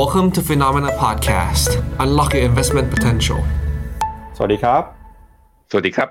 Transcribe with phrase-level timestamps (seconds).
[0.00, 1.70] Welcome to Phenomena Podcast
[2.02, 3.40] Unlock your investment potential
[4.36, 4.82] สวัสดีครับ
[5.70, 6.08] สวัสดีครับ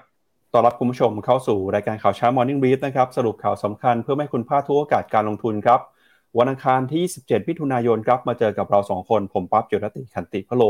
[0.53, 5.79] ต้อนรับคุณผู้ชมเข้าสู่รายการข่าวเช้า Morning Brief นะครับ สรุปข่าวสำคัญเพื่อให้คุณพลาดทุกโอกาสการลงทุนครับ
[6.37, 10.63] วันอังคารที่ 17มิถุนายนครับ มาเจอกับเรา 2 คน ผมปั๊บจุรติขันติพโล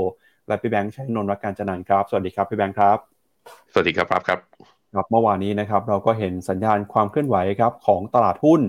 [0.48, 2.98] และพี่แบงค์ชัยนนท์รักการจันนันครับ สวัสดีครับพี่แบงค์ครับ
[3.72, 4.40] สวัสดีครับปั๊บครับ
[4.94, 8.62] ครับเมื่อวานนี้นะครับเราก็เห็นสัญญาณความเคลื่อนไหวครับของตลาดหุ้น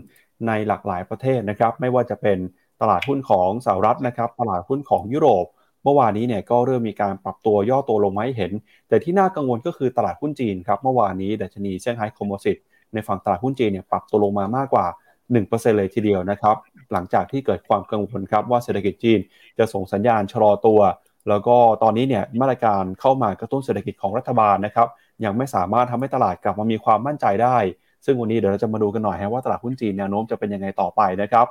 [0.47, 2.39] ในหลากหลายประเทศนะครับ ไม่ว่าจะเป็น
[2.81, 5.47] ตลาดหุ้นของสหรัฐนะครับ ตลาดหุ้นของยุโรป
[5.85, 8.53] เมื่อวานนี้เนี่ยก็เริ่มมีการปรับตัวย่อตัวลงมาให้เห็น
[8.89, 12.57] แต่ที่น่ากังวลก็คือตลาดหุ้นจีนครับ เมื่อวานนี้ดัชนีเซี่ยงไฮ้คอมโพสิต
[12.93, 14.87] ในฝั่งตลาดหุ้นจีนเนี่ยปรับตัวลงมามากกว่า
[15.33, 16.57] 1%เลยทีเดียวนะครับ
[16.93, 19.21] หลังจากที่เกิดความกังวลครับว่าเศรษฐกิจจีน
[19.59, 20.81] จะส่งสัญญาณชะลอตัว
[21.29, 24.89] แล้วก็ตอนนี้เนี่ยมาตรการเข้ามากระตุ้นเศรษฐกิจของรัฐบาลนะครับ
[25.25, 27.57] ยังไม่สามารถทำให้ตลาดกลับมามีความมั่นใจได้
[28.05, 31.47] ซึ่งวันนี้เดี๋ยวเราจะมาดูกันหน่อยว่าตลาดหุ้นจีนแนวโน้มจะเป็นยังไงต่อไปนะครับ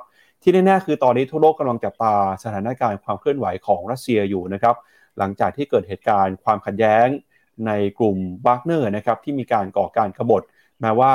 [0.46, 4.74] ที่แน่ๆคือตอนนี้ทั่วโลกกำลังจับตาสถานการณ์ความเคลื่อนไหวของรัสเซียอยู่นะครับ
[5.18, 7.06] หลังจากที่เกิดเหตุการณ์ความขัดแย้ง
[7.66, 10.42] ในกลุ่มบาร์เนอร์นะครับที่มีการก่อการกบฏ
[10.80, 11.12] แม้ว่า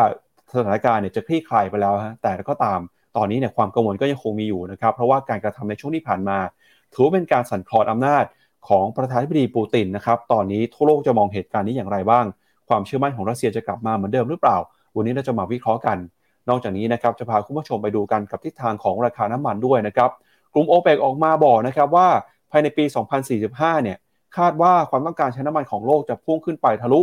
[0.53, 2.79] สถานการณ์เนี่ยจะคลี่คลายไปแล้วฮะแต่ก็ตาม
[3.17, 6.37] ตอนนี้เนี่ยความกังวลก็ยังคงมีอยู่นะครับเพราะว่าการกระทำในช่วงที่ผ่านมา
[6.93, 8.25] ถือว่าเป็นการสั่นคลอนอำนาจ
[8.67, 12.25] ของประธานาธิบดีปูตินนะครับตอนนี้ทั่วโลกจะมองเหตุการณ์นี้อย่างไรบ้าง
[12.69, 14.57] ความเชื่อมั่นของรัสเซียจะกลับมาเหมือนเดิมหรือเปล่า
[14.95, 15.97] วันนี้เราจะมาวิเคราะห์กัน
[16.49, 20.09] นอกจากนี้นะครับจะพาคุณผู้ชมไปดูกันกับทิศทางของราคาน้ำมันด้วยนะครับ
[20.53, 22.07] กลุ่มโอเปกออกมาบอกนะครับว่า
[22.51, 22.85] ภายในปี
[23.35, 23.97] 2045 เนี่ย
[24.37, 27.01] คาดว่าความต้องการใช้น้ำมันของโลกจะพุ่งขึ้นไปทะลุ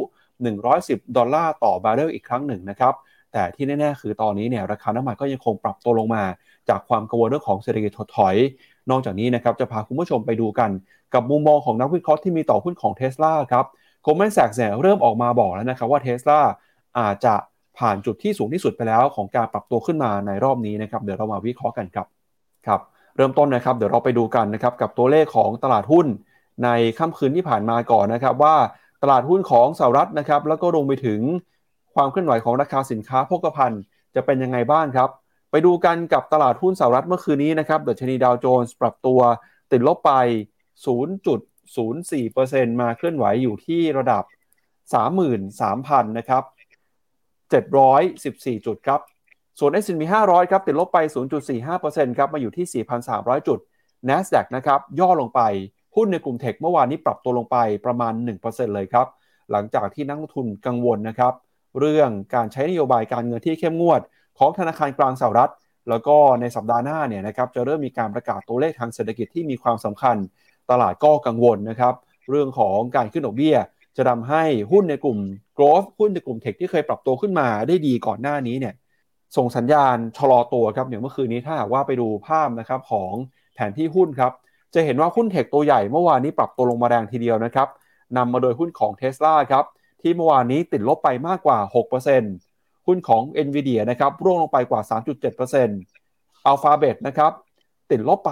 [0.57, 2.95] 110 ดอลลาร์ต่อบาร์เรลอีกครั้งหนึ่งนะครับ
[3.33, 6.23] แต่ที่แน่ๆ คือตอนนี้เนี่ยราคาน้ำมันก็ยังคงปรับตัวลงมา
[6.69, 8.35] จากความกังวลเรื่องของเศรษฐกิจถดถอย
[8.91, 10.71] นอกจากนี้นะครับจะพาคุณผู้ชมไปดูกัน
[11.15, 13.65] กับมุมมองของนักวิเคราะห์ที่มีต่อหุ้นของเท s l a ครับ
[14.03, 16.41] โคลแมนแซกเนี่ยเริ่มออกมาบอกแล้วนะครับว่าเท s l a
[16.99, 17.35] อาจจะ
[17.79, 22.07] ผ่านจุดที่สูงที่สุดไปแล้วของการปรับตัวขึ้นมาในรอบนี้นะครับเดี๋ยวเรามาวิเคราะห์กันครับ
[22.67, 22.81] ครับ
[23.17, 26.07] เริ่มต้นนะครับ เดี๋ยวเราไปดูกันนะครับกับตัวเลขของตลาดหุ้น
[26.65, 28.57] ในค่ำคืนที่ผ่านมาก่อนนะครับ ว่า
[29.03, 31.21] ตลาดหุ้นของสหรัฐนะครับ แล้วก็รวมไปถึง
[31.95, 33.83] ความเคลื่อนไหวของราคาสินค้าโภคภัณฑ์
[34.15, 35.11] จะเป็นยังไงบ้างครับ
[35.51, 39.21] ไปดูกันกับตลาดหุ้นสหรัฐเมื่อคืนนี้นะครับดัชนีดาวโจนส์ปรับตัว
[39.73, 40.13] ติดลบไป
[40.87, 44.25] 0.04%มาเคลื่อนไหวอยู่ที่ระดับ
[45.01, 46.43] 33,000 นะครับ
[47.53, 49.01] 714 จุดครับ
[49.59, 50.99] ส่วน S&P 500 ครับติดลบไป
[51.59, 53.59] 0.45%ครับมาอยู่ที่ 4,300 จุด
[54.09, 55.41] NASDAQ นะครับย่อลงไป
[55.97, 58.13] หุ้นในกลุ่มเทคเมื่อวานนี้ปรับตัวลงไปประมาณ
[58.45, 59.07] 1%เลยครับ
[59.51, 61.33] หลังจากที่นักลงทุนกังวลนะครับ
[61.81, 64.01] เรื่องการใช้นโยบายการเงินที่เข้มงวด
[64.39, 65.53] ของธนาคารกลางสหรัฐ
[65.89, 70.17] แล้วก็ในสัปดาห์หน้าเนี่ยนะครับจะเริ่มมีการประกาศตัวเลขทางเศรษฐกิจที่มีความสำคัญ
[70.71, 71.95] ตลาดก็กังวลนะครับ
[72.31, 73.57] เรื่องของการขึ้นดอกเบี้ย
[73.97, 74.43] จะทำให้
[74.73, 75.19] หุ้นในกลุ่ม
[75.57, 78.75] growth หุ้นในกลุ่มเทคที่เคยปรับตัวขึ้นมาได้ดีก่อนหน้านี้เนี่ย
[79.37, 83.13] ส่งสัญญาณชะลอตัวครับอย่างเมื่อคืนนี้ถ้าหากว่าไปดูภาพนะครับของ
[83.55, 84.33] แผนที่หุ้นครับ
[84.75, 87.69] จะเห็นว่าหุ้นเทคตัวใหญ่เมื่อวานนี้ปรับตัวลงมาแรงทีเดียวนะครับ
[88.17, 89.65] นำมาโดยหุ้นของ t ท s l a ครับ
[90.03, 91.59] ที่เมื่อวานนี้ติดลบไปมากกว่า
[92.23, 94.81] 6%หุ้นของ NVIDIA นะครับร่วงลงไปกว่า
[95.71, 97.33] 3.7% Alphabet นะครับ
[97.91, 98.31] ติดลบไป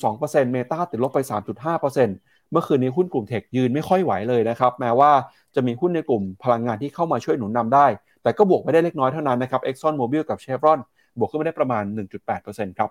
[0.00, 5.10] 3.2% Meta ติดลบไป 3.5% เมื่อคืนนี้หุ้นกลุ่มเทคยืนไม่ค่อยไหวเลยนะครับแม้ว่า
[5.54, 7.86] จะมีหุ้นในกลุ่มพลังงานที่เข้ามาช่วยหนุนนำได้
[8.22, 10.78] แต่ก็บวกไม่ได้เล็กน้อยเท่านั้นนะครับ Exxon Mobil กับ Chevron
[11.18, 11.84] บวกขึ้นไม่ได้ประมาณ
[12.30, 12.90] 1.8%ครับ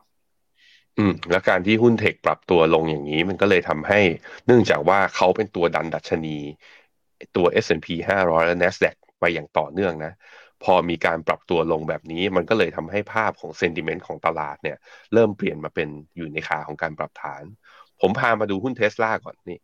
[0.97, 3.99] อืมและการที่หุ้นเทคปรับตัวลงอย่างนี้ มันก็เลยทำให้
[4.45, 6.37] เนื่องจากว่าเขาเป็นตัวดันดัชนี
[7.35, 10.13] ตัว S&P 500 และ NASDAQ ไปอย่างต่อเนื่องนะ
[10.63, 14.77] พอมีการปรับตัวลงแบบนี้ มันก็เลยทำให้ภาพของเซนติเมนต์ของตลาดเนี่ย
[15.13, 17.43] เริ่มเปลี่ยนมาเป็นอยู่ในขาของการปรับฐาน
[18.01, 19.59] ผมพามาดูหุ้นเทสลาก่อนนี่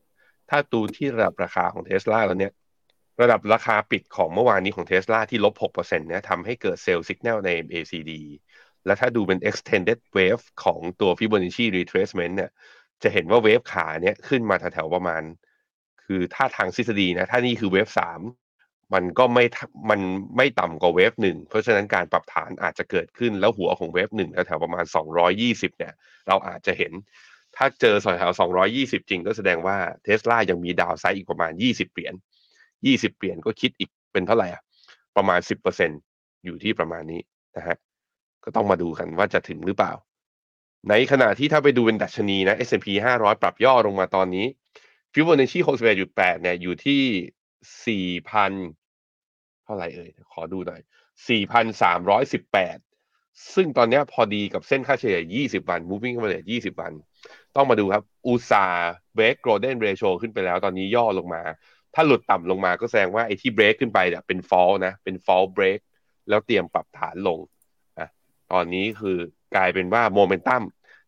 [0.49, 2.53] ถ้าดูที่ระดับราคาของเทสลาแล้วเนี่ย
[3.21, 8.11] ระดับราคาปิดของเมื่อวานนี้ของเทสลาที่ลบ6%เนี่ยทำให้เกิดเซลล์สัญญาณใน MACD
[8.85, 12.51] และถ้าดูเป็น extended wave ของตัว Fibonacci retracement เนี่ย
[13.03, 15.21] จะเห็นว่าเวฟขาเนี่ยขึ้นมาแถวๆประมาณ
[16.05, 18.21] คือถ้าทางทฤษฎีนะ ถ้านี่คือเวฟสาม
[18.93, 19.45] มันก็ไม่
[19.89, 19.99] มัน
[20.37, 24.85] ไม่ต่ำกว่าเวฟหนึ่ง เพราะฉะนั้นการปรับฐานอาจจะเกิดขึ้นแล้วหัวของเวฟหนึ่งแถวๆประมาณ
[25.31, 25.93] 220 เนี่ย
[26.27, 26.93] เราอาจจะเห็น
[27.57, 28.31] ถ้าเจอสอยแถว
[28.69, 32.13] 220 จริงก็แสดงว่าเทสลายังมีดาวไซด์อีกประมาณ 20 เหรียญ
[32.65, 34.61] 20 เหรียญก็คิดอีกเป็นเท่าไหร่อะ
[35.17, 35.39] ประมาณ
[35.91, 37.21] 10%อยู่ที่ประมาณนี้
[37.57, 37.77] นะฮะ
[38.43, 39.93] ก็ต้องมาดูกันว่าจะถึงหรือเปล่า
[40.89, 44.45] ในขณะที่ถ้าไปดูเป็นดัชนีนะ S&P 500 ปรับย่อลงมาตอนนี้
[45.13, 45.59] Fibonacci
[46.01, 50.81] 61.8เนี่ยอยู่ที่ 4,000 เท่าไหร่เอ่ย ขอดูหน่อย
[52.55, 56.93] 4,318 ซึ่งตอนนี้พอดีกับเส้นค่าเฉลี่ย 20 วัน moving average 20 วัน
[57.55, 58.65] ต้องมาดูครับ อุตสา
[59.15, 61.41] เบรกโกลเด้นเรโชขึ้นไปแล้วตอนนี้ย่อลงมา
[61.93, 65.79] ถ้าหลุดต่ำลงมาก็แสดงว่าไอ้ที่เบรกขึ้นไปเนี่ยเป็นฟอลนะ เป็นฟอลเบรก
[66.29, 67.39] แล้วเตรียมปรับฐานลง
[67.99, 68.09] นะ
[68.51, 69.17] ตอนนี้คือ
[69.55, 70.63] กลายเป็นว่าโมเมนตัม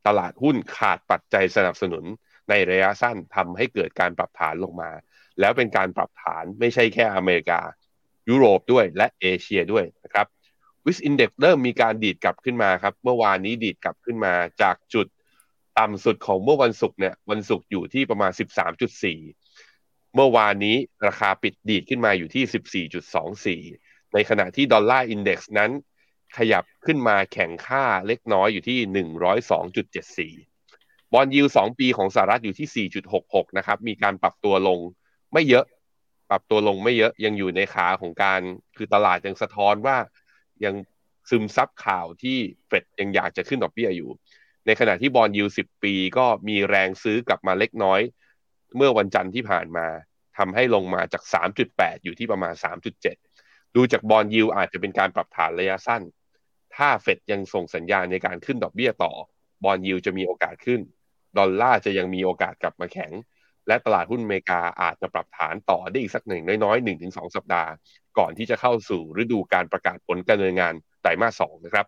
[0.07, 2.03] ตลาดหุ้นขาดปัจจัยสนับสนุน
[2.49, 4.91] ในระยะสั้นทำให้เกิดการปรับฐานลงมา
[5.39, 7.61] แล้วเป็นการปรับฐานไม่ใช่แค่อเมริกา
[8.29, 10.27] ยุโรปด้วยและเอเชียด้วยนะครับ
[10.85, 15.07] วิสอินเด็กเริ่มมีการดีดกลับขึ้นมาครับ เมื่อวานนี้ดีดกลับขึ้นมาจากจุด
[15.79, 18.31] ต่ำสุดของเมื่อวันศุกร์เนี่ยวันศุกร์อยู่ที่ประมาณ
[19.43, 20.75] 13.4 เมื่อวานนี้
[21.07, 25.71] ราคาปิดดีดขึ้นมาอยู่ที่ 14.24 ในขณะที่ดอลลาร์อินเด็กซ์นั้น
[26.37, 32.89] ขยับขึ้นมาแข่งค่าเล็กน้อยอยู่ที่ 102.74 บอลยิวสองปีของสหรัฐอยู่ที่
[33.23, 34.79] 4.66 นะครับ มีการปรับตัวลง
[35.33, 35.65] ไม่เยอะ
[36.29, 38.41] ปรับตัวลงไม่เยอะยังอยู่ในขาของการ
[38.77, 39.97] คือตลาดยังสะท้อนว่า
[40.65, 40.75] ยัง
[41.29, 42.37] ซึมซับข่าวที่
[42.67, 44.09] เฟดยังอยากจะขึ้นดอกเบี้ยอยู่
[44.67, 48.01] ในขณะที่บอลยูสิบปีก็มีแรงซื้อกลับมาเล็กน้อย
[48.75, 49.87] เมื่อวันจันทร์ที่ผ่านมา
[50.37, 51.23] ทำให้ลงมาจาก
[51.63, 52.53] 3.8 อยู่ที่ประมาณ
[53.13, 56.01] 3.7 ดูจากบอลยูอาจจะเป็นการปรับฐานระยะสั้น
[56.75, 59.13] ถ้าเฟดยังส่งสัญญาณในการขึ้นดอกเบี้ยต่อ
[59.63, 60.81] บอลยูจะมีโอกาสขึ้น
[61.37, 63.11] ดอลลาร์จะยังมีโอกาสกลับมาแข็ง
[63.67, 67.69] และตลาดหุ้นอเมริกาอาจจะปรับฐานต่อได้อีกสักหนึ่งน้อยๆ1-2สัปดาห์
[68.17, 71.85] ก่อนที่จะเข้าสู่ฤดูการประกาศผลการดำเนินงานไตรมาสสองนะครับ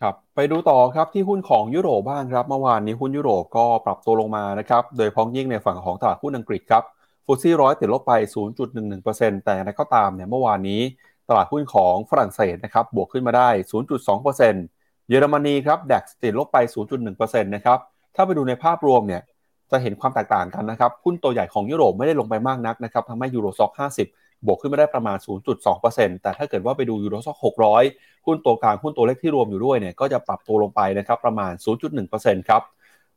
[0.00, 6.82] ครับไปดูต่อครับที่หุ้นของยุโรปบ้างครับเมื่อวานนี้หุ้นยุโรปก็ปรับตัวลงมานะครับโดยพ้องยิ่งในฝั่งของตลาดหุ้นอังกฤษครับ
[7.26, 8.12] ฟุตซี่ร้อยติดลบไป
[8.78, 10.80] 0.11%แต่อะไรก็ตามเนี่ยเมื่อวานนี้
[11.28, 13.48] ตลาดหุ้นของฝรั่งเศสนะครับบวกขึ้นมาได้
[14.28, 16.58] 0.2%เยอรมนีครับดัคติดลบไป
[17.00, 17.78] 0.1%นะครับ
[18.14, 19.22] ถ้าไปดูในภาพรวมเนี่ย
[19.70, 25.16] จะเห็นความแตกต่างกันนะครับหุ้นตัวใหญ่ของยุโรปไม่ได้ลงไปมากนักนะครับทำให้ยูโรซ็อก50 บวกขึ้นมาได้ประมาณ
[25.68, 27.38] 0.2%แต่ถ้าเกิดว่าไปดูยูโรซ็อก
[27.84, 31.52] 600 หุ้นตัวกลางหุ้นตัวเล็กที่รวมอยู่ด้วยเนี่ยก็จะปรับตัวลงไปนะครับประมาณ
[32.00, 32.62] 0.1%ครับ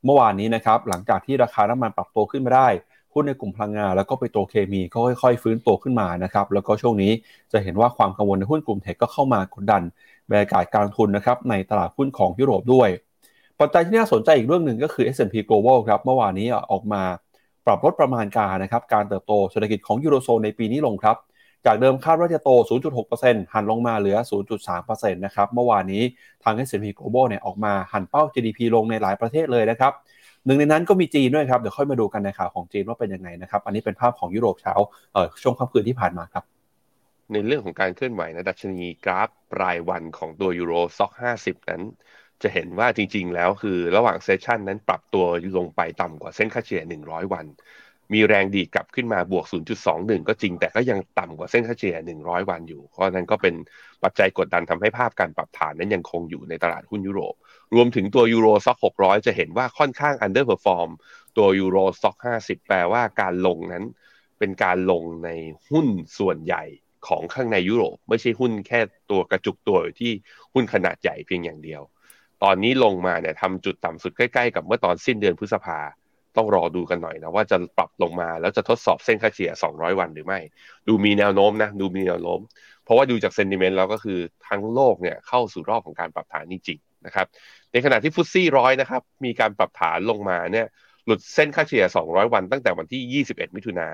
[0.06, 2.68] เมื่อวานนี้นะครับหลังจากที่ราคาน้ำมันปรับตัวขึ้นมาได้
[3.14, 7.12] หุ้นในกลุ่มพลังงานแล้วก็ไปตัวเคมีก็ค่อยๆ ฟื้นตัวขึ้นมานะครับแล้วก็ช่วงนี้
[7.52, 9.82] จะเห็นว่าความกังวลในหุ้นกลุ่มเทคก็เข้ามากดดัน
[10.30, 12.90] บรรยากาศการทุนนะครับในตลาดหุ้นของยุโรปด้วย
[13.60, 17.04] ปัจจัยที่น่าสนใจอีกเรื่องหนึ่งก็คือ S&P Global ครับเมื่อวานนี้ออกมา
[17.66, 21.18] ปรับลดประมาณการนะครับการเติบโตเศรษฐกิจของยูโรโซนในปีนี้ลงครับ
[21.66, 22.50] จากเดิมคาดว่าจะโต
[23.02, 24.18] 0.6%หันลงมาเหลือ
[24.68, 26.04] 0.3%นะครับเมื่อวานนี้
[26.44, 29.94] ทาง S&P Global เนี่ยออกมาหันเป้า GDP ลงในหลายประเทศเลยนะครับ
[30.46, 34.74] หนึ่งในนั้นก็มีจีนด้วยครับ เดี๋ยวค่อยมาดูกันในข่าวของจีนว่าเป็นยังไงนะครับ อันนี้เป็นภาพของยุโรปเช้า
[35.14, 36.44] เออช่วงค่ำคืนที่ผ่านมาครับ
[37.32, 39.30] ในเรื่องของการเคลื่อนไหวนะดัชนีกราฟ
[39.62, 41.12] รายวันของตัวยูโรซ็อก
[41.42, 41.82] 50นั้น
[42.44, 45.26] จะเห็นว่าจริง ๆ แล้วคือระหว่างเซสชันนั้นปรับตัว
[45.58, 47.46] ลงไปต่ำกว่าเส้นค่าเฉลี่ย 100 วัน
[48.14, 49.46] มีแรงดีกลับขึ้นมาบวก
[49.88, 53.56] 0.21 ก็จริง แต่ก็ยังต่ำกว่าเส้นค่าเฉลี่ย 100 วันอยู่ เพราะนั้นก็เป็น
[54.04, 57.36] ปัจจัยกดดันทำให้ภาพการปรับฐานนั้นยังคงอยู่ในตลาดหุ้นยุโรป
[57.76, 60.90] รวมถึงตัวยูโรซ็อก600 จะเห็นว่าค่อนข้างอันเดอร์เพอร์ฟอร์ม
[61.38, 63.84] ตัวยูโรซ็อก50 แปลว่าการลงนั้น
[64.40, 65.30] เป็นการลงใน
[65.70, 65.88] หุ้น
[66.20, 66.64] ส่วนใหญ่
[67.08, 68.80] ของข้างในยุโรป ไม่ใช่หุ้นแค่
[69.12, 70.12] ตัวกระจุกตัวที่
[70.54, 71.82] หุ้นขนาดใหญ่เพียงอย่างเดียว
[72.44, 75.80] ตอนนี้ลงมาเนี่ยทำจุดต่ำสุดใกล้ๆกับเมื่อตอนสิ้นเดือนพฤษภา
[76.38, 80.40] ต้องรอดูกันหน่อยนะว่าจะปรับลงมาแล้วจะทดสอบเส้นค่าเฉลี่ย 200 วันหรือไม่
[80.88, 82.40] ดูมีแนวโน้มนะดูมีแนวโน้ม
[82.84, 87.28] เพราะว่าดูจาก sentiment แล้วก็คือทั้งโลกเนี่ยเข้าสู่รอบของการปรับฐานจริงๆนะครับ
[87.72, 90.68] ในขณะที่ FTSE ร้อยนะครับมีการปรับฐานลงมาเนี่ย
[91.06, 93.90] หลุดเส้นค่าเฉลี่ย 200 วันตั้งแต่วันที่ 21 มิถุนา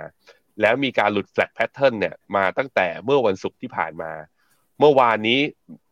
[0.62, 4.12] แล้วมีการหลุด flag pattern เนี่ยมาตั้งแต่เมื่อวันศุกร์ที่ผ่านมา
[4.80, 5.40] เมื่อวานนี้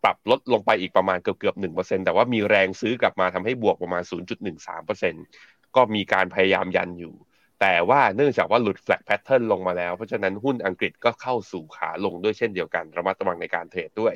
[0.04, 4.04] ปรับลดลงไปอีกประมาณเกือบเกือบหนึ่งเปอร์เซ็นแต่ว่ามีแรงซื้อกลับมาทำให้บวกประมาณ
[4.46, 5.14] 0.13%เปอร์เซ็น
[5.76, 7.16] ก็มีการพยายามยันอยู่
[7.62, 14.14] แต่ว่าเนื่องจากว่าหลุด flag pattern ลงมาแล้ว เพราะฉะนั้นหุ้นอังกฤษก็เข้าสู่ขาลงด้วยเช่นเดียวกัน ระมัดระวังในการเทรดด้วย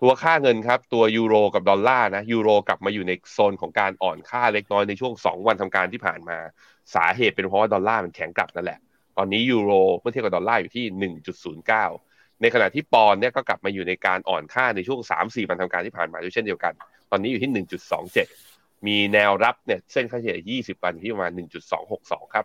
[0.00, 6.38] ตัวค่าเงินครับ ตัวยูโรกับดอลลาร์นะยูโรกลับมาอยู่ในโซนของการอ่อนค่าเล็กน้อยในช่วง 2 วันทำการที่ผ่านมา
[6.94, 8.78] สาเหตุเป็นเพราะว่าดอลลาร์มันแข็งกลับนั่นแหละ
[9.16, 12.09] ตอนนี้ยูโรเมื่อเทียบกับดอลลาร์อยู่ที่ 1.09
[12.40, 16.72] ในขณะที่ปอนด์เนี่ยก็กลับมาอยู่ในการอ่อนค่าในช่วง 3-4วันทำการที่ผ่านมาด้วยเช่นเดียวกัน
[17.10, 17.50] ตอนนี้อยู่ที่
[18.18, 21.30] 1.27 มีแนวรับเนี่ยเส้นค่าเฉลี่ย 20 วันที่ประมาณ
[21.82, 22.44] 1.262 ครับ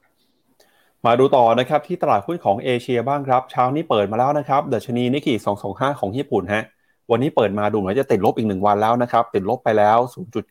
[1.05, 5.33] มาดูต่อนะครับที่ตลาดหุ้นของเอเชียบ้างครับ เช้านี้เปิดมาแล้วนะครับดัชนีนิกเกิ
[5.67, 6.63] 225 ของญี่ปุ่นฮะ
[7.11, 9.97] วันนี้เปิดมาดูเหมือนจะติดลบอีกหนึ่งวันแล้วนะครับติดลบไปแล้ว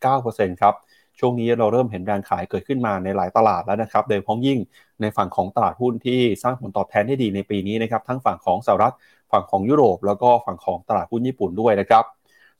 [0.04, 0.74] 0.9%ครับ
[1.18, 4.58] ช่วงนี้เราเริ่มเห็นแรงขายเกิดขึ้นมาในหลายตลาดแล้วนะครับโดยพ้องยิ่ง
[5.00, 8.94] ในฝั่งของตลาดหุ้นที่สร้างผลตอบแทนได้ดีในปีนี้นะครับทั้งฝั่งของสหรัฐ
[9.34, 12.04] ฝั่งของยุโรป แล้วก็ฝั่งของตลาดหุ้นญี่ปุ่นด้วยนะครับ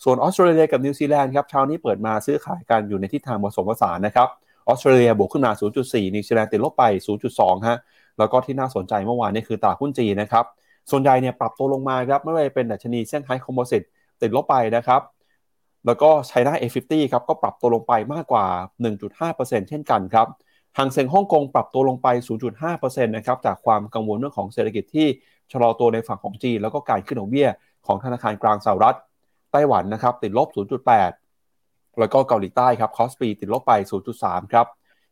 [0.04, 4.28] ส่วนออสเตรเลียกับนิวซีแลนด์ครับเช้านี้เปิดมาซื้อขายกันอยู่ในทิศทางผสมผสานนะครับ
[4.68, 5.52] ออสเตรเลียบวกขึ้นมา
[5.82, 6.84] 0.4 นิวซีแลนด์ติดลบไป
[7.26, 7.78] 0.2 ฮะ
[8.18, 10.44] แล้วก็ที่น่าสนใจเมื่อวานนี้คือตลาดหุ้นจีนนะครับ
[10.90, 13.82] ส่วนใหญ่เนี่ยปรับตัวลงมาครับ ไม่ว่าจะเป็นดัชนีเซี่ยงไฮ้ Composite
[14.22, 15.00] ติดลบไปนะครับ
[15.86, 18.46] แล้วก็ China A50 ครับ ก็ปรับตัวลงไปมากกว่า
[19.04, 20.26] 1.5%เช่นกันครับ
[20.78, 22.08] ฮั่งเส็งฮ่องกงปรับตัวลงไป
[22.60, 25.06] 0.5%นะครับ จากความกังวลเรื่องของเศรษฐกิจที่
[25.52, 27.48] ชะลอตัวในฝั่งของจีน แล้วก็การขึ้นดอกเบี้ย
[27.86, 28.96] ของธนาคารกลางสหรัฐ
[29.52, 30.48] ไต้หวันนะครับติดลบ
[31.22, 33.72] 0.8 แล้วก็เกาหลีใต้ครับคอสปีติดลบไป
[34.12, 34.66] 0.3 ครับ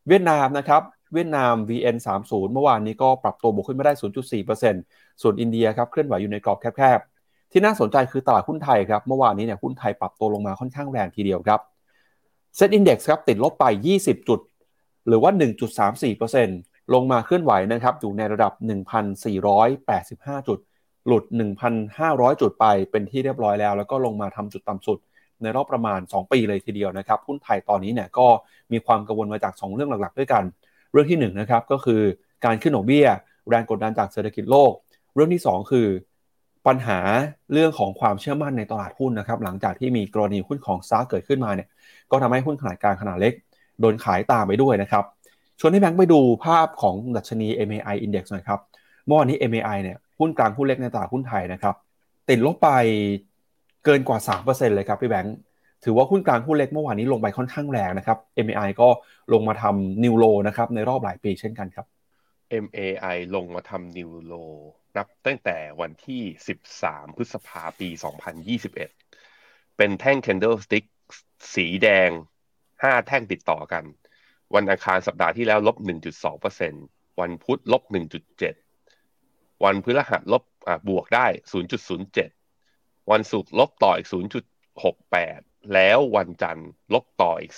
[0.08, 3.92] เวียดนามนะครับเวียดนาม VN 30 เมื่อวานนี้ก็ปรับตัวบวกขึ้นมาได้
[4.58, 11.60] 0.4%ส่วนอินเดียครับเคลื่อนไหวอยู่ในกรอบแคบๆ ที่น่าสนใจคือตลาดหุ้นไทยครับเมื่อวานนี้เนี่ยหุ้นไทยปรับตัวลงมาค่อนข้างแรงทีเดียวครับ
[12.56, 13.64] เซ็ตอินดี x ครับติดลบไป
[13.98, 14.40] 20 จุด
[15.08, 18.52] หรือว่า 1.34% ลงมาเคลื่อนไหวนะครับอยู่ในระดับ
[19.30, 20.58] 1,485 จุด
[21.06, 21.24] หลุด
[21.82, 24.98] 1,500 จุดไปเป็นที่เรียบร้อยแล้ว แล้วก็ลงมาทำจุดต่ำสุด
[25.42, 28.26] ในรอบประมาณ 2 ปีเลยทีเดียวนะครับหุ้นไทยตอนนี้เนี่ยก็
[28.72, 30.42] มีความกังวลมาจาก 2 เรื่องหลักๆ ด้วยกัน
[30.92, 32.00] เรื่องที่1นนะครับก็คือ
[32.44, 33.06] การขึ้นดอกเบี้ย
[33.48, 34.72] แรงกดดันจากเศรษฐกิจโลก
[35.14, 35.88] เรื่องที่ 2 คือ
[36.66, 36.98] ปัญหา
[37.52, 41.68] เรื่องของความเชื่อมั่นในตลาดหุ้นนะครับหลังจากที่มีกรณีหุ้นของซาเกิดขึ้นมาเนี่ย
[42.10, 43.32] ก็ทำให้หุ้นขนาดกลางขนาดเล็ก
[43.80, 45.04] โดนขายตามไปด้วยนะครับ
[45.64, 48.60] ชวนให้แบงค์ไปดูภาพของดัชนี MAI Index หน่อยครับ
[49.06, 51.74] เมื่อวานนี้ MAI เนี่ยหุ้นกลางหุ้นเล็กในตลาดหุ้นไทยนะครับ
[52.28, 52.70] ติดลบไป
[53.84, 55.36] เกินกว่า 3%เลยครับพี่แบงค์
[55.84, 58.88] ถือว่าหุ้นกลางหุ้นเล็กเมื่อวานนี้ลงไปค่อนข้างแรงนะครับ MAI ก็
[59.32, 61.86] ลงมาทำนิวโลนะครับในรอบหลายปีเช่นกันครับ
[62.64, 64.34] MAI ลงมาทำนิวโล
[64.96, 66.22] นับตั้งแต่วันที่
[66.68, 67.88] 13 พฤษภาปี
[68.62, 70.84] 2021 เป็นแท่ง candlestick
[71.54, 72.10] สีแดง
[72.62, 73.84] 5 แท่งติดต่อกัน
[74.54, 75.76] วันอังคารสัปดาห์ที่แล้วลบ
[76.48, 77.82] 1.2%วันพุธลบ
[78.68, 80.42] 1.7 วันพฤหัสลบ
[80.88, 81.26] บวกได้
[82.18, 84.08] 0.07 วันศุกร์ลบต่ออีก
[84.90, 87.54] 0.68 แล้ววันจันทร์ลบต่ออีก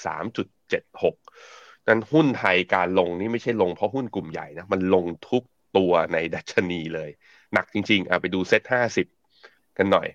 [0.72, 5.44] 3.76 นั้นหุ้นไทยการลงนี่ไม่ใช่ลงเพราะหุ้นกลุ่มใหญ่นะ มันลงทุก
[5.76, 7.10] ตัวในดัชนีเลย
[7.54, 9.06] หนักจริงๆอะไปดูเซ็ตห้าสิบ
[9.76, 10.08] กันหน่อย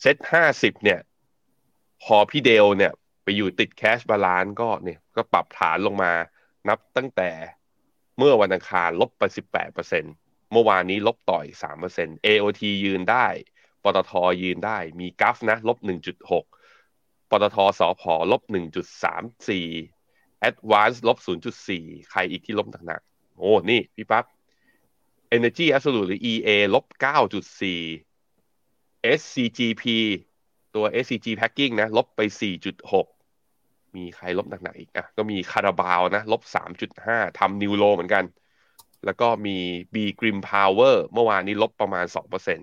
[0.00, 1.00] เซ็ตห้าสิบเนี่ย
[2.02, 2.92] พอพี่เดลเนี่ย
[3.24, 6.12] ไปอยู่ติด cash balance ก็เนี่ย ก็ปรับฐานลงมา
[6.68, 7.30] นับตั้งแต่
[8.18, 9.68] เมื่อวันอังคารลบไปสิบแปด
[10.52, 13.26] เมื่อวานนี้ลบต่ออีกสามเปอร์เซ็นต์ AOT ยืนได้
[13.82, 14.12] ปตท.
[14.42, 16.44] ยืนได้ มี GULF นะลบหนึ่งจุดหก
[17.30, 19.66] ปตทสอพอลบหนึ่งจุดสามสี่
[20.48, 24.24] Advance ลบศูนย์จุดสี่ใครอีกที่ลบหนักๆโอ้ นี่พี่ปั๊บ
[25.36, 26.84] Energy Absolute หรือ EA ลบ
[27.94, 29.84] 9.4 SCGP
[30.74, 33.19] ตัว SCG Packing นะ ลบไป 4.6
[33.96, 36.42] มีใครลบหนักๆอีกอะก็มีคาราบาวนะลบ
[36.90, 38.24] 3.5ทำนิวโลเหมือนกัน
[39.04, 39.56] แล้วก็มี
[39.94, 42.58] B Grim Power เมื่อวานนี้ลบประมาณสองเปอร์เซ็น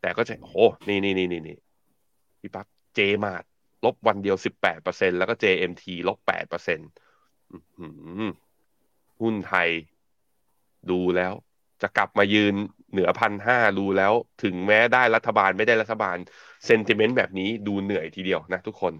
[0.00, 0.56] แต่ก็จะโห
[0.88, 1.58] นี่นี่นี่นี่นี่
[2.40, 3.44] พี่ปั๊บ J มาด
[3.84, 6.88] ลบวันเดียว18%แปดเปอร์เซ็นแล้วก็ JMT ลบ8%
[9.20, 9.68] หุ้นไทย
[10.90, 11.32] ดูแล้ว
[11.82, 12.54] จะกลับมายืน
[12.92, 16.16] เหนือพันห้าดูแล้ว ถึงแม้ได้รัฐบาลไม่ได้รัฐบาล
[16.66, 18.92] sentiment แบบนี้ดูเหนื่อยทีเดียวนะทุกคน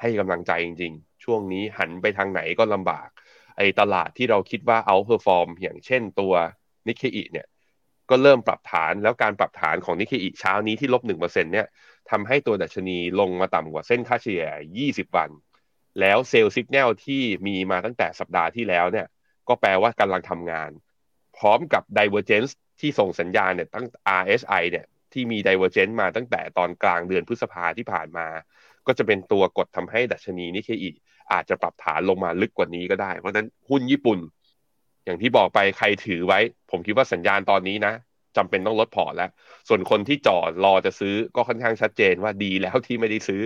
[0.00, 3.08] ให้กำลังใจจริง ๆ ช่วงนี้หันไปทางไหนก็ลำบาก
[3.56, 6.32] ไอ้ตลาดที่เราคิดว่า outperform อย่างเช่นตัว
[6.86, 7.46] นิเคอิเนี่ย
[8.10, 11.66] ก็เริ่มปรับฐานแล้วการปรับฐานของนิเคอิเช้านี้ที่ลบหนึ่งเปอร์เซ็นต์เนี่ย
[12.10, 14.44] ทำให้ตัวดัชนีลงมาต่ำกว่าเส้นค่าเฉลี่ย
[14.82, 15.30] 20 วัน
[16.00, 19.06] แล้ว sell signal ที่มีมาตั้งแต่สัปดาห์ที่แล้วเนี่ย
[19.48, 20.70] ก็แปลว่ากำลังทำงาน
[21.36, 23.86] พร้อมกับ divergence ที่ส่งสัญญาณเนี่ยตั้ง
[24.20, 28.26] RSI เนี่ยที่มี divergence มาตั้งแต่ตอนกลางเดือนพฤษภาที่ผ่านมา
[28.86, 30.90] ก็จะเป็นตัวกดทำให้ดัชนีนิเคอิ
[31.32, 34.18] อาจจะปรับฐานลงมาลึกกว่านี้ก็ได้ เพราะนั้นหุ้นญี่ปุ่น
[35.04, 36.38] อย่างที่บอกไปใครถือไว้
[36.70, 37.94] ผมคิดว่าสัญญาณตอนนี้นะ
[38.36, 39.30] จำเป็นต้องลดพอร์ตแล้ว
[39.68, 43.42] ส่วนคนที่จอดรอจะซื้อก็ค่อนข้างชัดเจนว่าดีแล้วที่ไม่ได้ซื้อ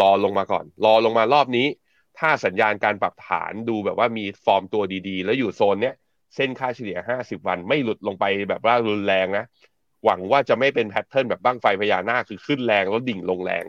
[0.00, 1.66] รอลงมาก่อน รอลงมารอบนี้
[2.18, 5.94] ถ้าสัญญาณการปรับฐานดูแบบว่ามีฟอร์มตัวดีๆ แล้วอยู่โซนเนี้ย
[6.36, 9.44] เส้นค่าเฉลี่ย 50 วันไม่หลุดลงไปแบบว่ารุนแรงนะ
[10.04, 13.64] หวังว่าจะไม่เป็น pattern แบบบั้งไฟพญานาคคือขึ้นแรงแล้วดิ่งลงแรง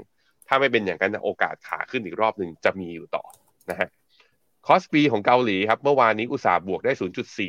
[0.53, 3.24] ถ้าไม่เป็นอย่างนั้นโอกาสขาขึ้นอีกรอบหนึ่งจะมีอยู่ต่อ
[3.70, 3.89] นะฮะ
[4.67, 6.93] คอสปีของเกาหลีครับ เมื่อวานนี้อุตสาห์บวกได้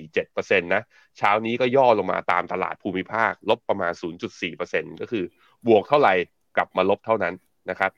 [0.07, 0.83] 0.47%นะ
[1.19, 3.93] เช้านี้ก็ย่อลงมาตามตลาดภูมิภาค ลบประมาณ
[4.47, 5.25] 0.4%ก็คือ
[5.67, 6.15] บวกเท่าไหร่
[6.57, 7.35] กลับมาลบเท่านั้น
[7.71, 7.91] นะครับ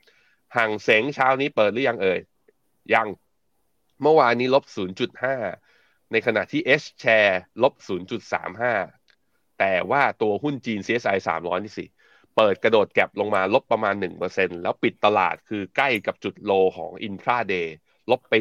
[0.56, 2.20] ห่างเสงเช้านี้เปิดหรือยังเอ่ย
[2.94, 3.08] ยัง
[4.02, 4.64] เมื่อวานนี้ลบ
[5.38, 7.74] 0.5 ในขณะที่ H share ลบ
[8.46, 11.84] 0.35 แต่ว่าตัวหุ้นจีน CSI 300 นี่สิ
[12.36, 13.94] เปิดกระโดดแก็บลงมาลบประมาณ
[14.28, 17.66] 1%แล้วปิดตลาดคือใกล้กับจุดโลของ intraday
[18.10, 18.34] ลบไป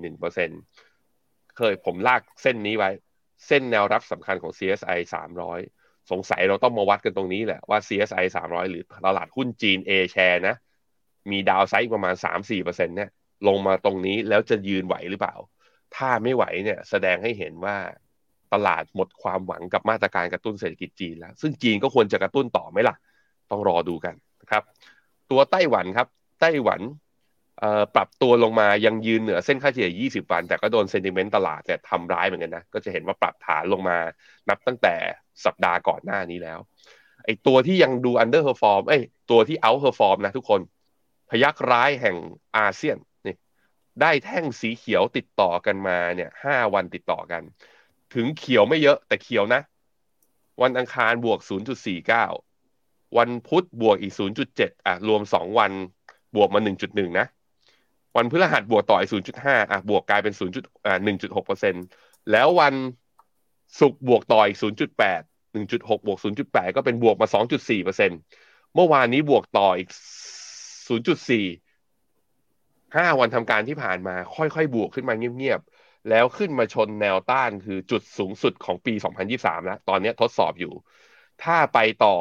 [0.00, 2.90] 1.41%เคยผมลากเส้นนี้ไว้
[3.46, 4.98] เส้นแนวรับสำคัญของ CSI
[5.54, 10.56] 300 สงสัยเราต้องมาวัดกันตรงนี้แหละว่า CSI 300 หรือตลาดหุ้นจีน A share นะ
[11.30, 13.10] มีดาวไซด์ประมาณ 3-4%เนี่ย
[13.48, 15.36] ลงมาตรงนี้แล้วจะยืนไหวหรือเปล่า
[15.96, 17.76] ถ้าไม่ไหวเนี่ยแสดงให้เห็นว่า
[18.52, 22.96] ตลาดหมดความหวังกับมาตรการกระตุ้นเศรษฐกิจจีนแล้ว ซึ่งจีนก็ควรจะกระตุ้นต่อไหมล่ะ
[23.50, 24.62] ต้องรอดูกันนะครับ
[25.30, 26.06] ตัวไต้หวันครับ
[26.40, 26.80] ไต้หวัน
[27.94, 33.98] ปรับตัวลงมายังยืนเหนือเส้นค่าเฉลี่ย 20 วัน แต่ก็โดนเซนติเมนต์ตลาดเนี่ยทำร้ายเหมือนกันนะ ก็จะเห็นว่าปรับฐานลงมา
[34.48, 34.94] นับตั้งแต่
[35.44, 36.58] สัปดาห์ก่อนหน้านี้แล้ว
[37.24, 40.60] ไอตัวที่ยังดู under perform เอ้ยตัวที่ out perform นะทุกคน
[41.30, 42.16] พยักร้ายแห่ง
[42.56, 43.36] อาเซียนนี่
[44.00, 47.42] ได้แท่งสีเขียวติดต่อกันมาเนี่ยห้าวันติดต่อกัน
[48.14, 49.60] ถึงเขียวไม่เยอะแต่เขียวนะ
[50.62, 51.38] วันอังคารบวก
[51.96, 52.45] 0.49
[53.18, 54.14] วันพุธบวกอีก
[54.48, 55.72] 0.7 อะ รวม 2 วัน
[56.36, 57.26] บวกมา 1.1 นะ
[58.16, 60.86] วันพฤหัสบวกต่ออีก 0.5 อะ บวกกลายเป็น 0.
[60.86, 61.74] อ่า1.6เปอร์เซ็น
[62.30, 62.74] แล้ววัน
[63.80, 68.10] ศุกร์บวกต่ออีก 0.8 1.6 บวก 0.8 ก็เป็นบวกมา 2.4เปอร์เซ็น
[68.74, 69.90] เมื่อวานนี้บวกต่ออีก
[70.78, 78.94] 0.4ห้าวันทำการที่ผ่านมา ค่อยๆ บวกขึ้นมาเงียบๆ แล้วขึ้นมาชนแนวต้านคือจุดสูงสุดของปี
[79.30, 80.72] 2023 แล้ว ตอนนี้ทดสอบอยู่
[81.44, 82.14] ถ้าไปต่อ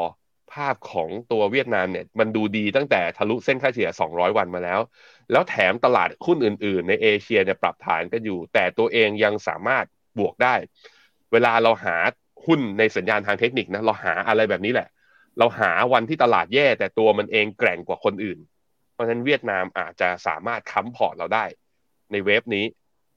[0.55, 4.79] ภาพของตัวเวียดนามเนี่ยมันดูดีตั้งแต่ทะลุเส้นค่าเฉลี่ย 200 วันมาแล้ว
[5.31, 9.85] แล้วแถมตลาดหุ้นอื่น ๆ ในเอเชียเนี่ยปรับฐานกันอยู่ แต่ตัวเองยังสามารถ
[10.19, 10.55] บวกได้
[11.31, 11.95] เวลาเราหา
[12.45, 14.89] หุ้นในสัญญาณทางเทคนิคนะเราหาอะไรแบบนี้แหละ
[15.39, 18.39] เราหาวันที่ตลาดแย่แต่ตัวมันเองแกร่งกว่าคนอื่น
[18.93, 21.45] เพราะฉะนั้นเวียดนามอาจจะสามารถค้ำพอร์ตเราได้
[22.12, 22.65] ในเวฟนี้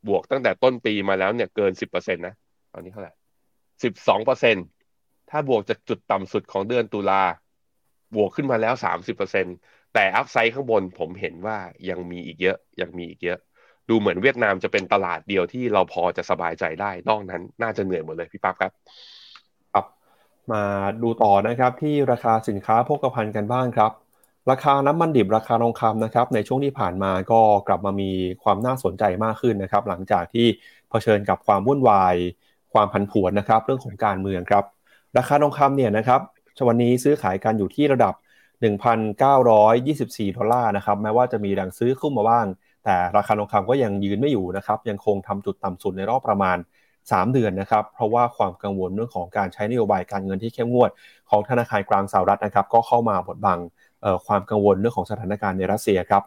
[0.08, 2.34] บวกตั้งแต่ต้นปีมาแล้วเนี่ยเกิน 10%นะ
[2.72, 3.12] ตอนนี้เท่าไหร่
[3.86, 4.77] 12%
[5.30, 7.22] ถ้าบวกจากจุดต่ำสุดของเดือนตุลา
[8.16, 8.74] บวกขึ้นมาแล้ว
[9.14, 9.54] 30%
[9.94, 11.58] แต่อัพไซด์ข้างบนผมเห็นว่า
[11.90, 13.38] ยังมีอีกเยอะยังมีอีกเยอะ
[13.88, 18.72] ดูเหมือนเวียดนามจะเป็นตลาดเดียวที่เราพอจะสบายใจได้ นอกนั้นน่าจะเหนื่อยหมดเลยพี่ปั๊บครับ
[19.72, 19.84] ครับ
[20.52, 20.62] มา
[21.02, 23.92] ดูต่อนะครับที่ราคาสินค้าโภคภัณฑ์กันบ้างครับ
[24.50, 28.10] ราคาน้ำมันดิบราคาทองคำนะครับ ในช่วงที่ผ่านมาก็กลับมามี
[28.42, 30.46] ความน่าสนใจมากขึ้นนะครับ หลังจากที่
[30.90, 32.14] เผชิญกับความวุ่นวาย
[32.72, 34.64] ความผันผวนนะครับ เรื่องของการเมืองครับ
[35.16, 36.20] ราคาทองคำเนี่ยนะครับ
[36.68, 38.14] วันนี้ซื้อขายกันอยู่ที่ระดับ
[38.64, 42.46] 1,924 ดอลลาร์นะครับ แม้ว่าจะมีแรงซื้อขึ้นมาบ้าง
[42.84, 46.56] แต่ราคาทองคำก็ยังยืนไม่อยู่นะครับ ยังคงทำจุดต่ำสุดในรอบประมาณ
[46.94, 50.90] 3 เดือนนะครับ เพราะว่าความกังวลเรื่องของการใช้นโยบายการเงินที่เข้มงวด
[51.30, 53.58] ของธนาคารกลางสหรัฐนะครับ ก็เข้ามาบดบัง
[54.26, 56.22] ความกังวลเรื่องของสถานการณ์ในรัสเซียครับ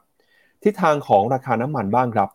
[0.64, 2.30] ทิศทางของราคาน้ำมันบ้างครับ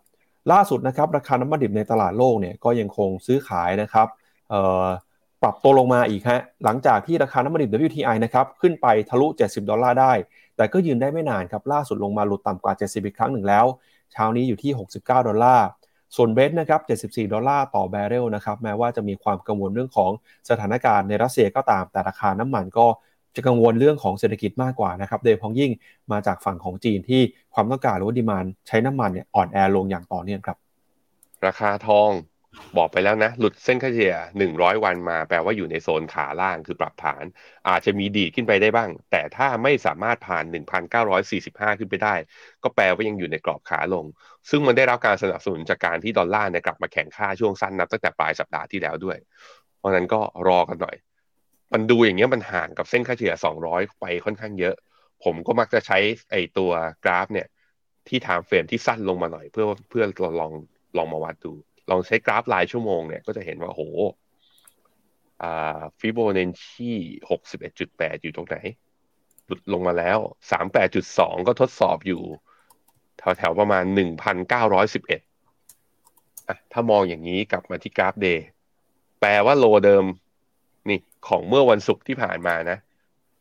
[0.53, 4.07] ล่าสุดนะครับราคาน้ำมันดิบในตลาดโลกเนี่ยก็ยังคงซื้อขายนะครับ
[5.43, 10.13] ปรับตัวลงมาอีกฮะหลังจากที่ราคาน้ำมันดิบ WTI นะครับขึ้นไปทะลุ 70 ดอลลาร์ได้
[10.57, 13.67] แต่ก็ยืนได้ไม่นานครับล่าสุดลงมาหลุดต่ำกว่า 70 อีกครั้งหนึ่งแล้ว
[14.13, 15.67] เช้านี้อยู่ที่ 69 ดอลลาร์
[16.17, 20.11] ส่วนเบรนท์นะครับ 74 ดอลลาร์ต่อบาร์เรลนะครับแม้ว่าจะมีความกังวลเรื่องของ
[20.51, 22.87] สถานการณ์ในรัสเซียก็ตาม แต่ราคาน้ำมันก็
[23.37, 25.71] จะกังวลเรื่องของเศรษฐกิจมากกว่านะครับโดยเฉพาะอย่างยิ่ง
[26.13, 27.23] มาจากฝั่งของจีนที่
[27.55, 30.57] ความต้องการหรือว่า demand ใช้น้ำมันเนี่ยอ่อนแอลงอย่างต่อเนื่องครับ
[31.47, 32.11] ราคาทอง
[32.77, 37.25] บอกไปแล้วนะ หลุดเส้นค่าเฉลี่ย 100 วันมา แปลว่าอยู่ในโซนขาล่างคือปรับฐาน
[37.69, 40.45] อาจจะมีดีขึ้นไปได้บ้าง แต่ถ้าไม่สามารถผ่าน
[41.13, 42.15] 1,945 ขึ้นไปได้
[42.63, 44.05] ก็แปลว่ายังอยู่ในกรอบขาลง
[44.51, 49.19] ซึ่งมันได้รับการสนับสนุนจากการที่ดอลลาร์เนี่ยกลับมาแข่งค่าช่วงสั้นนับตั้งแต่ปลายสัปดาห์ที่แล้วด้วย
[49.79, 50.97] เพราะนั้นก็รอกันหน่อย
[51.73, 53.35] มันดูอย่างเงี้ยมันห่างกับเส้นค่าเฉลี่ย
[53.67, 54.75] 200 ไปค่อนข้างเยอะ
[55.25, 55.99] ผมก็มักจะใช้
[56.31, 56.71] ไอ้ตัว
[57.05, 57.47] กราฟเนี่ย
[58.09, 60.05] ที่ timeframe ที่สั้นลงมาหน่อย เพื่อเพื่อ
[60.41, 60.53] ลอง
[60.97, 61.53] ลองมาวัดดู
[61.91, 63.83] ลองใช้กราฟรายชั่วโมงเนี่ยก็จะเห็นว่าโห
[65.99, 66.93] ฟิโบนัชชี
[67.31, 68.57] หกสิบเอ็ดจุดแปดอยู่ตรงไหน
[69.47, 70.19] หลุดลงมาแล้ว
[70.51, 72.23] สามแปดจุดสองก็ทดสอบอยู่
[73.19, 75.21] แถวแถวประมาณหนึ่งพันเก้าร้อยสิบเอ็ด
[76.73, 78.47] ถ้ามองอย่างนี้กลับมาที่กราฟ day
[79.21, 80.05] แปลว่า low เดิม
[80.89, 82.79] นี่ของเมื่อวันศุกร์ที่ผ่านมานะ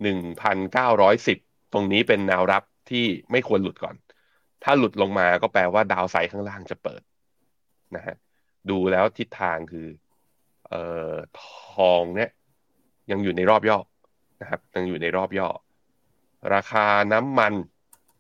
[0.03, 1.37] หนึ่งพันเก้าร้อยสิบ
[1.73, 3.95] ตรงนี้เป็นแนวรับที่ไม่ควรหลุดก่อน
[4.63, 7.01] ถ้าหลุดลงมาก็แปลว่าดาวไซด์ข้างล่างจะเปิด
[7.95, 8.15] นะฮะ
[8.69, 9.87] ดูแล้วทิศทางคือ
[10.67, 12.29] เอ่อทองเนี่ย
[13.11, 13.77] ยังอยู่ในรอบย่อ
[14.41, 15.49] นะครับ ยังอยู่ในรอบย่อ
[16.53, 17.53] ราคาน้ำมัน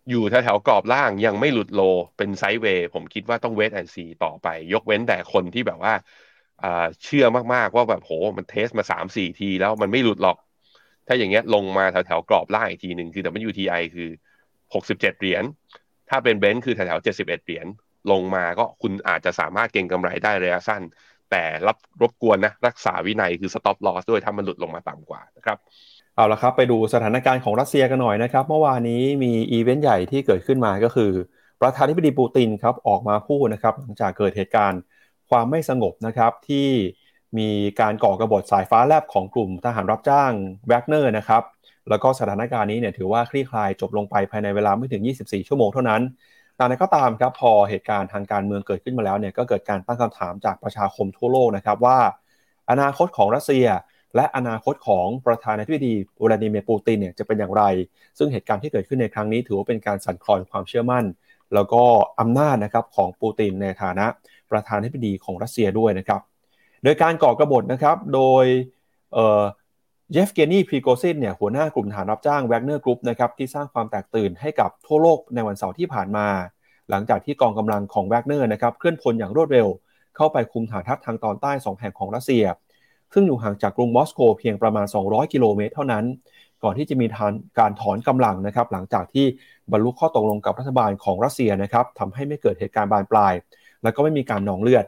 [0.09, 1.81] อยู่แถวๆกรอบล่างยังไม่หลุดโล
[2.17, 5.93] เป็นไซด์เวย์ ผมคิดว่าต้องเวทแอนซีต่อไป ยกเว้นแต่คนที่แบบว่า
[7.03, 10.37] เชื่อมากๆว่าแบบโหมัน test มาสามสี่ทีแล้วมันไม่หลุดหรอก
[11.07, 14.09] ถ้าอย่างเงี้ยลงมาแถวๆกรอบล่างอีกทีหนึ่งคือแต่มัน UTI คือ
[14.73, 15.43] หกสิบเจ็ดเหรียญ
[16.09, 17.67] ถ้าเป็นเบรนท์คือแถวๆเจ็ดสิบเอ็ดเหรียญ
[18.11, 20.81] ลงมาก็คุณอาจจะสามารถเก็งกำไรได้ระยะสั้น
[21.31, 25.57] แต่รับรบกวนนะรักษาวินัยคือ stop loss ด้วยถ้ามันหลุดลงมาต่ำกว่านะครับ
[26.15, 31.11] เอาละครับไปดูสถานการณ์ของรัสเซียกันหน่อยนะครับ เมื่อวานนี้มีอีเวนต์ใหญ่ที่เกิดขึ้นมาก็คือ
[31.61, 34.81] ประธานาธิบดีปูตินครับออกมาพูดนะครับ หลังจากเกิดเหตุการณ์
[35.29, 36.67] ความไม่สงบนะครับ ที่
[37.37, 37.49] มี
[37.81, 40.31] การก่อกระบฏสายฟ้าแลบของกลุ่มทหารรับจ้าง
[40.67, 41.43] แวกเนอร์นะครับ
[41.89, 46.01] แล้วก็สถานการณ์นี้เนี่ยถือว่าคลี่คลายจบลงไปภายในเวลาไม่ถึง 24 ชั่วโมงเท่านั้น
[46.55, 51.99] แต่นั้นก็ตามครับพอเหตุการณ์ทางการเมืองเกิดขึ้นมาแล้วเนี่ยก็เกิดการตั้งคำถามจากประชาคมทั่วโลกนะครับว่า
[52.71, 53.67] อนาคตของรัสเซีย
[54.15, 57.63] และอนาคตของประธานาธิบดีวลาดิเมียร์ปูตินเนี่ยจะเป็นอย่างไร
[58.17, 61.05] ซึ่งเหตุการณ์ที่เกิดขึ้นในครั้งนี้ ถือว่าเป็นการสั่นคลอนความเชื่อมั่น
[61.53, 61.83] แล้วก็
[62.19, 64.05] อำนาจนะครับของปูตินในฐานะ
[64.51, 66.21] ประธานาธิบดีของรัสเซียด้วยนะครับ
[66.83, 68.45] โดยการก่อกระบฏนะครับโดย
[70.11, 76.27] เยฟเกนีพรีโกซินเนี่ยหัวหน้ากลุ่มทหารรับจ้างแวกเนอร์กรุ๊ปนะครับที่สร้างความแตกตื่นให้กับทั่วโลกในวันเสาร์ที่ผ่านมา
[76.89, 79.67] หลังจากที่กองกำลังของแวกเนอร์นะครับเคลื่อนพลอย่างรวดเร็ว
[80.15, 82.45] เข้าไปคุมฐานทัพทางตอนใต้ 2 แห่งของรัสเซีย
[83.13, 86.05] ซึ่งอยู่ห่างจากกรุงมอสโกเพียงประมาณ 200 กิโลเมตรเท่านั้น
[86.63, 87.07] ก่อนที่จะมี
[87.59, 89.25] การถอนกำลังนะครับหลังจากที่
[89.71, 93.33] บรรลุข้อตกลงกับรัฐบาลของรัสเซียนะครับทำให้ไม่เกิดเหตุการณ์บานปลาย
[93.83, 94.85] และก็ไม่มีการนองเลือด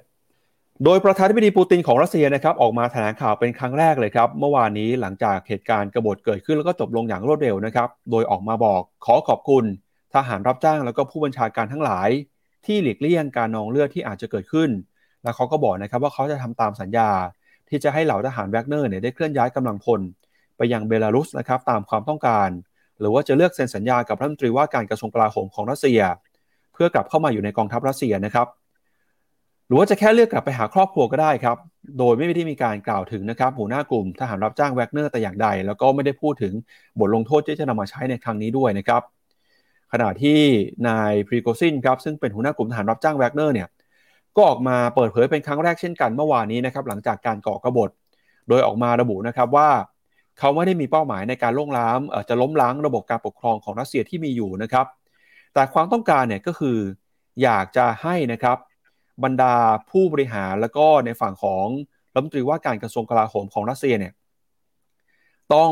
[0.85, 9.65] โดยประธานาธิบดีปูตินของรัสเซียนะครับออกมาแถลงข่าวเป็นครั้งแรกเลยครับ เมื่อวานนี้หลังจากเหตุการณ์กบฏเกิดขึ้นแล้วก็จบลงอย่างรวดเร็วนะครับ โดยออกมาบอกขอขอบคุณ
[10.13, 12.09] ทหารรับจ้างแล้วก็ผู้บัญชาการทั้งหลาย
[12.65, 14.69] ที่หลีกเลี่ยงการนองเลือดที่อาจจะเกิดขึ้น
[15.23, 17.09] และเขาก็บอกนะครับว่าเขาจะทำตามสัญญา
[17.69, 20.01] ที่จะให้เหล่าทหารแวกเนอร์เนี่ยได้เคลื่อนย้ายกำลังพล
[20.57, 22.49] ไปยังเบลารุสนะครับตามความต้องการ
[22.99, 26.01] หรือว่าจะเลือกเซ็นสัญญากับรัฐมนตรีว่าการกระทรวงกลาโหมของรัสเซีย
[26.73, 28.47] เพื่อกลับเข้ามาอยู่ในกองทัพรัสเซียนะครับ
[29.67, 31.57] หรือว่าจะแค่เลือกกลับไปหาครอบครัวก็ได้ครับ
[31.99, 36.53] โดยไม่ได้มีการกล่าวถึงนะครับหัวหน้ากลุ่มทหารรับจ้างแวกเนอร์แต่อย่างใด แล้วก็ไม่ได้พูดถึง
[36.99, 39.01] บทลงโทษที่จะนำมาใช้ในครั้งนี้ด้วยนะครับ
[39.91, 40.39] ขณะที่
[40.87, 43.67] นายพรีโกซินครับซึ่งเป็นหัวหน้ากลุ่มทหารรับจ้างแวกเนอร์เนี่ย
[44.35, 47.89] ก็ออกมาเปิดเผยเป็นครั้งแรกเช่นกันเมื่อวานนี้นะครับหลังจากการก่อกระบฏ
[48.49, 49.69] โดยออกมาระบุนะครับว่า
[50.39, 51.97] เขาไม่ได้มีเป้าหมายในการล้มล้าง
[52.29, 54.85] จะล้มล้างระบบการปกครองของรัสเซียที่มีอยู่นะครับ
[55.53, 56.77] แต่ความต้องการเนี่ยก็คือ
[57.43, 58.57] อยากจะให้นะครับ
[59.23, 59.55] บรรดา
[59.91, 61.65] ผู้บริหารแล้วก็ในฝั่งของ
[62.13, 64.13] รัฐมนตรีว่าการกระทรวงกลาโหมของรัสเซียเนี่ย
[65.53, 65.71] ต้อง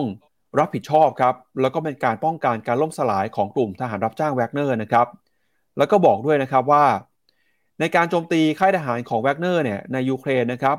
[0.59, 5.07] รับผิดชอบครับแล้วก็เป็นการป้องกันการล่มสลายของกลุ่มทหารรับจ้างแวกเนอร์นะครับ
[5.77, 6.85] แล้วก็บอกด้วยนะครับว่า
[7.79, 10.77] ในการโจมตีค่ายทหารของแวกเนอร์เนี่ยในยูเครนนะครับ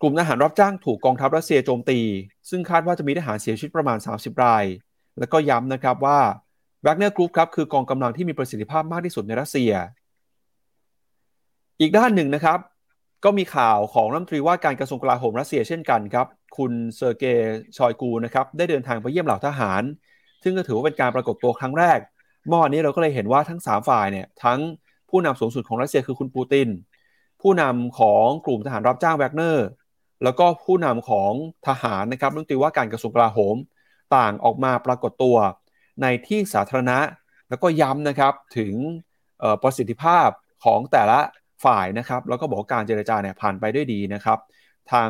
[0.00, 2.00] กลุ่มทหารรับจ้างถูกกองทัพรัสเซียโจมตี
[2.50, 4.64] ซึ่งคาดว่าจะมีทหารเสียชีวิตประมาณ 30 ราย
[5.18, 6.18] แล้วก็ย้ำนะครับว่า
[6.82, 9.72] แวกเนอร์กรุ๊ปครับคือกองกำลังที่มีประสิทธิภาพมากที่สุดในรัสเซีย
[11.84, 12.58] อีกด้านหนึ่งนะครับ
[13.24, 19.82] ก็มีข่าวของรัฐมนตรีว่าการกระทรวงกลาโหมรัสเซียเช่นกันครับ คุณเซอร์เกย์ชอยกูนะครับได้เดินทางไปเยี่ยมเหล่าทหาร
[20.42, 21.98] ซึ่งก็ถือว่าเป็นการปรากฏตัวครั้งแรก
[22.46, 24.60] เมื่อวานนี้เราก็เลยเห็นว่าทั้ง 3 ฝ่ายเนี่ยทั้ง
[25.10, 26.68] ผู้นำสูงสุดของรัสเซียคือคุณปูติน
[27.42, 29.66] ผู้นำของกลุ่มทหารรับจ้างแวกเนอร์
[30.24, 31.32] แล้วก็ผู้นำของ
[31.66, 33.56] ทหารนะครับรัฐมนตรีว่าการกระทรวงกลาโหม
[34.16, 35.36] ต่างออกมาปรากฏตัว
[36.02, 36.98] ในที่สาธารณะ
[37.48, 38.74] แล้วก็ย้ำนะครับถึง
[39.62, 40.28] ประสิทธิภาพ
[40.64, 41.20] ของแต่ละ
[41.64, 44.38] ฝ่ายนะครับ แล้วก็บอกการเจรจาเนี่ยผ่านไปด้วยดีนะครับ
[44.92, 45.08] ทาง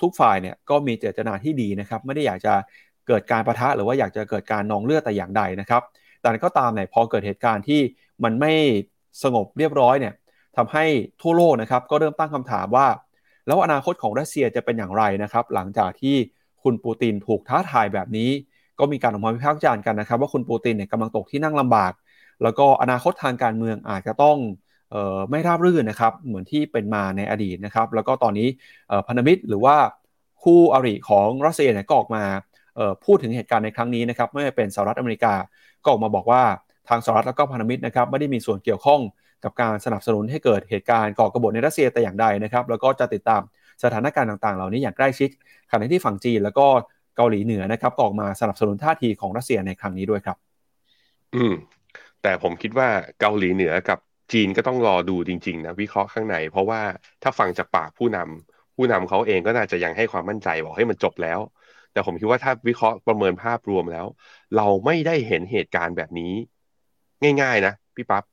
[0.00, 2.54] ทุกฝ่ายเนี่ยก็มีเจตนาที่ดีนะครับ ไม่ได้อยากจะ
[3.08, 5.82] เกิดการประทะหรือว่าอยากจะเกิดการนองเลือดแต่อย่างใดนะครับ
[6.20, 7.80] แต่ก็ตามเนี่ยพอเกิดเหตุการณ์ที่
[8.24, 8.52] มันไม่
[9.22, 10.14] สงบเรียบร้อยเนี่ย
[10.56, 10.84] ทำให้
[11.22, 12.86] ทั่วโลกนะครับก็เริ่มตั้งคำถามว่า
[13.46, 16.16] แล้วอนาคตของรัสเซียจะเป็นอย่างไรนะครับ หลังจากที่
[16.62, 18.30] คุณปูตินถูกท้าทายแบบนี้
[18.78, 21.92] ก็มีการออกมาวิพากษ์วิจารณ์กันนะครับ ว่าคุณปูตินเนี่ยกำลังตกที่นั่งลำบาก
[22.42, 24.36] แล้วก็อนาคตทางการเมืองอาจจะต้อง
[25.30, 28.48] ไม่ราบรื่นนะครับ เหมือนที่เป็นมาในอดีตนะครับ แล้วก็ตอนนี้
[29.06, 29.76] พันธมิตรหรือว่า
[30.42, 32.22] คู่อริของรัสเซียเนี่ยก็ออกมา
[33.04, 35.34] พูดถึงเหตุการณ์ในครั้งนี้นะครับไม่ว่าเป็นสหรัฐอเมริกา
[35.82, 36.42] ก็ออกมาบอกว่า
[36.88, 39.00] ทางสหรัฐแล้วก็พันธมิตรนะครับไม่ได้มีส่วนเกี่ยวข้อง
[39.44, 43.42] กับการสนับสนุนให้เกิดเหตุการณ์ก่อกบฏในรัสเซียแต่อย่างใดนะครับ แล้วก็จะติดตาม
[43.82, 45.30] สถานการณ์ต่างๆ เหล่านี้อย่างใกล้ชิด
[45.70, 46.66] ขณะที่ฝั่งจีนแล้วก็
[47.16, 50.36] เกาหลีเหนือนะครับก็ออกมาสนับสนุนท่าทีของรัสเซียในครั้งนี้ด้วยครับ
[51.34, 51.54] อืม
[52.22, 52.88] แต่ผมคิดว่า
[53.20, 53.98] เกาหลีเหนือกับ
[54.32, 56.80] จีนก็ต้องรอดูจริง ๆ นะ วิเคราะห์ข้างใน เพราะว่า
[57.22, 61.40] ถ้าฟังจากปากผู้นำผู้นำเขาเองก็น่าจะยังให้ความมั่นใจบอกให้มันจบแล้ว
[61.92, 64.06] แต่ผมคิดว่าถ้าวิเคราะห์ประเมินภาพรวมแล้ว
[64.56, 66.32] เราไม่ได้เห็นเหตุการณ์แบบนี้
[67.42, 68.24] ง่าย ๆ นะพี่ปับ๊บ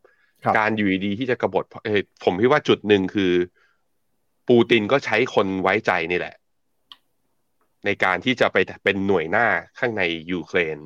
[0.58, 1.66] การอยู่ดีที่จะกบฏ
[2.24, 3.34] ผมคิดว่าจุดหนึ่งคือ
[4.50, 6.36] ปูตินก็ใช้คนไว้ใจนี่แหละ
[7.86, 9.48] ในการที่จะไปเป็นหน่วยหน้า
[9.80, 10.78] ข้างในยูเครน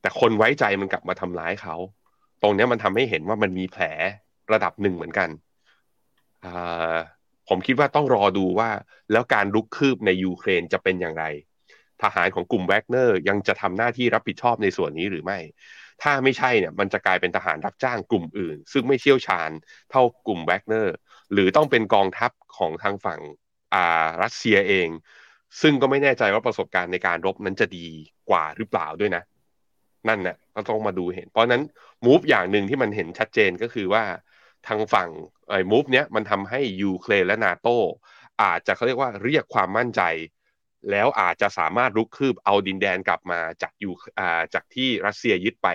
[0.00, 1.76] แต่คนไว้ใจมันกลับมาทำร้ายเขา
[2.42, 3.82] ตรงนี้มันทำให้เห็นว่ามันมีแผล
[4.52, 5.28] ระดับหนึ่งเหมือนกัน
[7.48, 8.70] ผมคิดว่าต้องรอดูว่า
[9.12, 11.24] แล้วการลุกคืบในยูเครนจะเป็นอย่างไร
[12.02, 15.38] ทหารของกลุ่มแวกเนอร์ยังจะทำหน้าที่รับผิดชอบในส่วนนี้หรือไม่
[16.02, 19.50] ถ้าไม่ใช่เนี่ยมันจะกลายเป็นทหารรับจ้างกลุ่มอื่น ซึ่งไม่เชี่ยวชาญ
[19.90, 20.94] เท่ากลุ่มแวกเนอร์
[21.32, 23.20] หรือต้องเป็นกองทัพของทางฝั่ง
[23.74, 24.88] อ่ารัสเซียเอง
[25.60, 27.86] ซึ่งก็ไม่แน่ใจว่าประสบการณ์ในการรบนั้นจะดี
[28.30, 29.22] กว่าหรือเปล่าด้วยนะ
[30.08, 31.62] นั่นนะเราต้องมาดูเห็น เพราะนั้น
[32.04, 34.02] มูฟอย่างหนึ่งที่มันเห็นชัดเจนก็คือว่า
[34.68, 35.08] ทางฝั่ง
[35.48, 37.68] ไอ้มูฟเนี้ยมันทำให้ยูเครนและนาโต
[38.42, 40.02] อาจจะเขาเรียกว่าเรียกความมั่นใจ
[40.90, 45.68] แล้วอาจจะสามารถลุกคืบเอาดินแดนกลับมาจากยูอ่าจากที่รัสเซียยึดไป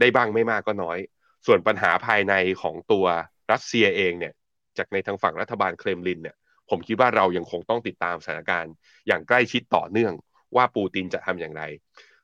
[0.00, 0.98] ได้บ้างไม่มากก็น้อย
[1.46, 3.06] ส่วนปัญหาภายในของตัว
[3.52, 4.32] รัสเซียเองเนี่ย
[4.78, 6.36] จากในทางฝั่งรัฐบาลเครมลินเนี่ย
[6.70, 8.72] ผมคิดว่าเรายังคงต้องติดตามสถานการณ์
[9.06, 10.12] อย่างใกล้ชิดต่อเนื่อง
[10.56, 11.62] ว่าปูตินจะทำอย่างไร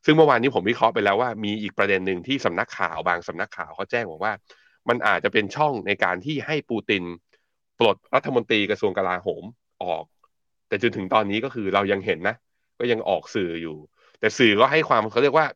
[0.05, 4.33] ซึ่งเมื่อวานนี้ผมวิเคราะห์ไปแล้วว่ามีอีกประเด็นหนึ่งที่สำนักข่าวบางสำนักข่าวเขาแจ้งบอกว่า
[4.91, 7.03] มันอาจจะเป็นช่องในการที่ให้ปูติน
[7.79, 9.45] ปลดรัฐมนตรีกระทรวงกลาโหม
[9.83, 10.05] ออก
[10.69, 12.37] แต่จนถึงตอนนี้ก็คือเรายังเห็นนะ
[12.79, 13.77] ก็ยังออกสื่ออยู่
[14.21, 15.47] แต่สื่อก็ให้ความเขาเรียกว่า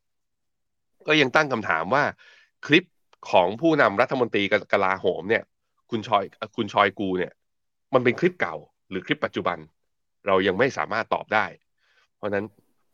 [1.06, 2.04] ก็ยังตั้งคำถามว่า
[2.66, 2.84] คลิป
[3.30, 4.42] ของผู้นำรัฐมนตรี
[4.72, 5.42] กลาโหมเนี่ย
[5.90, 6.24] คุณชอย
[6.56, 7.32] คุณชอยกูเนี่ย
[7.94, 8.56] มันเป็นคลิปเก่า
[8.90, 9.58] หรือคลิปปัจจุบัน
[10.26, 11.46] เรายังไม่สามารถตอบได้
[12.16, 12.46] เพราะนั้น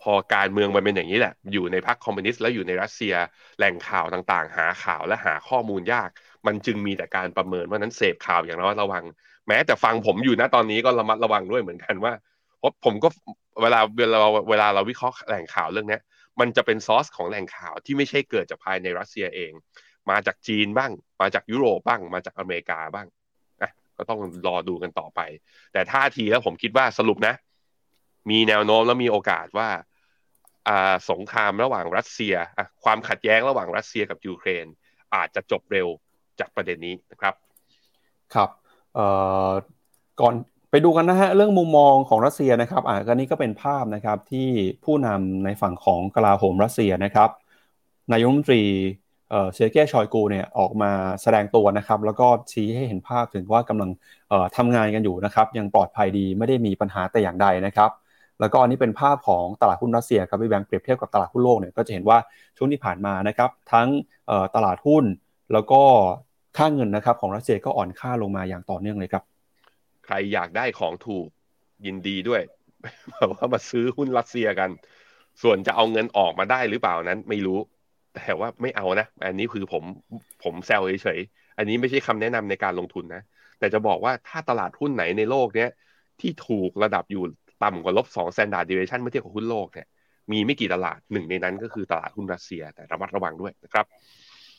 [0.02, 3.14] พอการเมืองมันเป็นอย่างนี้แหละ อยู่ในพรรคคอมมิวนิสต์แล้วอยู่ในรัสเซีย
[3.58, 6.08] แหล่งข่าวต่างๆ หาข่าวและหาข้อมูลยาก
[6.46, 9.04] มันจึงมีแต่การประเมินว่านั้นเสพข่าวอย่างระมัดระวัง
[9.48, 12.12] แม้แต่ฟังผมอยู่นะตอนนี้ก็ระมัดระวังด้วยเหมือนกันว่า
[12.58, 13.08] เพราะผมก็
[13.62, 14.18] เวลาเวลา
[14.50, 15.98] เวลาเราวิเคราะห์แหล่งข่าวเรื่องนี้
[16.40, 19.52] มันจะเป็นซอสของแหล่งข่าวที่ไม่ใช่เกิดจากภายในรัสเซียเอง
[20.10, 23.06] มาจากจีนบ้าง มาจากยุโรปบ้าง มาจากอเมริกาบ้าง
[23.62, 25.20] นะก็ต้องรอดูกันต่อไป
[25.72, 27.34] แต่ท่าทีแล้วผมคิดว่าสรุปนะ
[28.30, 29.68] มีแนวโน้มและมีโอกาสว่า
[31.10, 32.34] สงครามระหว่างรัสเซีย
[32.84, 34.66] ความขัดแย้งระหว่างรัสเซียกับยูเครน
[35.14, 35.88] อาจจะจบเร็ว
[36.40, 37.34] จากประเด็นนี้นะครับ
[38.34, 38.50] ครับ
[40.20, 40.34] ก่อน
[40.70, 44.48] ไปดูกันนะฮะเรื่องมุมมองของรัสเซียนะครับอ่าก็นี้ก็เป็นภาพนะครับที่
[44.84, 47.30] ผู้นำในฝั่งของกลาโหมรัสเซียนะครับ
[48.12, 48.62] นายกรัฐมนตรี
[49.28, 50.90] เซอร์เกย์ชอยกูเนี่ยออกมา
[51.22, 53.90] แสดงตัวนะครับ แล้วก็ชี้ให้เห็นภาพถึงว่ากำลัง
[54.56, 57.90] ทำงานกันอยู่นะครับ ยังปลอดภัยดีไม่ได้มีปัญหาแต่อย่างใดนะครับ
[58.40, 62.18] แล้วก็อันนี้เป็นภาพของตลาดหุ้นรัสเซียครับพี่แบงค์เปรียบเทียบกับตลาดหุ้นโลกเนี่ยก็จะเห็นว่า
[62.56, 63.88] ช่วงที่ผ่านมานะครับ ทั้ง
[64.54, 65.04] ตลาดหุ้น
[65.52, 65.82] แล้วก็
[66.56, 69.24] ค่าเงินนะครับของรัสเซียก็อ่อนค่าลงมาอย่างต่อเนื่องเลยครับ
[70.04, 71.26] ใครอยากได้ของถูก
[71.86, 72.42] ยินดีด้วย
[73.12, 74.70] แบบว่ามาซื้อหุ้นรัสเซียกัน
[75.42, 77.58] ส่วนจะเอาเงินออกมาได้หรือเปล่านั้น ไม่รู้
[78.14, 79.82] แต่ว่าไม่เอานะ อันนี้คือผม
[80.44, 83.22] ผมแซวเฉยๆ อันนี้ไม่ใช่คำแนะนำในการลงทุนนะ
[83.58, 85.68] แต่จะบอกว่าถ้าตลาดหุ้นไหนในโลกเนี้ย
[86.20, 87.24] ที่ถูกระดับอยู่
[87.64, 89.86] ต่ำกว่าลบสอง standard deviation เมื่อเทียบกับหุ้นโลกเนี่ย
[90.32, 93.86] มีไม่กี่ตลาดหนึ่งในนั้นก็คือตลาดหุ้นรัสเซียแต่ระมัดระวังด้วยนะครับ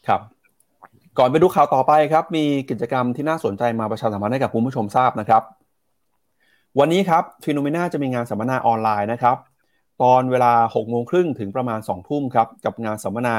[0.07, 0.21] ครับ
[1.17, 5.43] ก่อนไปดูข่าวต่อไปครับ มีกิจกรรมที่น่าสนใจมาประชาสัมพันธ์ให้กับคุณผู้ชมทราบนะครับ
[6.79, 9.37] วันนี้ครับฟิโนเมนาจะมีงานสัมมนาออนไลน์นะครับ
[10.01, 13.37] ตอนเวลา6โมงครึ่งถึงประมาณ2ทุ่มครับ กับงานสัมมนา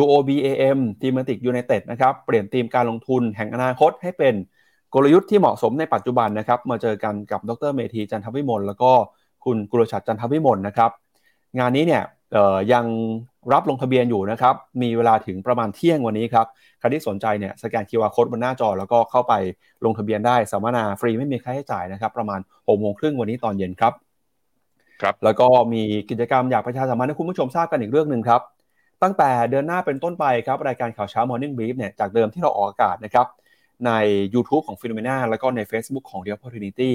[0.00, 4.34] UOBAM Thematic United นะครับ เปลี่ยนธีมการลงทุนแห่งอนาคตให้เป็น
[4.94, 8.90] กลยุทธ์ที่เหมาะสมในปัจจุบันนะครับ มาเจอกันกับดรเมธีจันทวิมลแล้วก็
[9.44, 10.90] คุณกุลชัดจันทวิมลนะครับ
[11.58, 12.02] งานนี้เนี่ย
[12.72, 12.84] ยัง
[13.52, 16.46] รับลงทะเบียนอยู่นะครับ มีเวลาถึงประมาณเที่ยงวันนี้ครับ
[16.78, 19.34] ใครที่สนใจเนี่ยสแกน QR Code บนหน้าจอ แล้วก็เข้าไป
[19.84, 23.92] ลงทะเบียนได้สัมมนาฟรีไม่มีค่าใช้จ่ายนะครับ ประมาณ6โมงครึ่งวันนี้ตอนเย็นครับ
[25.02, 28.40] ครับ แล้วก็มีกิจกรรมอยากประชาสัมพันธ์ให้คุณผู้ชมทราบกันอีกเรื่องหนึ่งครับ
[29.02, 33.26] ตั้งแต่เดือนหน้าเป็นต้นไปครับ รายการข่าวเช้า Morning Brief เนี่ย จากเดิมที่เราออกอากาศนะครับ
[33.86, 33.90] ใน
[34.34, 36.32] YouTube ของ p h e n o m e n a แล้วก็ใน Facebook ของ The
[36.36, 36.92] Opportunity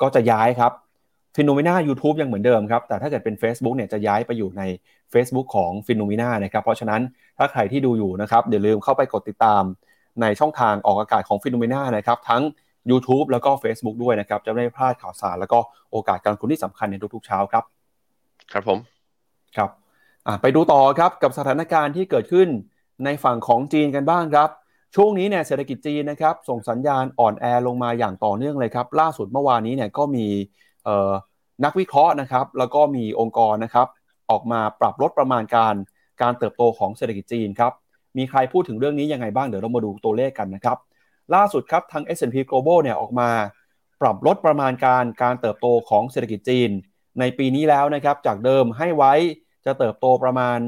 [0.00, 0.72] ก็จะย้ายครับ
[1.36, 4.62] FINNOMENA YouTube ยังเหมือนเดิมครับ แต่ถ้าเกิดเป็น Facebook เนี่ยจะย้ายไปอยู่ใน
[5.12, 7.00] Facebook ของ FINNOMENA นะครับ เพราะฉะนั้น
[7.38, 9.62] ถ้าใครที่ดูอยู่นะครับอย่าลืมเข้าไปกดติดตาม
[10.20, 12.42] ในช่องทางออกอากาศของ FINNOMENA นะครับ ทั้ง
[12.90, 15.58] YouTube แล้วก็ Facebook ด้วยนะครับ จะไม่พลาดข่าวสาร แล้วก็
[15.90, 17.64] โอกาสการลงทุนที่สำคัญในทุกๆเช้าครับ
[18.52, 18.78] ครับผม
[19.56, 19.70] ครับ
[20.42, 22.48] ไปดูต่อครับกับสถานการณ์ที่เกิดขึ้น
[23.04, 24.50] ในฝั่งของจีนกันบ้างครับ
[24.96, 30.26] ช่วงนี้เนี่ยเศรษฐกิจจีนนะครับส่งสัญญาณอ่อนแอลงมาอย่างต่อเนื่องเลยครับ ล่าสุดเมื่อวานนี้เนี่ยก็มี
[31.64, 33.88] นักวิเคราะห์นะครับ แล้วก็มีองค์กรนะครับ
[34.30, 35.74] ออกมาปรับลดประมาณการ
[36.22, 37.72] การเติบโตของเศรษฐกิจจีนครับ
[38.18, 40.78] มีใครพูดถึงเรื่องนี้ยังไงบ้างเดี๋ยวเรามาดูตัวเลขกันนะครับ
[41.34, 43.30] ล่าสุดครับทาง S&P Global เนี่ยออกมา
[44.00, 46.70] ปรับลดประมาณการการเติบโตของเศรษฐกิจจีน
[47.20, 49.12] ในปีนี้แล้วนะครับจากเดิมให้ไว้
[49.66, 50.58] จะเติบโตประมาณ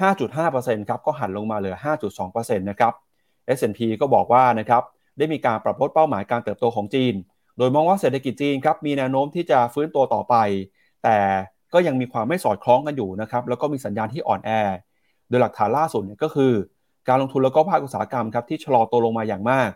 [0.00, 1.76] 5.5%ครับก็หันลงมาเหลือ
[2.18, 2.92] 5.2%นะครับ
[3.56, 4.82] S&P ก็บอกว่านะครับ
[5.18, 7.14] ได้มีการปรับลดเป้าหมายการเติบโตของจีน
[7.58, 10.34] โดยมองว่าเศรษฐกิจจีนครับมีแนวโน้มที่จะฟื้นตัวต่อไป
[11.04, 11.18] แต่
[11.72, 14.50] ก็ยังมีความไม่สอดคล้องกันอยู่นะครับแล้วก็มีสัญญาณที่อ่อนแอ
[15.28, 16.52] โดยหลักฐานล่าสุดเนี่ยก็คือ
[17.08, 19.70] การลงทุนแล้วก็ภาคอุตสาหกรรมครับที่ชะลอตัวลงมาอย่างมาก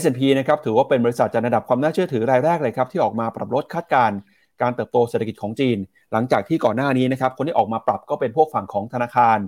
[0.00, 4.18] S&P นะครับถือว่าเป็นบริษัทจัดระดับความน่าเชื่อถือรายแรกเลยครับที่ออกมาปรับลดคาดการณ์
[4.62, 5.78] การเติบโตเศรษฐกิจของจีน
[6.12, 9.38] หลังจากที่ก่อนหน้านี้นะครับคนที่ออกมาปรับก็เป็นพวกฝั่งของธนาคาร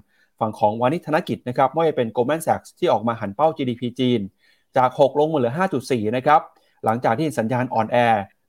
[0.40, 4.20] ฝั่งของวานิชธนกิจนะครับไม่ว่าจะเป็น Goldman Sachs ที่ออกมาหันเป้า GDP จีน
[4.76, 6.40] จาก 6 ลงมาเหลือ 5.4 นะครับ
[6.84, 7.96] หลังจากที่สัญญาณอ่อนแอ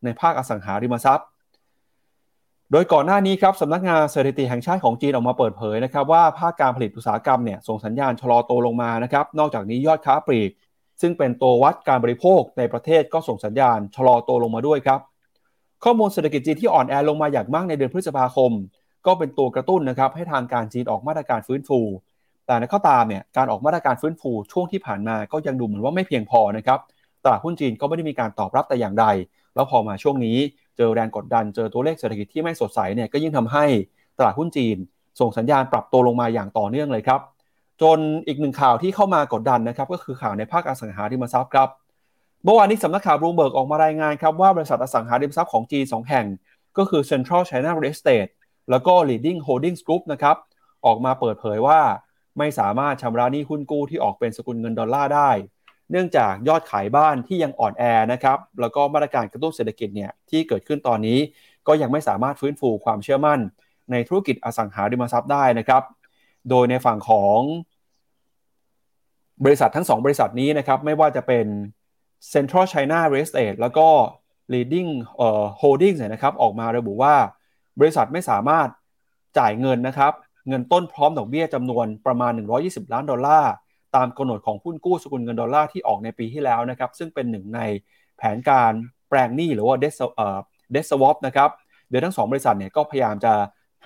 [0.04, 1.28] ในภาคอสังหาริมทรัพย์
[2.72, 10.52] โดยก่อนหน้านี้ครับสำนักงานสถิติแห่งชาติของจีนออกมาเปิดเผยนะครับว่าภาคการผลิตอุตสาหกรรมเนี่ยส่งสัญญาณชะลอตัวลงมานะครับ นอกจากนี้ยอดค้าปลีก
[11.02, 15.00] ซึ่งเป็นตัววัดการบริโภคในประเทศก็ส่งสัญญาณชะลอตัวลงมาด้วยครับ
[15.84, 18.52] ข้อมูลเศรษฐกิจจีนที่อ่อนแอลงมาอย่างมากในเดือนพฤษภาคม
[19.06, 21.80] ก็เป็นตัวกระตุ้นนะครับให้ทางการจีนออกมาตรการฟื้นฟู
[22.48, 26.80] แต่ในข้อตามเนี่ยการออกมาตรการฟื้นฟูช่วงที่ผ่านมาก็ยังดูเหมือนว่าไม่เพียงพอนะครับ
[27.24, 29.06] ตลาดหุ้นจีนก็ไม่ได้มีการตอบรับแต่อย่างใด
[29.56, 30.38] แล้วพอมาช่วงนี้
[30.78, 33.66] เจอแรงกดดันเจอตัวเลขเศรษฐกิจที่ไม่สดใสเนี่ยก็ยิ่งทำให้
[34.18, 34.78] ตลาดหุ้นจีน
[35.20, 37.20] ส่งสัญญาณปรับตัวลงมาอย่างต่อเนื่องเลยครับ
[37.82, 41.70] จนอีกหนึ่งข่าวที่เข้ามากดดันนะครับก็คือข่าวในภาคอสังหาริมทรัพย์ครับ
[42.44, 46.26] เมื่อวานนี้สำนักข่าวบลูเบิร์กออกมารายงานครับว่าบริษัทอสังหาริมทรัพย์ของจีนสองแห่ง
[46.78, 48.32] ก็คือ Central China Real Estate
[48.70, 50.36] แล้วก็ Leading Holdings Group นะครับ
[50.86, 51.80] ออกมาเปิดเผยว่า
[52.38, 55.30] ไม่สามารถชำระหนี้หุ้นกู้ที่ออกเป็นสกุลเงินดอลลาร์ได้
[55.92, 61.20] เนื่องจากยอดขายบ้านที่ยังอ่อนแอนะครับแล้วก็มาตรการกระตุ้นเศรษฐกิจเนี่ยที่เกิดขึ้นตอนนี้
[61.68, 63.40] ก็ยังไม่สามารถฟื้นฟูความเชื่อมั่น
[63.92, 65.84] ในธุรกิจอสังหาริมทรัพย์ได้นะครับ
[66.50, 67.40] โดยในฝั่งของ
[69.46, 71.46] บริษัททั้ง 2 บริษัทนี้นะครับไม่ว่าจะเป็น
[72.34, 73.88] Central China Real Estate แล้วก็
[74.54, 77.16] Leading เอ่อ Holdings เนี่ยนะครับออกมาระบุว่า
[77.80, 78.68] บริษัทไม่สามารถ
[79.38, 80.14] จ่ายเงินนะครับ
[80.48, 83.52] เงินต้นพร้อมดอกเบี้ยจำนวนประมาณ 120 ล้านดอลลาร์
[83.96, 87.62] ตามกำหนดของหุ้นกู้สกุลเงินดอลลาร์ที่ออกในปีที่แล้วนะครับซึ่งเป็นหนึ่งใน
[88.18, 88.74] แผนการ
[89.10, 90.40] แปลงหนี้หรือว่า debt เอ่อ
[90.74, 91.50] debt swap นะครับ
[91.90, 93.34] โดยทั้งสองบริษัทเนี่ยก็พยายามจะ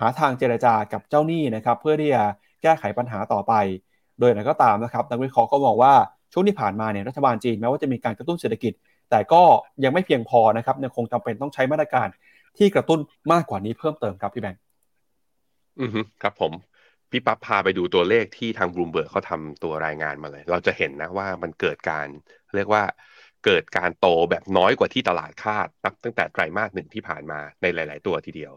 [0.00, 2.22] หาทางเจรจากับเจ้าหนี้นะครับเพื่อที่จะ
[2.62, 3.52] แก้ไขปัญหาต่อไป
[4.18, 5.94] โดยไหนก็ตามนะครับนักวิเคราะห์ก็มองว่า
[6.32, 8.72] ช่วงที่ผ่านมาเนี่ยรัฐบาลจีนแม้ว่าจะมีการกระตุ้นเศรษฐกิจ
[9.10, 9.42] แต่ก็
[9.84, 12.08] ยังไม่เพียงพอนะครับยังคงจำเป็นต้องใช้มาตรการ
[12.58, 13.00] ที่กระตุ้น
[13.32, 14.60] มากกว่านี้เพิ่มเติมครับพี่แบงค์
[15.80, 16.52] อือฮึครับผม
[17.10, 22.06] พี่ปั๊บพาไปดูตัวเลขที่ทางบลูเบิร์กเขาทำตัวรายงานมาเลย เราจะเห็นนะว่ามันเกิดการ
[22.56, 22.84] เรียกว่า
[23.44, 28.52] เกิดการโตแบบน้อยกว่าที่ตลาดคาดนับตั้งแต่ไตรมาสหนึ่งที่ผ่านมาในหลาย ๆ ตัวทีเดียว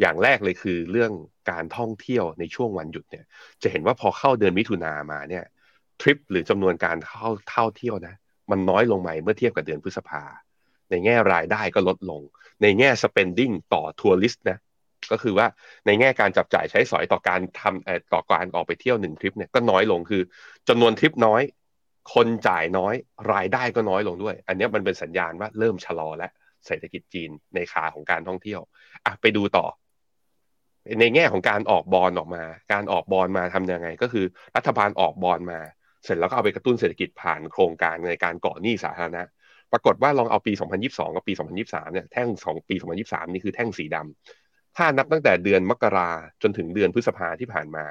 [0.00, 1.12] อย่างแรกเลยคือเรื่อง
[1.50, 3.24] การท่องเที่ยวในช่วงวันหยุดเนี่ย
[3.62, 5.44] จะเห็นว่าพอเข้าเดือนมิถุนามาเนี่ย
[6.00, 8.14] ทริปหรือจำนวนการเข้าเท่าเที่ยวนะ
[8.50, 10.22] มันน้อยลงไหมเมื่อเทียบกับเดือนพฤษภา
[10.90, 12.22] ในแง่รายได้ก็ลดลง
[12.62, 14.58] ในแง่ spending ต่อทัวริสต์นะ
[15.12, 15.46] ก็คือว่า
[15.86, 20.22] ในแง่การจับจ่ายใช้สอยต่อการทำต่อการออกไปเที่ยวหนึ่งทริปเนี่ยก็น้อยลงคือ
[20.68, 21.42] จำนวนทริปน้อย
[22.14, 22.94] คนจ่ายน้อย
[23.32, 26.28] รายได้ก็น้อยลงด้วย อันนี้มันเป็นสัญญาณว่าเริ่มชะลอและ
[26.66, 28.60] เศรษฐกิจจีนในขาของการท่องเที่ยว
[29.04, 29.66] อะไปดูต่อ
[31.00, 34.24] ในแง่ของการออกบอลออกมา การออกบอลมาทำยังไง ก็คือ
[34.56, 35.60] รัฐบาลออกบอลมา
[36.04, 39.22] เสร็จแล้วก็เอาไปกระตุ้นเศรษฐกิจผ่านโครงการในการก่อหนี้สาธารณะ
[39.72, 40.52] ปรากฏว่าลองเอาปี
[40.84, 44.45] 2022 กับปี 2023 เนี่ย แท่งของปี 2023 นี่คือแท่งสีดำ
[44.76, 46.10] ถ้านับตั้งแต่เดือนมกรา
[46.42, 47.84] จนถึงเดือนพฤษภาที่ผ่านมา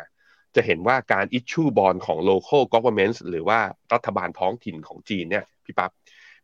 [0.55, 3.59] จะเห็นว่าการ issue bond ของ local government หรือว่า
[3.93, 5.91] รัฐบาลท้องถิ่นของจีนเนี่ยพี่ปับ๊บ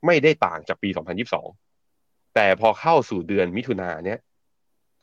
[0.06, 0.90] ไม่ได้ต่างจากปี
[1.62, 4.20] 2022 แต่พอเข้าสู่เดือนมิถุนาเนี่ย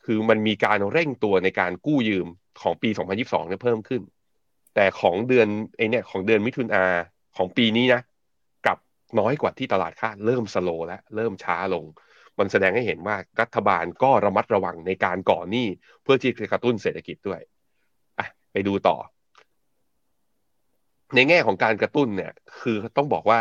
[0.05, 2.27] คือมันมีการเร่งตัวในการกู้ยืม
[2.61, 4.01] ของปี 2022เนี่ยเพิ่มขึ้น
[4.75, 5.47] แต่ของเดือน
[5.77, 6.83] ไอเนี่ยของเดือนมิถุนา
[7.37, 8.01] ของปีนี้นะ
[8.65, 8.77] กลับ
[9.19, 11.85] น้อยกว่าที่ตลาดคาดเริ่มสโลแล้วเริ่มช้าลง
[12.39, 15.67] มันแสดงให้เห็นว่ารัฐบาลก็ระมัดระวังในการก่อหนี้
[16.03, 17.41] เพื่อที่จะกระตุ้นเศรษฐกิจด้วย
[18.19, 18.97] อะไปดูต่อ
[21.15, 23.39] ในแง่ของการกระตุ้นเนี่ย คือต้องบอกว่า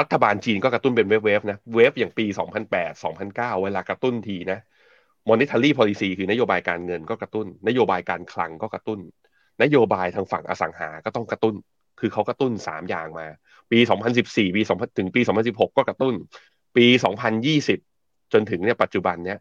[0.00, 2.26] รัฐบาลจีนก็กระตุ้นเป็นเวฟๆนะเวฟอย่างปี
[2.70, 4.58] 2008 2009 เวลากระตุ้นทีนะ
[5.28, 9.00] monetary policy คือนโยบายการเงินก็กระตุ้น นโยบายการคลังก็กระตุ้น
[9.62, 11.54] นโยบายทางฝั่งอสังหาก็ต้องกระตุ้น
[12.00, 13.26] คือเขากระตุ้นสามอย่างมา
[13.70, 13.78] ปี
[14.16, 16.14] 2014 ปี 2 0 0ถึงปี 2016 ก็กระตุ้น
[16.76, 16.86] ปี
[17.60, 19.38] 2020 จนถึงเนี่ยปัจจุบันเนี่ย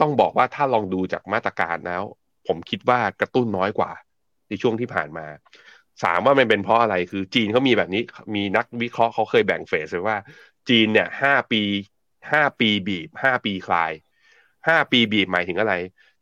[0.00, 2.02] ต้องบอกว่าถ้าลองดูจากมาตรการแล้ว
[2.46, 3.90] ผมคิดว่ากระตุ้นน้อยกว่า
[4.48, 5.26] ในช่วงที่ผ่านมา
[6.02, 8.02] สามว่ามันเป็นเพราะอะไรคือจีนเขามีแบบนี้
[8.34, 10.18] มีนักวิเคราะห์เขาเคยแบ่งเฟสไว้ว่า
[10.68, 11.62] จีนเนี่ยห้าปี
[12.32, 13.92] ห้าปีบีบห้าปีคลาย
[14.68, 15.74] ห้าปีบีบหมายถึงอะไร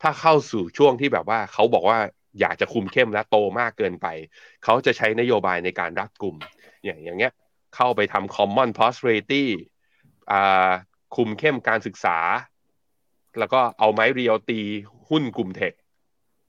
[0.02, 1.98] ถ้าเข้าสู่ช่วงที่แบบว่าเขาบอกว่า
[2.40, 4.06] อยากจะคุมเข้มและโตมากเกินไป
[4.64, 6.36] เขาจะใช้นโยบายในการรัดกลุ่ม
[6.84, 7.32] อย่างอย่างเงี้ย
[7.76, 9.44] เข้าไปทำ common prosperity
[11.16, 12.18] คุมเข้มการศึกษา
[13.38, 14.60] แล้วก็เอาไม้เรียวตี
[15.08, 15.72] หุ้นกลุ่มเทค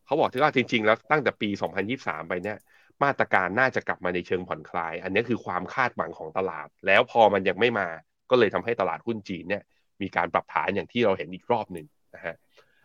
[0.05, 1.49] เขาบอกที่ว่าจริง ๆ แล้วตั้งแต่ปี
[1.89, 2.57] 2023 ไปเนี่ย
[3.03, 7.87] มาตรการน่าจะกลับมาในเชิงผ่อนคลาย อันนี้คือความคาดหวังของตลาด แล้วพอมันยังไม่มา
[8.29, 9.63] ก็เลยทำให้ตลาดหุ้นจีนเนี่ย
[10.01, 11.85] มีการปรับฐานอย่างที่เราเห็นอีกรอบหนึ่ง
[12.15, 12.35] นะฮะ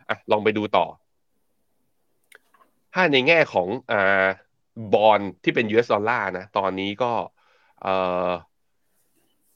[0.09, 0.85] อะลองไปดูต่อ
[2.93, 4.25] ถ้าในแง่ของอ่า
[4.93, 7.11] บอลที่เป็น US ดอลลาร์นะ ตอนนี้ก็
[7.81, 7.95] เอ่
[8.27, 8.29] อ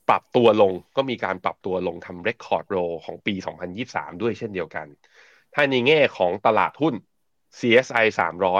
[0.10, 3.34] ปรับตัวลงก็มีการปรับตัวลงทำ record low ของปี
[3.78, 4.88] 2023 ด้วยเช่นเดียวกัน
[5.54, 6.96] ถ้าในแง่ของตลาดหุ้น
[7.60, 8.06] CSI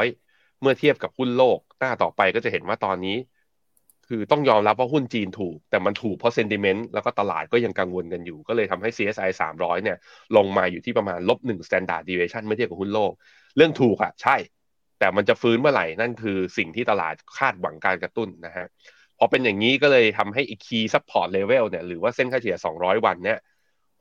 [0.10, 3.18] 300 เมื่อเทียบกับหุ้นโลก หน้าต่อไปก็จะเห็นว่าตอนนี้
[4.08, 9.98] คือต้องยอมรับว่าหุ้นจีนถูก แต่มันถูกเพราะ sentiment แล้วก็ตลาดก็ยังกังวลกันอยู่ ก็เลยทำให้ CSI 300 เนี่ย
[10.36, 13.12] ลงมาอยู่ที่ประมาณลบหนึ่ง standard deviation เมื่อเทียบกับหุ้นโลก
[13.56, 14.36] เรื่องถูกอะใช่
[15.00, 18.66] แต่มันจะฟื้นเมื่อไหร่นั่นคือสิ่งที่ตลาดคาดหวังการกระตุ้นนะฮะ
[19.18, 23.40] พอเป็นอย่างนี้ก็เลยทำให้อีก key support level เนี่ยหรือว่าเส้นค่าเฉลี่ย 200 วันเนี่ย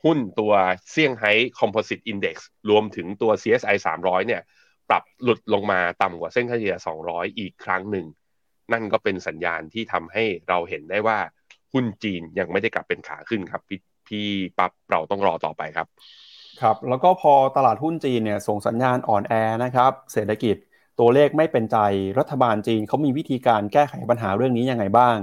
[0.04, 0.52] หุ้นตัว
[0.90, 2.36] เซี่ยงไฮ้ Composite Index
[2.70, 4.42] รวมถึงตัว CSI 300 เนี่ย
[4.88, 8.06] ปรับหลุดลงมาต่ำกว่าเส้นค่าเฉลี่ย 200 อีกครั้งหนึ่ง
[8.72, 11.18] นั่นก็เป็นสัญญาณที่ทำให้เราเห็นได้ว่า
[11.72, 14.26] หุ้นจีนยังไม่ได้กลับเป็นขาขึ้นครับ พี่พี่
[14.58, 15.86] ปั๊บเราต้องรอต่อไปครับ
[16.60, 20.56] ครับ แล้วก็พอตลาดหุ้นจีนเนี่ยส่งสัญญาณอ่อนแอนะครับ เศรษฐกิจ
[21.00, 21.78] ตัวเลขไม่เป็นใจ
[22.18, 25.16] รัฐบาลจีนเขามีวิธีการแก้ไขปัญหาเรื่องนี้ยังไงบ้าง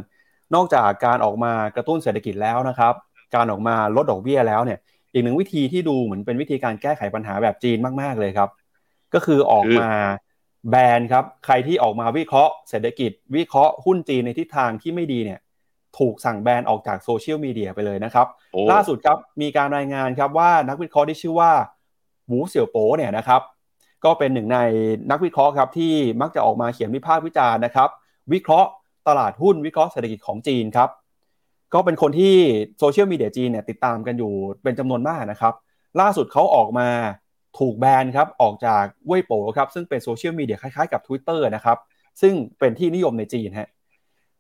[0.56, 2.94] นอกจากการออกมากระตุ้นเศรษฐกิจแล้วนะครับ
[3.36, 4.80] การออกมาลดดอกเบี้ยแล้วเนี่ย
[5.14, 8.50] อีกหนึ่งวิธีที่ดูเหมือนเป็นวิธีการแก้ไขปัญหาแบบจีนมากๆเลยครับ
[9.14, 9.90] ก็คือออกมา
[10.70, 15.40] แบนครับใครที่ออกมาวิเคราะห์เศรษฐกิจ วิเคราะห์หุ้นจีนในทิศทางที่ไม่ดีเนี่ย
[15.98, 18.28] ถูกสั่งแบนออกจากโซเชียลมีเดียไปเลยนะครับ
[18.72, 21.52] ล่าสุดครับมีการรายงานครับว่านักวิเคราะห์ที่ชื่อว่า
[22.28, 23.42] หวูเสี่ยวโป๋เนี่ยนะครับ
[24.06, 24.60] ก็เป็นหนึ่งใน
[25.12, 27.90] นักวิเคราะห์ครับที่มักจะออกมาเขียนวิพากษ์วิจารณ์นะครับ
[28.34, 28.70] วิเคราะห์
[29.08, 30.90] ตลาดหุ้นวิเคราะห์เศรษฐกิจของจีนครับ
[31.74, 32.36] ก็เป็นคนที่
[32.80, 34.34] โซเชียลมีเดียจีนเนี่ยติดตามกันอยู่
[34.64, 35.54] เป็นจำนวนมากนะครับ
[36.00, 36.90] ล่าสุดเขาออกมา
[37.60, 41.78] ถูกแบนครับออกจากเว่ยโป๋ครับซึ่งเป็นโซเชียลมีเดียคล้ายๆกับ Twitter นะครับ
[42.22, 43.70] ซึ่งเป็นที่นิยมในจีนฮะ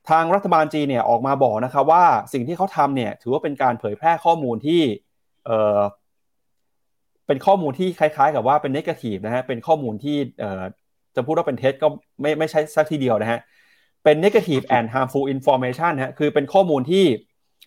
[0.10, 4.82] ทางรัฐบาลจีนเนี่ยออกมาบอกนะครับว่าสิ่งที่เขาทำเนี่ยถือว่าเป็นการเผยแพร่ข้อมูลที่
[7.28, 10.64] เป็นข้อมูลที่คล้ายๆ กับว่าเป็นเนกาทีฟนะฮะเป็นข้อมูลที่เออ
[11.16, 11.88] จะพูดว่าเป็นเท็จก็
[12.22, 13.40] ไม่ไม่ใช่สักทีเดียวนะฮะ
[14.04, 17.06] เป็น negative and harmful information ฮะคือเป็นข้อมูลที่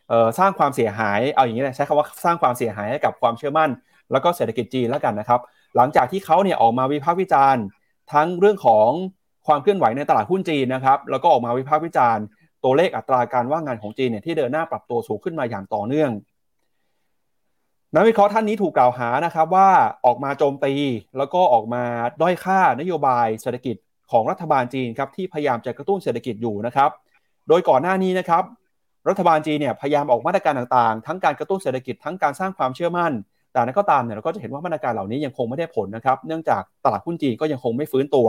[0.08, 3.70] เอ่อสร้างความเสียหายเอาอย่างนี้นะใช้คำว่าสร้างความเสียหายให้กับความเชื่อมั่น
[4.12, 5.40] แล้วก็เศรษฐกิจจีนแล้วกันนะครับ
[5.76, 7.64] หลังจากที่เขาเนี่ยออกมาวิพากษ์วิจารณ์
[8.12, 8.88] ทั้งเรื่องของ
[9.46, 12.24] ความเคลื่อนไหวในตลาดหุ้นจีนนะครับแล้วก็ออกมาวิพากษ์วิจารณ์
[12.64, 16.10] ตัวเลขอัตราการว่างงานของจีนเนี่ยที่เดินหน้าปรับตัวสูงขึ้นมาอย่างต่อเนื่อง
[17.94, 19.68] นักวิเคราะห์ท่านนี้ถูกกล่าวหานะครับว่า
[20.06, 20.72] ออกมาโจมตี
[21.18, 21.84] แล้วก็ออกมา
[22.22, 23.76] ด้อยค่านโยบายเศรษฐกิจ
[24.10, 26.90] ของรัฐบาลจีนครับที่พยายามจะกระตุ้นเศรษฐกิจอยู่นะครับ
[27.48, 28.42] โดยก่อนหน้านี้นะครับ
[29.08, 33.12] รัฐบาลจีนเนี่ยพยายามออกมาตรการต่างๆ ทั้งการกระตุ้นเศรษฐกิจทั้งการสร้างความเชื่อมั่น
[33.52, 38.26] แต่นั้นก็ตามเนี่ยเราก็จะเห็นว่ามาตรการเหล่านี้ยังคงไม่ได้ผลนะครับ เนื่องจากตลาดหุ้นจีนก็ยังคงไม่ฟื้นตัว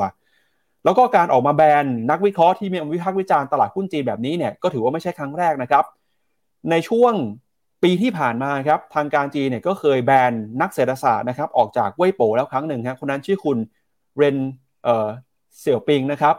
[0.85, 5.83] แล้วก็การออกมาแบนนักวิเคราะห์ที่มีวิพากษ์วิจารณ์ตลาดหุ้นจีนแบบนี้เนี่ยก็ถือว่าไม่ใช่ครั้งแรกนะครับ
[6.71, 7.13] ในช่วง
[7.83, 13.57] ปีที่ผ่านมาครับทางการจีนเนี่ยก็เคยแบนนักเศรษฐศาสตร์นะครับออกจากเว่ยโปแล้วครั้งหนึ่งครับคนนั้นชื่อคุณ
[14.17, 14.37] เรน
[14.83, 15.07] เออ
[15.59, 16.35] เสี่ยวปิงนะครับ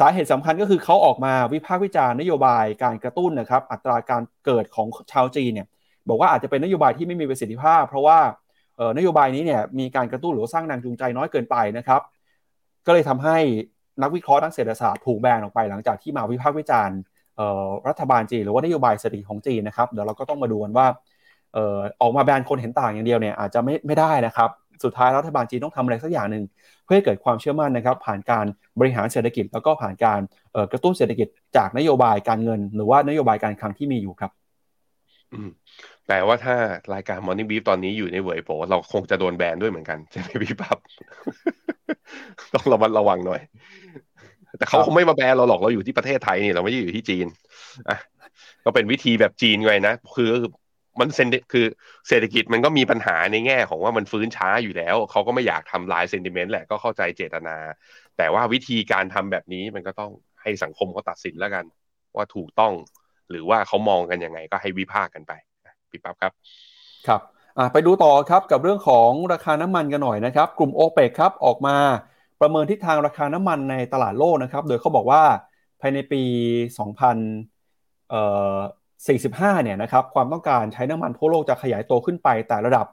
[0.00, 5.66] สาเหตุสำคัญก็คือเขาออกมาวิพากษ์วิจารณ์นโยบายการกระตุ้นนะครับอัตราการเกิดของชาวจีนเนี่ย
[6.08, 8.18] บอกว่าอาจจะเป็นนโยบายที่ไม่มีประสิทธิภาพ เพราะว่า
[8.98, 12.00] นโยบายนี้เนี่ยมีการกระตุ้นหรือสร้างแรงจูงใจน้อยเกินไปนะครับ
[12.86, 13.38] ก็เลยทำให้
[14.02, 16.98] นักวิเคราะห์ทางเศรษฐศาสตร์ถูกแบนออกไปหลังจากที่มาวิพากษ์วิจารณ์
[17.88, 20.86] รัฐบาลจีนหรือว่านโยบายเศรษฐกิจของจีนนะครับเดี๋ยวเราก็ต้องมาดูกันว่า
[22.00, 24.50] ออกมาแบนคนเห็นต่างอย่างเดียวเนี่ยอาจจะไม่ไม่ได้นะครับ
[24.84, 26.44] สุดท้ายรัฐบาลจีนต้องทำอะไรสักอย่างหนึ่ง
[26.84, 28.46] เพื่อให้เกิดความเชื่อมั่นนะครับผ่านการ
[28.78, 30.20] บริหารเศรษฐกิจแล้วก็ผ่านการ
[30.72, 34.30] กระตุ้นเศรษฐกิจจากนโยบายการเงิน หรือว่านโยบายการคลังที่มีอยู่ครับ
[36.06, 36.56] แปลว่าถ้า
[36.94, 40.78] รายการ Morning Beef ตอนนี้อยู่ในเวยโปเราคงจะโดนแบนด้วยเหมือนกัน ใช่ไหมพี่ปั๊บ
[42.54, 43.40] ต้องระมัดระวังหน่อย
[44.58, 47.26] แต่เขาคงไม่มาแบนเราหรอกเราอยู่ที่ประเทศไทยนี่เราไม่ได้อยู่ที่จีน
[47.88, 47.98] อะ
[48.64, 50.30] ก็เป็นวิธีแบบจีนไงนะคือ
[51.00, 51.66] มันเซนคือ
[52.08, 57.56] เศรษฐกิจมันก็มีปัญหาในแง่ของว่ามันฟื้นช้าอยู่แล้ว เขาก็ไม่อยากทำลายเซนติเมนต์แหละก็เข้าใจเจตนา
[58.18, 60.10] แต่ว่าวิธีการทำแบบนี้มันก็ต้อง
[60.42, 61.64] ให้สังคมเขาตัดสินแล้วกัน
[62.16, 62.72] ว่าถูกต้อง
[63.30, 65.32] หรือว่าเขามองกันยังไงก็ให้วิพากษ์กันไป
[65.90, 66.32] พี่ปั๊บครับ
[67.08, 67.20] ครับ
[67.72, 71.76] ไปดูต่อครับกับเรื่องของราคาน้ำมันกันหน่อยนะครับ กลุ่มโอเปกครับออกมา
[72.40, 75.22] ประเมินทิศทางราคาน้ำมันในตลาดโลกนะครับ โดยเขาบอกว่า
[75.80, 76.22] ภายในปี
[79.12, 82.86] 2045 เนี่ยนะครับความต้องการใช้น้ำมันทั่วโลกจะขยายตัวขึ้นไปแต่ระดับ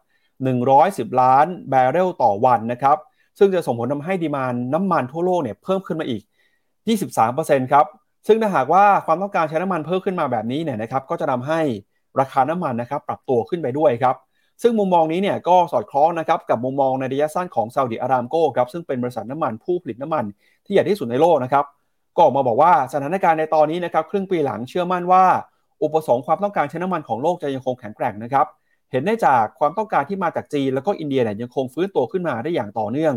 [0.58, 2.98] 110 ล้านแบเรลต่อวันนะครับ
[3.40, 6.22] ซึ่งจะส่งผลทำให้ดีมานน้ำมันทั่วโลกเนี่ยเพิ่มขึ้นมาอีก
[6.98, 7.86] 23%ครับ
[8.28, 11.60] ซึ่งถ้าหากว่าความต้องการใช้น้ำมันเพิ่มขึ้นมาแบบนี้เนี่ยนะครับก็จะทาให้
[12.20, 14.16] ราคาน้ำมันนะครับปรับตัวขึ้นไปด้วยครับ
[14.64, 20.26] ซึ่งมุมมองนี้เนี่ยก็สอดคล้องนะครับกับมุมมองในระยะสั้นของซาอุดิอารามโก้ครับซึ่งเป็นบริษัทน้ำมันผู้ผลิตน้ำมัน
[20.66, 21.66] ที่ใหญ่ที่สุดในโลกนะครับ
[22.16, 25.24] ก็ออกมาบอกว่าสถานการณ์ในตอนนี้นะครับครึ่งปีหลังเชื่อมั่นว่า
[25.84, 28.46] อุปสงค์ความต้องการใช้น้ำมันของโลกจะยังคงแข็งแกร่งนะครับ
[28.92, 33.14] เห็นได้จากความต้องการที่มาจากจีนแล้วก็อินเดียเนี่ยยังคงฟื้นตัวขึ้นมาได้อย่างต่อเนื่อง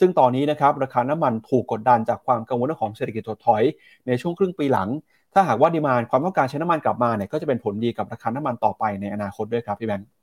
[0.00, 3.62] ซึ่งตอนนี้นะครับราคาน้ำมันถูกกดดันจากความกังวลเรื่องของเศรษฐกิจถดถอย
[4.06, 4.88] ในช่วงครึ่งปีหลัง
[5.34, 10.17] ถ้าหากว่าดีมานความต้องการใช้น้ำมันกลับมาเนี่ยก็จะเป็นผลดีกับราคาน้ำมันต่อไปในอนาคตด้วยครับพี่แบงค์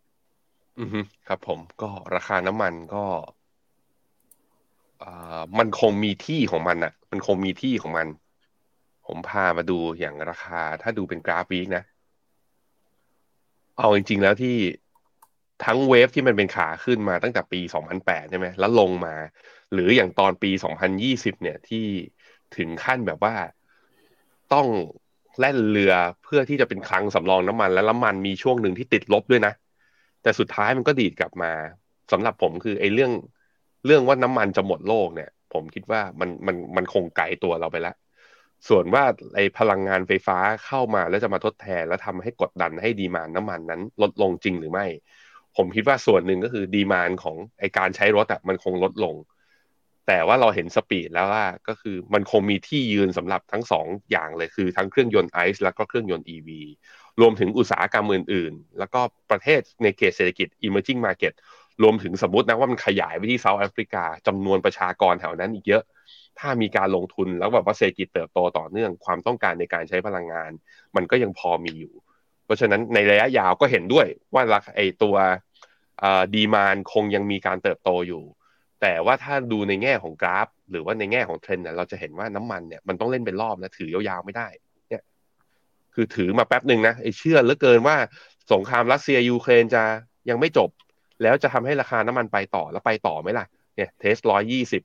[0.80, 0.88] อือ
[1.28, 3.03] ครับผมก็ราคาน้ำมันก็
[5.03, 8.07] อ่ามันคงมีที่ของมันอะมันคงมีที่ของมัน
[9.05, 11.84] ผมพามาดูอย่างราคา ถ้าดูเป็นกราฟวีกนะ
[13.78, 14.55] เอาจริง ๆ แล้วที่
[15.65, 19.15] ทั้งเวฟที่มันเป็นขาขึ้นมาตั้งแต่ปี 2008 ใช่ไหม แล้วลงมา
[19.73, 21.86] หรืออย่างตอนปี 2020 เนี่ยที่
[22.57, 23.36] ถึงขั้นแบบว่า
[24.53, 24.67] ต้อง
[25.39, 29.53] แล่นเรือเพื่อที่จะเป็นคลังสำรองน้ำมัน และน้ำมันมีช่วงหนึ่งที่ติดลบด้วยนะ
[30.26, 31.51] แต่สุดท้ายมันก็ดีดกลับมา
[32.11, 33.11] สำหรับผมคือไอ้เรื่อง
[33.86, 37.95] เรื่องว่าน้ำมันจะหมดโลกเนี่ย ผมคิดว่ามันมันมันคงไกลตัวเราไปแล้ว
[38.67, 39.03] ส่วนว่า
[39.36, 44.86] ไอ้พลังงานไฟฟ้าเข้ามาแล้วจะมาทดแทน แล้วทำให้กดดันให้ดีมานน้ำมันนั้น ลดลงจริงหรือไม่
[45.57, 49.15] ผมคิดว่าส่วนหนึ่งก็คือดีมานของไอการใช้รถอะมันคงลดลง
[50.07, 56.49] แต่ว่าเราเห็นสปีดแล้วว่าก็คือมันคงมีที่ยืนสำหรับทั้งสองอย่างเลยคือทั้งเครื่องยนต์ไอซ์แล้วก็เครื่องยนต์ EV
[57.22, 59.01] รวมถึงอุตสาหกรรมอื่นๆ แล้วก็
[59.32, 61.34] ประเทศในเขตเศรษฐกิจ emerging market
[61.84, 65.84] รวมถึงสมมตินะว่ามันขยายไปที่เซาท์แอฟริกาจำนวนประชากรแถวนั้นอีกเยอะ
[66.39, 70.51] ถ้ามีการลงทุนแล้วแบบว่าเศรษฐกิจเติบโตต่อเนื่องความต้องการในการใช้พลังงาน
[70.95, 71.93] มันก็ยังพอมีอยู่
[72.45, 75.16] เพราะฉะนั้นในระยะยาวก็เห็นด้วยว่าราคาไอตัว
[76.36, 78.24] ดีมานคงยังมีการเติบโตอยู่
[78.82, 84.47] แต่ว่าถ้าดูในแง่ของกราฟ หรือว่าในแง่ของเทรนด์เนี่ยเราจะเห็นว่าน้ำมันเนี่ยมันต้องเล่นเป็นรอบนะถือยาวๆไม่ได้
[85.96, 87.98] คือถือมาแป๊บหนึ่งนะไอเชื่อเหลือเกินว่า
[88.52, 89.84] สงครามรัสเซียยูเครนจะ
[90.30, 90.70] ยังไม่จบ
[91.22, 94.82] แล้วจะทำให้ราคาน้ำมันไปต่อแล้วไปต่อไหมล่ะเนี่ย test ร้อยยี่สิบ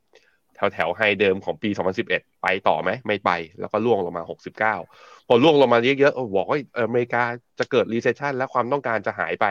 [0.55, 1.71] แถวแถว high เดิมของปี
[2.07, 3.31] 2011 ไปต่อไหมไม่ไป
[3.61, 7.23] แล้วก็ร่วงลงมา 69 พอร่วงลงมาเยอะๆบอกว่าอเมริกา
[7.59, 9.47] จะเกิด recession และความต้องการจะหายไป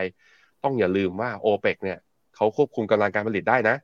[0.64, 1.98] ต้องอย่าลืมว่าโอเปกเนี่ย
[2.36, 3.76] เขาควบคุมกำลังการผลิตได้นะ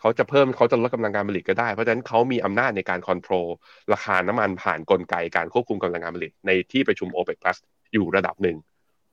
[0.00, 3.46] เขาจะเพิ่มเขาจะลดกำลังการผลิตก็ได้ เพราะฉะนั้นเขามีอำนาจในการ control
[3.92, 7.56] ราคาน้ำมันผ่านนกลไกการควบคุมกำลังการผลิตในที่ประชุมโอเปก plus
[7.92, 8.56] อยู่ระดับหนึ่ง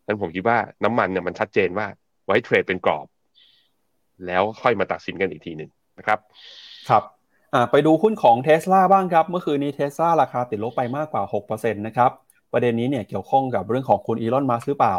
[0.06, 1.88] นั้นผมคิดว่าน้ำมันเนี่ยมันชัดเจนว่า
[2.26, 3.08] ไว้เทรดเป็นกรอบ
[4.28, 6.20] แล้วค่อยมาตัดสินกันอีกทีหนึ่งนะครับ
[6.90, 7.04] ครับ
[7.72, 12.12] ไปดูหุ้นของเท s l a บ้างครับ เมื่อคืนนี้เท s l a ราคาติดลบไปมากกว่า 6%นะครับ
[12.54, 14.96] ประเด็นนี้เนี่ยเกี่ยวข้องกับเรื่องของคุณอีลอนมัสหรือเปล่า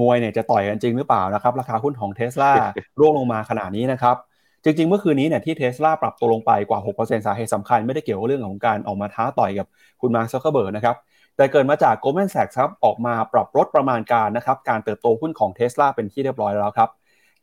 [0.00, 2.52] มวยเนี่ยจะต่อยกันจริงหรือเปล่านะครับ ราคาหุ้นของเท s l a
[2.98, 4.16] ร่วงลงมาขนาดนี้นะครับ
[4.64, 9.66] จริงๆ เมื่อคืนนี้เนี่ยที่เท s l a ปรับตัวลงไปกว่า 6%สาเหตุสำคัญไม่ได้เกี่ยวกับเรื่องของการออกมาท้าต่อยกับ
[10.00, 10.96] คุณมาร์คซักเคอร์เบิร์กนะครับ
[11.36, 16.88] แต่เกิดมาจาก Goldman Sachs ครับออกมาปรับลดประมาณการนะครับการเติบโตหุ้นของเท s l a เป็นที่เรียบร้อยแล้วครับ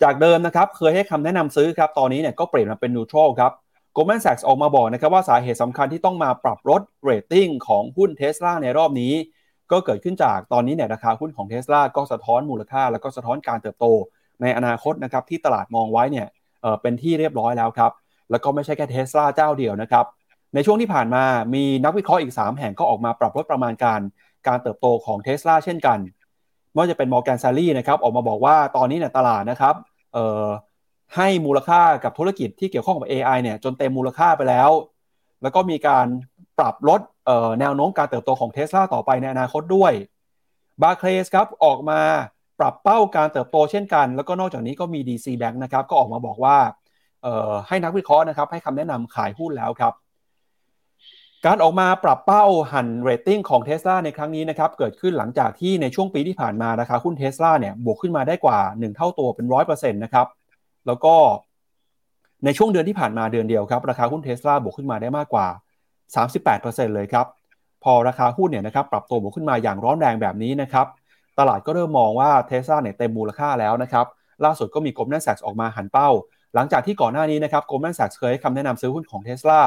[0.03, 3.51] จากเดิมนะครับเคยให้คำแนะนำซื้อครับตอนนี้เนี่ยก็เปลี่ยนมาเป็น neutral ครับ
[3.95, 9.13] Goldman Sachs ออกมาบอกนะครับว่าสาเหตุสำคัญที่ต้องมาปรับลดเรตติ้งของหุ้นเท s l a ในรอบนี้
[9.71, 13.85] ก็เกิดขึ้นจากตอนนี้เนี่ยราคาหุ้นของเท s l a ก็สะท้อนมูลค่า แล้วก็สะท้อนการเติบโต
[14.41, 16.27] ในอนาคตนะครับที่ตลาดมองไว้เนี่ย
[16.81, 17.91] เป็นที่เรียบร้อยแล้วครับ
[18.31, 20.05] แล้วก็ไม่ใช่แค่เท s l a เจ้าเดียวนะครับ
[20.53, 23.99] ในช่วงที่ผ่านมามีนักวิเคราะห์อีก 3 แห่งก็ออกมาปรับลดประมาณการ
[24.47, 25.99] การเติบโตของเท s l a เช่นกัน
[26.71, 29.75] ไม่ว่าจะเป็น Morgan Stanley นะครับออกมาบอกว่าตอนนี้เนี่ยตลาดนะครับ
[31.15, 34.69] ให้มูลค่ากับธุรกิจที่เกี่ยวข้องกับ AI เนี่ยจนเต็มมูลค่าไปแล้ว
[35.41, 36.05] แล้วก็มีการ
[36.59, 37.01] ปรับลด
[37.59, 39.93] แนวโน้มการเติบโตของเท s l a ต่อไปในอนาคตด้วย
[40.81, 42.01] Barclays ครับออกมา
[42.59, 46.57] ปรับเป้าการเติบโตเช่นกัน แล้วก็นอกจากนี้ก็มี DZ Bank นะครับก็ออกมาบอกว่า
[47.67, 49.93] ให้นักวิเคราะห์นะครับให้คำแนะนำขายหุ้นแล้วครับ
[51.45, 52.43] การออกมาปรับเป้า
[52.73, 60.27] หันเรตติ้งของเท s l a ในครั้งนี้นะครับเกิดขึ้นหลังจากที่ในช่วงปีที่ผ่านมาราคาหุ้นเท s l a เนี่ยบวกขึ้นมาได้กว่า 1 เท่าตัวเป็น100%นะครับ
[60.87, 61.15] แล้วก็
[62.45, 65.47] ในช่วงเดือนที่ผ่านมาเดือนเดียวครับราคาหุ้นเทสลาบวกขึ้นมาได้มากกว่า
[66.21, 67.25] 38%เลยครับ
[67.83, 70.85] พอราคาหุ้นเนี่ยนะครับปรับตัวบวกขึ้นมาอย่างร้อนแรงแบบนี้นะครับ
[71.39, 74.05] ตลาดก็เริ่มมองว่าเทสลาเนี่ยเต็มมูลค่าแล้วนะครับ
[74.45, 76.09] ล่าสุดก็มี Goldman Sachs ออกมาหันเป้า
[76.55, 79.61] หลังจากที่ก่อนหน้านี้นะครับ Goldman Sachs เคยให้คำแนะนำซื้อหุ้นของเทสลา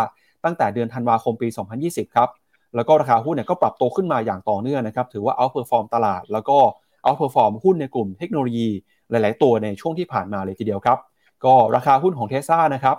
[0.44, 1.48] ตั้งแต่เดือนธันวาคมปี
[1.80, 2.28] 2020 ครับ
[2.74, 6.58] แล้วก็ราคาหุ้นเนี่ยก็ปรับตัวขึ้นมาอย่างต่อเนื่องนะครับ ถือว่า outperform ตลาด แล้วก็
[7.04, 8.68] outperform หุ้นในกลุ่มเทคโนโลยี
[9.10, 10.98] หลาย ๆ ตัวในช่วงที่ผ่านมาเลยทีเดียวครับ
[11.44, 12.96] ก็ราคาหุ้นของเทสซานะครับ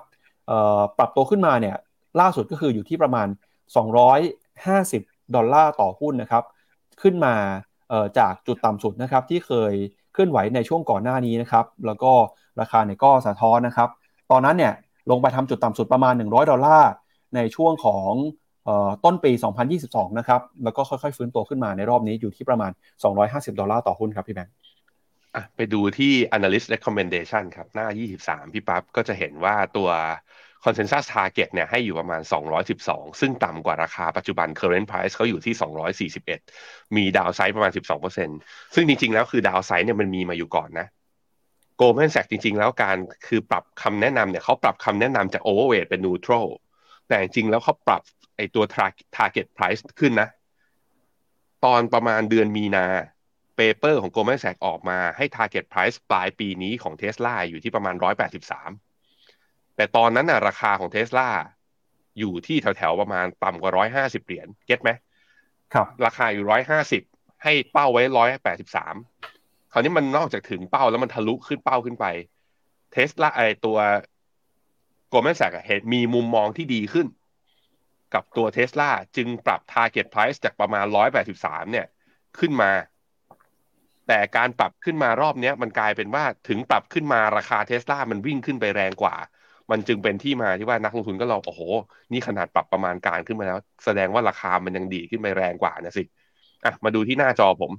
[0.98, 1.76] ปรับตัวขึ้นมาเนี่ย
[2.20, 3.28] ล่าสุดก็คืออยู่ที่ประมาณ
[4.52, 6.44] 250 ดอลลาร์ต่อหุ้นนะครับ
[7.02, 7.36] ขึ้นมา
[8.20, 9.74] จากจุดต่ำสุดนะครับที่เคย
[10.14, 12.12] เคลื่อนไหวในช่วงก่อนหน้านี้นะครับแล้วก็
[12.62, 13.90] ราคาเนี่ยก็สะท้อนนะครับ
[14.32, 14.74] ตอนนั้นเนี่ย
[15.12, 16.92] ลงไปทำจุดต่ำสุดประมาณ 100 ดอลลาร์
[17.36, 18.12] ในช่วงของ
[19.06, 19.32] ต้นปี
[19.76, 22.72] 2022 นะครับ แล้วก็ค่อยๆ ฟื้นตัวขึ้นมาในรอบนี้อยู่ที่ประมาณ
[23.16, 24.54] 250 ดอลลาร์ต่อหุ้นครับพี่แบงค์
[25.56, 27.88] ไปดูที่ analyst recommendation ครับ หน้า
[28.20, 29.90] 23 พี่ปั๊บก็จะเห็นว่าตัว
[30.64, 32.22] consensus target เนี่ยให้อยู่ประมาณ
[32.72, 35.56] 212 ซึ่งต่ำกว่าราคาปัจจุบัน current price เขาอยู่ที่
[36.42, 37.72] 241 มีดาวไซด์ประมาณ
[38.18, 40.88] 12%ซึ่งจริงๆ แล้วคือดาวไซด์เนี่ยมันมีมาอยู่ก่อนนะ
[41.80, 42.98] Goldman Sachs จริง ๆ แล้วการ
[43.28, 46.48] คือปรับคำแนะนำเนี่ยเขาปรับคำแนะนำจาก overweight เป็น neutral
[47.08, 48.02] แต่จริงๆ แล้วเขาปรับ
[48.38, 48.64] ไอตัว
[49.18, 50.30] target price ขึ้นนะ
[51.66, 52.86] ตอนประมาณเดือนมีนา
[53.56, 58.89] เปเปอร์ของ Goldman Sachs ออกมาให้ target price ปลายปีนี้ของ Tesla อยู่ที่ประมาณ 183
[59.80, 61.30] แต่ตอนนั้นน่ะราคาของ Tesla
[62.20, 63.72] อยู่ที่แถวๆประมาณต่ำกว่า
[64.10, 64.90] 150เหรียญเก็ตไหม
[65.74, 66.46] ครับ ราคาอยู่
[66.96, 68.04] 150ให้เป้าไว้
[69.04, 72.06] 183คราวนี้มันนอกจากถึงเป้าแล้วมันทะลุขึ้นเป้าขึ้นไป
[72.96, 73.78] Tesla ไอตัว
[75.12, 77.08] Goldman Sachs เห็นมีมุมมองที่ดีขึ้น
[78.14, 80.86] กับตัว Tesla จึงปรับ target price จากประมาณ
[81.30, 81.86] 183 เนี่ย
[82.40, 82.72] ขึ้นมา
[84.08, 89.16] แต่การปรับขึ้นมารอบนี้มันกลายเป็นว่าถึงปรับขึ้นมาราคาเทสลามันวิ่งขึ้นไปแรงกว่า
[89.72, 91.62] มันจึงเป็นที่มาที่ว่านักลงทุนก็ลองโอ้โห
[92.12, 96.04] นี่ขนาดปรับประมาณการขึ้นมาแล้ว แสดงว่าราคามันยังดีขึ้นไปแรงกว่านะสิ
[96.66, 97.72] อะมาดูที่หน้าจอผม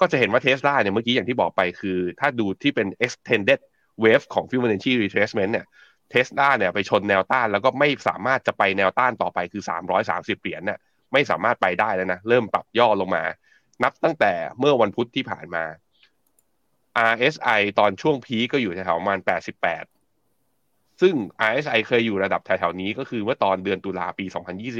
[0.00, 3.60] ก็จะเห็นว่าเทสลาเนี่ยเมื่อกี้อย่างที่บอกไปคือ ถ้าดูที่เป็น extended
[4.02, 5.66] wave ของ Fibonacci retracement เนี่ย
[6.10, 9.62] เทสลาเนี่ยไปชนแนวต้านแล้วก็ไม่สามารถจะไปแนวต้านต่อไปคือ
[10.02, 10.78] 330 เหรียญเนี่ย
[11.12, 13.22] ไม่สามารถไปได้แล้วนะเริ่มปรับย่อลงมา
[13.82, 15.64] นับตั้งแต่เมื่อวันพุธที่ผ่านมา
[17.12, 19.97] RSI ตอนช่วงพีก็อยู่แถวประมาณ 88
[21.00, 21.14] ซึ่ง
[21.48, 24.24] RSI เคยอยู่ระดับแถวๆนี้ก็คือเมื่อตอนเดือนตุลาปี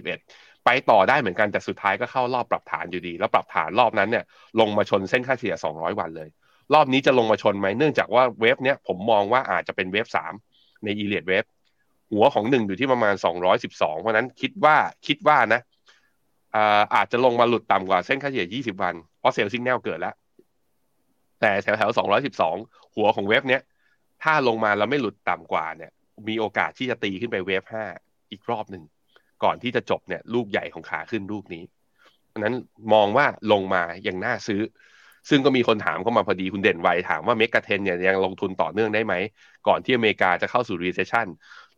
[0.04, 4.24] 2021 ไปต่อได้เหมือนกันแต่สุดท้ายก็เข้ารอบปรับฐานอยู่ดี แล้วปรับฐานรอบนั้นเนี่ย
[4.60, 6.28] ลงมาชนเส้นค่าเฉลี่ย 200 วันเลย
[6.74, 10.06] รอบนี้จะลงมาชนไหมเนื่องจากว่า wave เนี้ยผมมองว่าอาจจะเป็น wave
[10.44, 11.44] 3ใน Elliott Wave
[12.12, 13.14] หัวของหนึ่งอยู่ที่ประมาณ
[13.58, 15.60] 212 เพราะนั้นคิดว่าคิดว่านะ
[16.94, 20.14] อาจจะลงมาหลุดต่ำกว่าเส้นค่าเฉลี่ย 20 วัน เพราะ sell signal เกิดแล้ว
[21.40, 21.90] แต่แถวแถว
[22.46, 23.62] 212 หัวของ wave เนี้ย
[24.22, 25.90] ถ้าลงมาแล้วไม่หลุดต่ำกว่าเนี่ย
[26.28, 27.64] มีโอกาสที่จะตีขึ้นไป wave
[27.98, 28.84] 5อีกรอบหนึ่ง
[29.44, 31.64] ก่อนที่จะจบเนี่ย ลูกใหญ่ของขาขึ้นลูกนี้
[32.28, 32.54] เพราะนั้น
[32.92, 34.62] มองว่าลงมายังน่าซื้อ
[35.30, 39.14] ซึ่งก็มีคนถามเข้ามาพอดีคุณเด่นไวถามว่า MEGA10เนี่ยยังลงทุนต่อเนื่องได้ไหม
[39.68, 41.26] ก่อนที่อเมริกาจะเข้าสู่ recession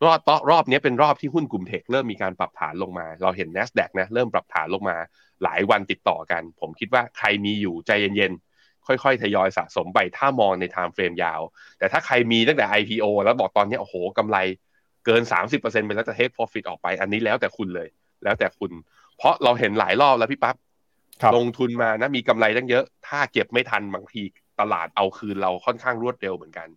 [0.04, 4.96] รอบต่อรอบนี้เป็นรอบที่หุ้นกลุ่ม tech เริ่มมีการปรับฐานลงมา เราเห็น NASDAQ นะเริ่มปรับฐานลงมา
[5.42, 8.49] หลายวันติดต่อกัน ผมคิดว่าใครมีอยู่ใจเย็นๆ
[8.86, 11.40] ค่อยๆ ทยอยสะสมไปถ้ามองใน time frame ยาว
[11.78, 14.38] แต่ถ้าใครมีตั้งแต่ IPO แล้วบอกตอนนี้โอ้โหกำไร
[15.06, 15.22] เกิน
[15.52, 17.88] 30%ไปแล้วจะ take profit ออกไป อันนี้แล้วแต่คุณเลย
[18.24, 18.70] แล้วแต่คุณ
[19.16, 20.56] เพราะเราเห็นหลายรอบแล้วพี่ปับ๊บ
[21.36, 24.22] ลงทุนมานะมีกำไรตั้งเยอะ ถ้าเก็บไม่ทันบางที
[24.60, 26.68] ตลาดเอาคืนเราค่อนข้างรวดเร็วเหมือนกัน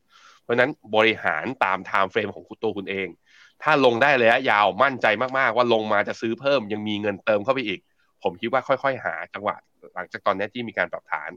[0.42, 3.08] เพราะนั้นบริหารตามไทม์เฟรมของคุณตัวคุณเอง
[3.64, 7.80] ถ้าลงได้ระยะยาวมั่นใจมากๆ ว่าลงมาจะซื้อเพิ่มยังมีเงินเติมเข้าไปอีก
[8.24, 9.56] ผมคิดว่าค่อย ๆ หาจังหวะ
[9.96, 11.32] หลังจากตอนนี้ที่มีการปรับฐาน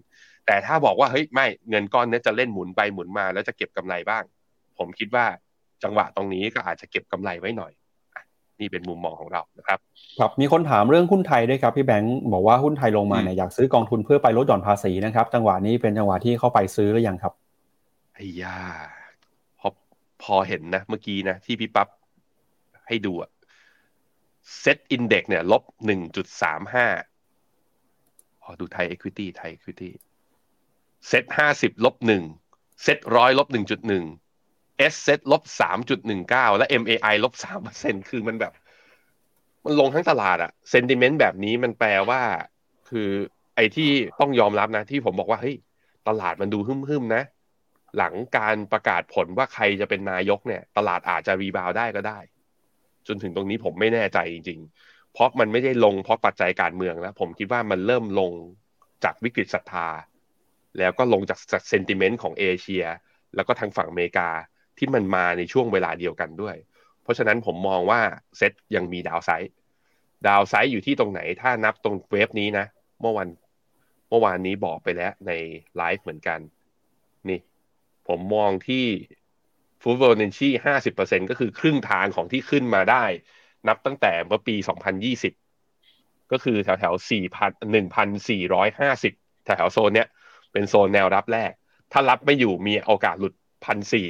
[0.46, 4.24] แต่ถ้าบอกว่าเฮ้ยไม่เงินก้อนนี้จะเล่นหมุนไปหมุนมา แล้วจะเก็บกำไรบ้าง
[4.78, 5.26] ผมคิดว่า
[5.82, 7.72] จังหวะตรงนี้ก็อาจจะเก็บกำไรไว้หน่อย
[8.60, 9.78] นี่เป็นมุมมองของเรานะครับ
[10.18, 17.32] ครับ มีคนถามเรื่องหุ้นไทยด้วยครับพี่แบงค์บอกว่าหุ้นไทยลงมาเนี่ยอยากซื้อกองทุนเพื่อไปลดหย่อนภาษีนะครับ จังหวะนี้เป็นจังหวะที่เข้าไปซื้อหรือยังครับ
[18.14, 18.58] ไอ้ยา
[19.60, 19.68] พอ
[20.22, 21.88] พอเห็นนะ เมื่อกี้นะ ที่พี่ปั๊บ
[22.88, 23.30] ให้ดูอะ
[24.60, 26.86] SET Index เนี่ยลบหนึ่งจุดสามห้า
[28.42, 29.92] พอดูไทย equity ไทย equity
[31.08, 32.22] เซตห้าสิบลบหนึ่ง
[32.82, 34.04] เซตร้อยลบหนึ่งจุดหนึ่ง
[34.78, 38.52] sSET ลบสามจุดหนึ่งเก้าและ MAI ลบสามเปอร์เซ็นคือมันแบบ
[39.64, 42.22] มันลงทั้งตลาดอะ sentiment แบบนี้มันแปลว่า
[42.90, 43.08] คือ
[43.56, 43.90] ไอ้ที่
[44.20, 45.56] ต้องยอมรับนะ ที่ผมบอกว่าเฮ้ย
[46.08, 47.22] ตลาดมันดูหึ่มๆนะ
[47.96, 52.18] หลังการประกาศผลว่าใครจะเป็นนายกเนี่ย ตลาดอาจจะ rebound ได้ก็ได้
[53.06, 58.32] จนถึงตรงนี้ผมไม่แน่ใจจริง ๆ เพราะมันไม่ได้ลงเพราะปัจจัยการเมืองแล้ว ผมคิดว่ามันเริ่มลง
[59.04, 59.88] จากวิกฤตศรัทธา
[60.78, 62.84] แล้วก็ลงจาก sentiment ของเอเชีย
[63.34, 64.28] แล้วก็ทางฝั่งอเมริกา
[64.78, 66.56] ที่มันมาในช่วงเวลาเดียวกันด้วย
[67.02, 68.00] เพราะฉะนั้นผมมองว่า
[68.36, 72.66] เซตยังมี downside downside อยู่ที่ตรงไหนถ้านับตรง wave นี้นะ
[73.00, 73.28] เมื่อวัน
[74.08, 75.32] เมื่อวานนี้บอกไปแล้วใน
[75.76, 76.40] ไลฟ์เหมือนกัน
[77.28, 77.40] นี่
[78.08, 78.84] ผมมองที่
[79.82, 83.04] ฟูเวอร์เนชี่ห้าสิบเปอร์เซ็นต์ก็คือครึ่งทางของที่ขึ้นมาได้
[83.68, 85.32] นับตั้งแต่เมื่อปีสองพันยี่สิบ
[86.32, 89.12] ก็คือแถวแถวสี่พันหนึ่งพันสี่ร้อยห้าสิบ
[89.44, 90.08] แถวโซนเนี้ย
[90.56, 91.50] เป็นโซนแนวรับแรก
[91.92, 93.34] ถ้ารับไม่อยู่มีโอกาสหลุด
[93.64, 94.06] พันสี่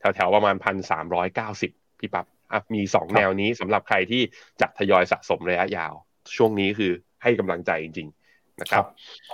[0.00, 1.70] แถวแถวประมาณพันสามร้อยเก้าสิบ
[2.00, 2.26] พี่ปับ๊บ
[2.74, 4.22] มีสองแนวนี้สำหรับใครที่
[4.60, 5.92] จะทยอยสะสมระยะยาว
[6.36, 8.84] ช่วงนี้คือให้กำลังใจจริงๆนะครับ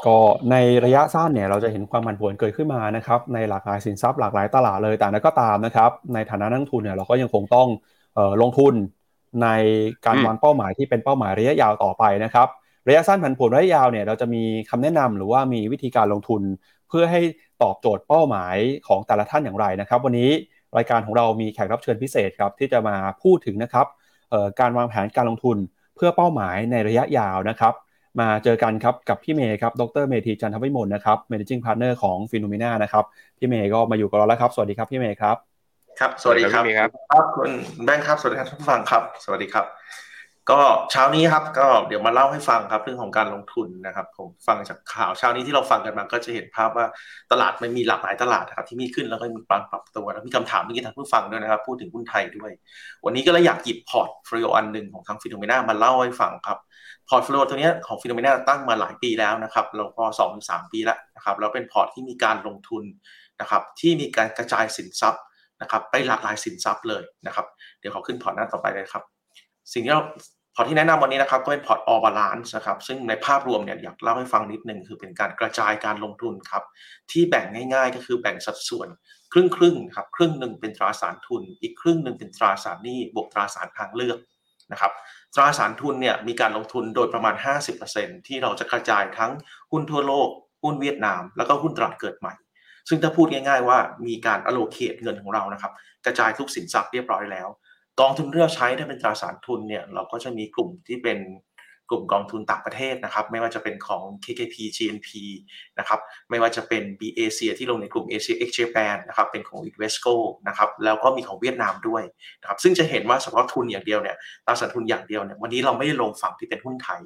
[0.07, 0.17] ก็
[0.51, 7.69] ในระยะสั้นเนี่ยเราจะเห็นความผันผวนเกิดขึ้นมานะครับในหลากหลายสินทรัพย์หลากหลายตลาดเลยแต่นั้นก็ตามนะครับ ในฐานะนักทุนเนี่ยเราก็ยังคงต้อง
[8.43, 8.75] ลงทุน
[9.43, 9.49] ใน
[10.07, 12.49] การวางเป้าหมายที่เป็นเป้าหมายระยะยาวต่อไปนะครับ
[12.89, 16.43] ระยะสั้นผันผวนระยะยาวเนี่ยเราจะมีคำแนะนำหรือว่ามีวิธีการลงทุน
[16.89, 17.21] เพื่อให้
[17.63, 18.57] ตอบโจทย์เป้าหมาย
[18.89, 20.31] ของแต่ละท่านอย่างไรนะครับ วันนี้
[20.77, 23.87] รายการของเรามีแขกรับเชิญพิเศษครับที่จะมาพูดถึงนะครับ
[24.61, 25.57] การวางแผนการลงทุน
[25.97, 27.75] เพื่อเป้าหมายในระยะยาวนะครับ
[28.21, 33.05] มาเจอกันครับกับพี่เมย์ครับดรเมธีจันทวิมลนะครับ managing partner ของฟิโนเมนานะครับ
[33.39, 35.37] พี่เมย์ก็มาอยู่กับเราแล้วครับ สวัสดีครับพี่เมย์ครับ
[36.01, 36.63] ครับ สวัสดีครับ
[37.13, 37.51] ครับคุณ
[37.85, 39.65] แบงค์ครับ สวัสดีครับท่านผู้ฟังครับ สวัสดีครับ
[40.51, 46.87] ก็เช้านี้ครับก็เดี๋ยวมาเล่าให้ฟังครับเรื่องของการลงทุนนะครับผมฟังจากข่าวเช้านี้ที่เราฟังกันมาก็จะเห็นภาพว่า
[47.33, 52.51] ตลาดมันมีหลากหลายตลาดครับที่มีขึ้นแล้วก็มีการปรับตัวแล้วมีคำถามเมื่อกี้ท่านผู้ฟังด้วยนะครับ พูดถึงหุ้นไทยด้วย
[53.05, 56.59] วันนี้ก็เลยอยากหยิบ portfolio อันหนึ่งของทาง Finnomena มาเล่าให้ฟังครับ
[57.09, 62.85] portfolio ตัวนี้ของ Finnomena ตั้งมาหลายปีแล้วนะครับแล้วก็สองถึงสามปีแล้วนะครับแล้วเป็นพอร์ตที่มีการลงทุน
[63.41, 65.23] นะครับที่มีการกระจายสินทรัพย์
[65.63, 67.47] นะครับไปหลากหลายสินทรัพย์เลยนะครับ
[67.81, 69.03] เดี๋ยวขอขึ้นพอร์ตหน้าต่อไปเลยครับ
[69.73, 70.03] สิ่งที่เรา
[70.59, 76.63] พอที่แนะนำวันนี้นะครับก็เป็นพอร์ต All Balance นะครับซึ่งในภาพรวมเนี่ยอยากเล่าให้ฟังนิดนึงคือเป็นการกระจายการลงทุนครับ
[77.11, 78.89] ที่แบ่งง่ายๆ ก็คือแบ่งสัดส่วน
[79.33, 84.19] ครึ่งครึ่งครับครึ่งหนึ่งเป็นตราสารทุน อีกครึ่งหนึ่งเป็นตราสารหนี้บวกตราสารทางเลือก
[84.73, 84.93] นะครับ
[85.35, 87.35] ตราสารทุนเนี่ยมีการลงทุนโดยประมาณ
[87.81, 89.33] 50%ที่เราจะกระจายทั้ง
[89.71, 90.29] หุ้นทั่วโลก
[90.63, 92.35] หุ้นเวียดนาม แล้วก็หุ้นตลาดเกิดใหม่
[92.89, 95.73] ซึ่งถ้าพูดง่าย ๆ ว่ามีการอโลเกตเงินของเรานะครับ
[96.07, 97.49] กระจายทุกสินทรัพย์เรียบร้อยแล้ว
[98.01, 101.19] กองทุนเลือกใช้ถ้าเป็นตราสารทุนเนี่ยเราก็จะมีกลุ่มที่เป็น
[101.91, 105.09] กลุ่มกองทุนต่างประเทศนะครับ ไม่ว่าจะเป็นของ KKP GNP
[105.79, 110.15] นะครับไม่ว่าจะเป็น B Asia ที่ลงในกลุ่ม Asia X Japan นะครับเป็นของ Invesco
[110.49, 112.03] นะครับแล้วก็มีของเวียดนามด้วย
[112.41, 114.17] นะครับซึ่งจะเห็นว่าเฉพาะทุนอย่างเดียวเนี่ย
[114.47, 117.01] ตราสารทุนอย่างเดียวเนี่ยวันนี้เราไม่ได้ลงฝั่งที่เป็นหุ้นไทย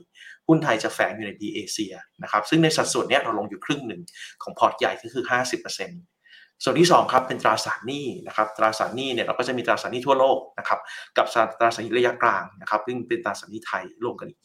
[0.48, 4.02] หุ้นไทยจะแฝงอยู่ใน B Asia นะครับซึ่งในสัดส่วนเนี้ยเราลงอยู่ครึ่งหนึ่ง
[4.42, 5.24] ของพอร์ตใหญ่ก็คือ
[5.70, 6.09] 50%
[6.64, 10.80] ส่วนที่2ครับเป็นตราสารหนี้นะครับตราสารหนี้เนี่ยเราก็จะมีตราสารหนี้ทั่วโลกนะครับ
[11.16, 11.26] กับ
[11.58, 14.40] ตราสารหนี้ระยะกลางนะครับซึ่งเป็นตราสารหนี้ไทยรวมกันอีก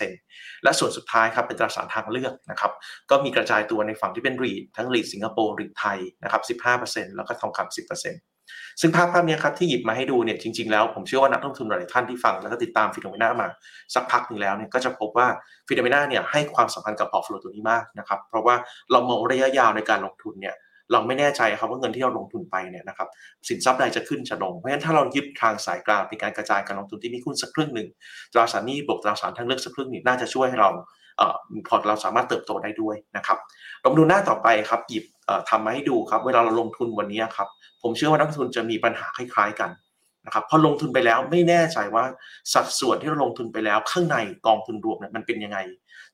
[0.00, 2.72] 25%และส่วนสุดท้ายครับเป็นตราสารทางเลือกนะครับ
[3.10, 13.48] ก็มีกระจายตัวในฝั่งที่เป็น REIT ทั้ง REIT สิงคโปร์ REIT ไทยนะครับ 15%แล้วก็ทองคำ10%ซึ่งภาพภาพนี้ครับที่หยิบมาให้ดูเนี่ยจริงๆแล้วผมเชื่อว่านักลงทุนหลายท่านที่ฟังแล้วก็ติดตาม Finnomena มา
[13.94, 15.28] สักพักหนึ่งแล้วเนี่ยก็จะพบว่า
[15.68, 18.54] Finnomena เนี่ยให้ความสำคัญกับ portfolio ตัวนี้มากนะครับเพราะว่า
[18.92, 20.54] เรามองระยะยาวในการลงทุนเนี่ย
[20.92, 23.08] เราไม่แน่ใจครับว่าเงินที่เราลงทุนไปเนี่ยนะครับ
[23.48, 27.88] สินทรัพย์ใดจะขึ้นจะลง เพราะฉะนั้นถ้าเรายึดทางสายกลางเป็นการกระจายการลงทุนที่มีหุ้นสักครึ่งหนึ่ง
[28.32, 30.70] ตราสารหนี้บวกตราสารทางเลือกสักครึ่งนี้น่าจะช่วยให้เรา
[31.68, 33.38] พอร์ตเราสามารถเติบโตได้ด้วยนะครับ
[33.82, 35.04] เราดูหน้าต่อไปครับหยิบ
[35.50, 37.48] ทำมาให้ดูครับ เวลาเราลงทุนวันนี้ครับ
[37.82, 39.70] ผมเชื่อว่านักลงทุนจะมีปัญหาคล้าย ๆ กัน
[40.26, 42.04] นะครับพอลงทุนไปแล้วไม่แน่ใจว่า
[42.54, 44.16] สัดส่วนที่เราลงทุนไปแล้วข้างใน
[44.46, 45.58] กองทุนรวมเนี่ยมันเป็นยังไง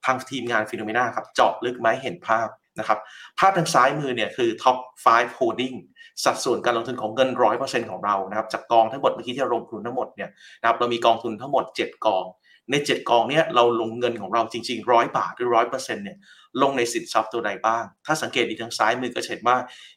[0.05, 2.49] ทางทีมงานฟิโนเมนาครับเจาะลึกไหมเห็นภาพ
[2.79, 2.99] นะครับ
[3.39, 5.77] ภาพทางซ้ายมือเนี่ยคือ top 5 holding
[6.25, 12.25] สัดส่วนการลงทุนของเงิน 100%ของเรานะครับจากกองทั้งหมดเมื่อกี้ที่เราลงทุนทั้งหมดเนี่ยนะครับเรามีกองทุนทั้งหมด 7 กอง
[12.71, 16.19] ใน 7 กองเนี่ยเราลงเงินของเราจริงๆร้อยบาทหรือร้อยเปอร์เซ็นต์เนี่ย
[16.63, 19.57] ลงในสินทรัพย์ตัวใดบ้าง ถ้าสังเกตดีทางซ้ายมือก็เห็นว่า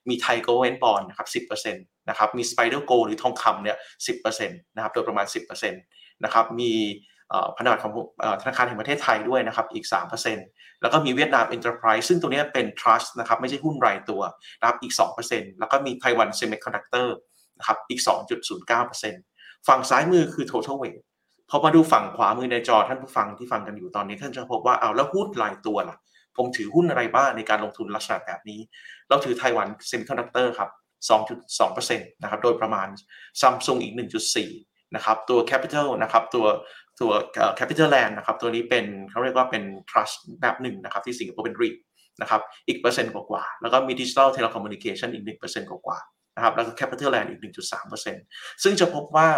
[0.10, 5.82] มีไทโกเวนบอลนะครับสิบเปอร์เซ็นต์นะครับมีสไปเดอร์โกหรือทองคำเนี่ยสิบเปอร์เซ็นต์นะครับโดยประมาณสิบเปอร์เซ็นต์
[6.24, 6.74] นะครับมี
[7.56, 7.94] พันธบัตรของ
[8.42, 9.86] ธนาคารแห่งประเทศไทยด้วยนะครับอีก
[10.34, 14.22] 3%แล้วก็มีเวียดนาม Enterprise ซึ่งตัวนี้เป็น trust นะครับไม่ใช่หุ้นรายตัว
[14.60, 14.94] นะครับอีก
[15.26, 17.08] 2%แล้วก็มีไต้หวัน Semiconductor
[17.58, 18.02] นะครับอีก
[19.04, 21.00] 2.09%ฝั่งซ้ายมือคือ total weight
[21.50, 25.98] พอมาดูฝั่งขวามือในจอท่านผู้ฟังที่ฟังกันอยู่ตอนนี้ท่านจะพบว่าเอาแล้วหุ้นรายตัวล่ะ
[26.38, 28.60] ผมถือหุ้นอะไรบ้างในการลงทุนลักษณะแบบนี้
[29.10, 30.70] เราถือไต้หวัน Semiconductor ครับ
[31.10, 32.88] 2.2%นะครับโดยประมาณ
[33.42, 33.94] Samsung อีก
[34.46, 36.46] 1.4นะครับตัว Capital นะครับตัว
[37.02, 37.12] ตัว
[37.60, 41.76] Capital Land นะครับตัวนี้เป็นเขาเรียกว่าเป็น trust แบบหนึ่งนะครับที่สิงคโปร์เป็น REIT
[42.22, 47.42] นะครับอีกเปอร์เซ็นต์กว่าๆแล้วก็มี Digital Telecommunication อีก 1%กว่าๆนะครับแล้วก็ Capital Land อีก
[48.02, 49.30] 1.3%ซึ่งจะพบว่า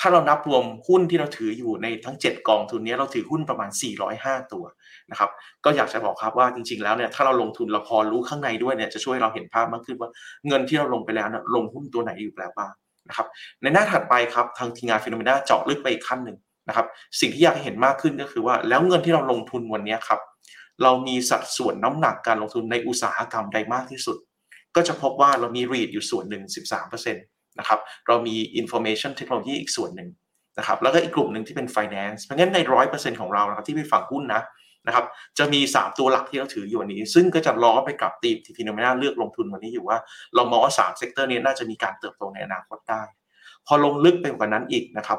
[0.00, 3.70] ถ้าเรานับรวมหุ้นที่เราถืออยู่ในทั้ง 7 กองทุนนี้เราถือหุ้นประมาณ
[4.10, 4.64] 405 ตัว
[5.10, 5.30] นะครับ
[5.64, 10.10] ก็อยากจะบอกครับว่าจริง ๆ แล้วเนี่ยถ้าเราลงทุนเราพอรู้ข้างในด้วยเนี่ยจะช่วยเราเห็นภาพมากขึ้นว่า
[10.48, 12.72] เงินที่เราลงไปแล้วเนี่ยลงหุ้นตัวไหนอยู่แล้วบ้าง
[13.08, 13.26] นะครับ
[13.62, 16.36] ในหน้าถัดไปครับทางทีมงานฟิโนเมนาเจาะลึกไปอีกขั้นหนึ่ง
[16.68, 16.86] นะครับ
[17.20, 20.20] สิ่งที่อยากให้เห็นมากขึ้นก็คือว่าแล้วเงินที่เราลงทุนวันนี้ครับ
[20.82, 24.16] เรามีสัดส่วนน้ำหนักการลงทุนในอุตสาหกรรมใดมากที่สุด
[24.76, 26.42] ก็จะพบว่าเรามี REIT อยู่ส่วนหนึ่ง
[26.80, 30.08] 13%นะครับเรามี Information Technology อีกส่วนหนึ่ง
[30.58, 32.58] นะครับแล้วก็อีกกลุ่มหนึ่งที่เป็น Finance เพราะงั้นใน
[32.90, 34.42] 100%ของเรานะครับที่ไปฝั่งหุ้นนะ
[34.86, 35.04] นะครับ
[35.38, 39.98] จะมี 3 ตัวหลักที่เราถืออยู่วันนี้ ซึ่งก็จะล้อไปกับธีมที่ Finnomena เลือกลงทุนวันนี้อยู่ว่า
[40.34, 43.02] เรามองว่า3 sector นี้น่าจะมีการเติบโตในอนาคตได้
[43.66, 45.18] พอลงลึกไปกว่านั้นอีกนะครับ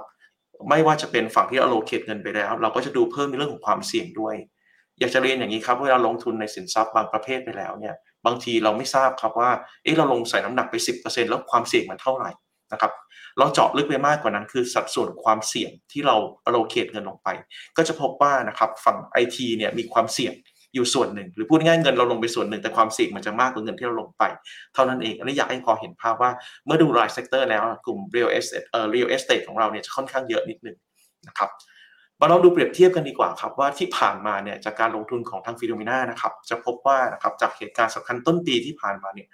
[0.69, 4.35] ไม่ว่าจะเป็นฝั่งที่เรา allocate เงินไปแล้ว เราก็จะดูเพิ่มในเรื่องของความเสี่ยงด้วย
[4.99, 7.95] อยากจะเรียนอย่างนี้ครับเวลาลงทุนในสินทรัพย์บางประเภทไปแล้วเนี่ย
[8.25, 9.51] บางทีเราไม่ทราบครับว่า
[9.83, 12.31] เอ๊ะเราลงใส่น้ำหนักไป 10%แล้วความเสี่ยงมันเท่าไหร่
[12.73, 12.91] นะครับ
[13.39, 16.15] เราเจาะลึกไปมากกว่านั้นคือสัดส่วนความเสี่ยงที่เรา
[16.51, 17.27] allocate เงินลงไป
[17.77, 20.33] ก็จะพบว่านะครับฝั่งไอทีเนี่ยมีความเสี่ยง
[20.75, 24.23] อยู่ส่วนหนึ่ง หรือพูดง่ายเงินเราลงไปส่วนหนึ่งแต่ความเสี่ยงมันจะมากกว่าเงินที่เราลงไป
[24.73, 26.31] เท่านั้นเอง อันนี้อยากให้พอเห็นภาพว่า
[26.65, 30.77] เมื่อดูราย sector แล้วกลุ่ม real estate เอ่อ real estate ของเราเนี่ยจะค่อนข้างเยอะนิดนึง
[31.27, 31.51] นะครับ
[32.21, 39.27] มาลองดูเปรียบเทียบกันดีกว่าครับว่าที่ผ่านมาเนี่ยจากการลงทุนของทาง Finnomena นะครับจะพบว่านะครับจากเหตุการณ์สำคัญต้นปีที่ผ่านมาเนี่ย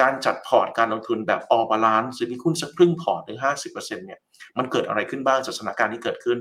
[0.00, 4.20] การจัดพอร์ตการลงทุนแบบ All Balance หรือมีหุ้นสักครึ่งพอร์ตถึงห้าสิบเปอร์เซ็นต์เนี่ย
[4.58, 6.38] มันเกิดอะไรขึ้นบ้างจากสถานการณ์ที่เกิดขึ้น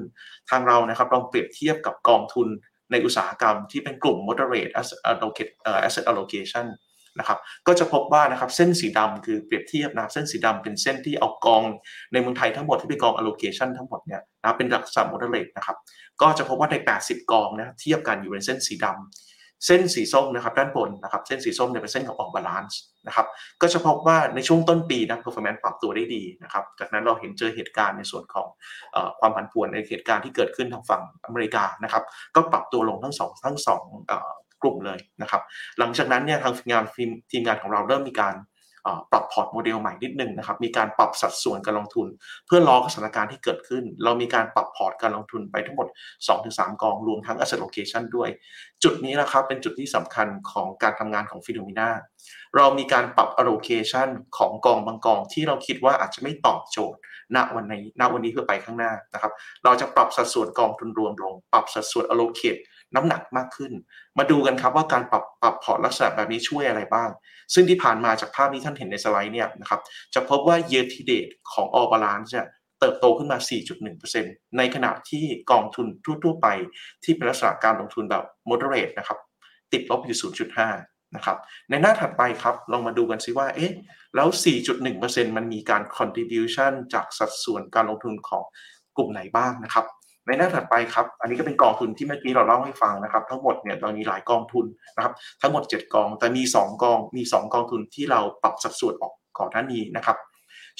[0.49, 2.47] ทางเรานะครับลองเปรียบเทียบกับกองทุน
[2.91, 4.71] ในอุตสาหกรรมที่เป็นกลุ่ม moderate
[5.85, 6.67] asset allocation
[7.19, 11.63] นะครับ ก็จะพบว่านะครับเส้นสีดำคือเปรียบเทียบนะเส้นสีดำเป็นเส้นที่เอากอง
[12.11, 15.77] ในเมืองไทยทั้งหมดที่เป็นกอง allocation ทั้งหมดเนี่ยนะเป็นลักษณะ moderate นะครับ
[16.21, 19.24] ก็จะพบว่าใน 80 กองนะเทียบกันอยู่ในเส้นสีดำ
[19.65, 23.27] เส้นสีส้มนะครับด้านบนนะครับเส้นสีส้มเนี่ยเป็นเส้นของ All Balance นะครับ
[23.61, 28.47] ก็จะพบว่าในช่วงต้นปีนะ performance ปรับตัวได้ดีนะครับจากนั้นเราเห็นเจอเหตุการณ์ในส่วนของ
[28.95, 32.03] อความผันผวนในเหตุการณ์ที่เกิดขึ้นทางฝั่งอเมริกานะครับ
[32.35, 33.83] ก็ปรับตัวลงทั้งสองทั้งสอง
[34.61, 35.41] กลุ่มเลยนะครับ
[35.79, 36.83] หลังจากนั้นเนี่ยทางทีมงาน
[37.31, 38.35] ทีมงานของเราเริ่มมีการ
[39.11, 42.07] ปรับพอร์ตโมเดลใหม่นิดนึงนะครับมีการปรับสัดส่วนการลงทุน
[42.45, 45.87] เพื่อรอสถานการณ์ที่เกิดขึ้น เรามีการปรับพอร์ตการลงทุนไปทั้งหมด
[46.33, 48.29] 2-3 กองรวมทั้ง asset allocation ด้วย
[48.83, 51.89] จุดนี้นะครับเป็นจุดที่สำคัญของการทำงานของ Finnomena
[52.55, 54.07] เรามีการปรับ allocation
[54.37, 56.99] ของกองบางกองที่เราคิดว่าอาจจะไม่ตอบโจทย์
[57.35, 59.31] ณวันนี้ณวันนี้เพื่อไปข้างหน้านะครับ
[59.63, 62.61] เราจะปรับสัดส่วนกองทุนรวมลง ปรับสัดส่วน allocate
[62.95, 63.71] น้ำหนักมากขึ้น
[64.17, 67.09] มาดูกันครับว่าการปรับปรับพอร์ตลักษณะแบบนี้ช่วยอะไรบ้าง
[67.53, 69.79] ซึ่งที่ผ่านมาจากภาพนี้ท่านเห็นในสไลด์เนี่ยนะครับ
[70.13, 72.47] จะพบว่า year to date ของ All Balance เนี่ย
[72.79, 73.37] เติบโตขึ้นมา
[73.97, 75.87] 4.1%ในขณะที่กองทุน
[76.23, 76.47] ทั่วๆไป
[77.03, 79.19] ที่เป็นลักษณะการลงทุนแบบ moderate นะครับ
[79.73, 80.17] ติดลบอยู่
[80.65, 81.37] 0.5 นะครับ
[81.69, 83.73] ในหน้าถัดไปครับลองมาดูกันซิว่า เอ๊ะ
[84.15, 84.27] แล้ว
[84.83, 88.43] 4.1%มันมีการ contribution จากสัดส่วนการลงทุนของ
[88.97, 89.85] กลุ่มไหนบ้างนะครับ
[90.27, 94.65] ในหน้าถัดไปครับ อันนี้ก็เป็นกองทุนที่เมื่อกี้เราเล่าให้ฟังนะครับ ทั้งหมดเนี่ยเรามีหลายกองทุน
[94.95, 100.17] นะครับ ทั้งหมด 7 กอง แต่มี 2 กอง มี 2 กองทุนที่เราปรับสัดส่วนออกก่อนหน้านี้นะครับ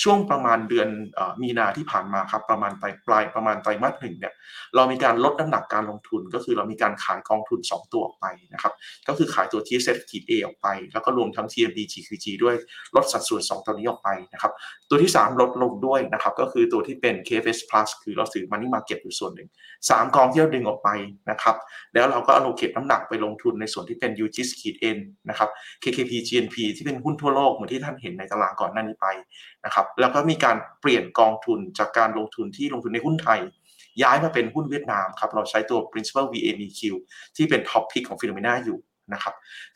[0.04, 4.34] ช่วงประมาณเดือนอมีนาที่ผ่านมาครับประมาณปลายปลายประมาณไตรมาสหนึ่งเนี่ย
[4.76, 8.74] เรามีการลดน้ำหนักการลงทุน ก็คือเรามีการขายกองทุน 2 ตัวออกไปนะครับ
[9.08, 12.56] ก็คือขายตัว TSF ขีด A ออกไป แล้วก็รวมทั้ง TMB GQG ด้วย
[12.96, 14.52] ลดสัดส่วน 2 ตัวนี้ออกไปนะครับ
[14.90, 19.50] ตัวที่ 3 ลดลงด้วยนะครับก็คือตัวที่เป็น KFS Plus คือเราถือ Money Market อยู่ส่วนหนึ่ง
[19.82, 20.90] 3กองที่เราดึงออกไป
[21.30, 21.56] นะครับ
[21.94, 24.98] แล้วเราก็ allocate น้ำหนักไปลงทุนในส่วนที่เป็น UGIS ขีด N
[25.30, 25.50] นะครับ
[25.84, 29.08] KKP GNP ที่เป็นหุ้นทั่วโลกเหมือนที่ท่านเห็นในตารางก่อนหน้านี้ไป
[29.66, 33.40] นะครับแล้วก็มีการเปลี่ยนกองทุนจากการลงทุนที่ลงทุนในหุ้นไทย
[34.04, 36.82] ย้ายมาเป็นหุ้นเวียดนามครับเราใช้ตัว principal VAMEQ
[37.36, 38.80] ที่เป็น top pick ของฟิโนเมนาอยู่
[39.14, 39.34] นะครับ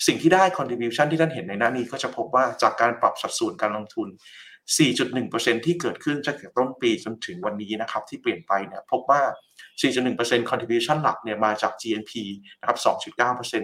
[0.08, 4.08] สิ่งที่ได้ contribution ที่ท่านเห็นในหน้านี้ก็จะพบว่าจากการปรับสัดส่วนการลงทุน
[4.88, 9.22] 4.1%ที่เกิดขึ้นจากต้นปีจนถึงวันนี้นะครับที่เปลี่ยนไปเนี่ยพบว่า
[9.82, 12.12] 4.1% contribution หลักเนี่ยมาจาก GNP
[12.60, 12.78] นะครับ
[13.18, 13.62] 2.9%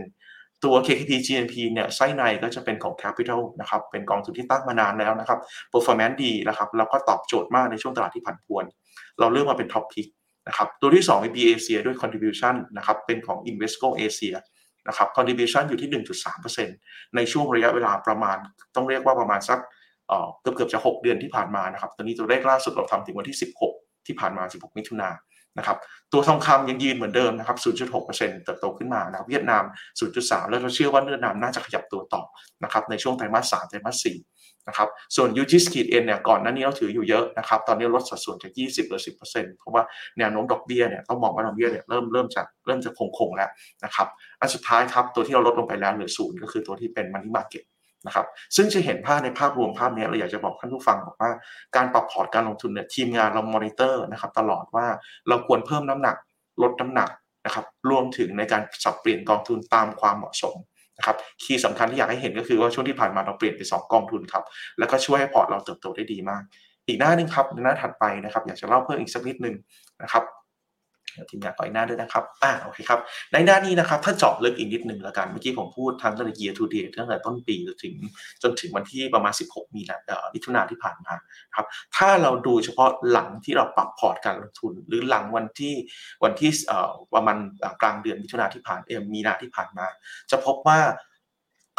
[0.66, 5.40] ตัว KKP GNP เนี่ยไส้ในก็จะเป็นของ Capital นะครับ เป็นกองทุนที่ตั้งมานานแล้วนะครับ
[5.74, 8.66] performance ดีนะครับ แล้วก็ตอบโจทย์มากในช่วงตลาดที่ผันผวน
[9.20, 10.08] เราเลือกมาเป็น top pick
[10.48, 14.36] นะครับ ตัวที่2เป็น B Asia ด้วย contribution นะครับ เป็นของ Invesco Asia
[14.88, 16.04] นะครับ contribution อยู่ที่
[16.52, 18.38] 1.3%ในช่วงระยะเวลาประมาณ
[18.76, 19.60] ต้องเรียกว่าประมาณสัก
[20.42, 23.38] เกือบเกือบจะ 6 เดือนที่ผ่านมานะครับ ตอนนี้ตัวเลขล่าสุดเราทำถึงวันที่
[23.72, 25.16] 16 ที่ผ่านมา 16 มิถุนายน
[25.58, 25.78] นะครับ
[26.14, 27.58] ตัวทองคำยังยืนเหมือนเดิมนะครับ
[28.02, 29.64] 0.6%เติบโตขึ้นมานะครับเวียดนาม
[30.02, 32.24] 0.3 แล้วเราเชื่อว่าเวียดนามน่าจะขยับตัวต่อ
[32.64, 39.84] นะครับในช่วงไตรมาส 3 ไตรมาส 4 นะครับ ส่วน u g s k เ n เนี่ยก่อนหน้านี้เราถืออยู่เยอะนะครับ ตอนนี้ลดสัดส่วนจาก 20เหลือ 10%เพราะว่า
[40.20, 43.50] แนวโน้มดอกเบี้ยเนี่ยต้องมองว่าดอกเบี้ยเนี่ยเริ่มเริ่มจะเริ่มจะคงคงแล้ว
[43.84, 44.08] นะครับ
[44.40, 48.26] อันสุดท้ายครับตัวที่เราลดลงไปแล้วเหลือศูนย์ก็คือตัวที่เป็น money market นะครับ
[48.56, 51.32] ซึ่งจะเห็นภาพในภาพรวมภาพนี้เราอยากจะบอกท่านผู้ฟังบอกว่า
[51.76, 54.86] การปรับพอร์ตการลงทุนเนี่ยทีมงานเรามอนิเตอร์นะครับตลอดว่า
[55.28, 56.16] เราควรเพิ่มน้ำหนัก
[56.62, 57.10] ลดน้ำหนัก
[57.46, 60.56] นะครับรวมถึงในการสับเปลี่ยนกองทุนตามความเหมาะสม
[60.98, 64.44] นะครับ key สำคัญที่อยากให้เห็นก็คือว่าช่วงที่ผ่านมาเราเปลี่ยนไป 2 กองทุนครับ
[64.80, 66.44] แล้วก็ช่วยให้พอร์ตเราเติบโตได้ดีมาก
[66.88, 69.56] อีกหน้านึงครับหน้าถัดไปนะครับ อยากจะเล่าเพิ่มอีกสักนิดนึง
[70.04, 70.24] นะครับ
[71.30, 73.00] ทีมงานถอยหน้าด้วยนะครับอ่าโอเคครับ
[73.32, 77.94] ในหน้านี้นะครับ ถ้าเจาะลึกอีกนิดหนึ่งแล้วกัน เมื่อกี้ผมพูดทั้งตั้งแต่ year to date ตั้งแต่ต้นปีจนถึง
[78.44, 81.14] จนถึงวันที่ประมาณ 16 มีนาเอ่อมิถุนาที่ผ่านมา
[81.56, 85.74] ครับ ถ้าเราดูเฉพาะหลังที่เราปรับพอร์ตการลงทุน หรือหลังวันที่
[86.24, 87.38] วันที่เอ่อประมาณ
[87.82, 89.86] กลางเดือนมิถุนาที่ผ่านเอ่อมีนาที่ผ่านมา
[90.32, 90.80] จะพบว่า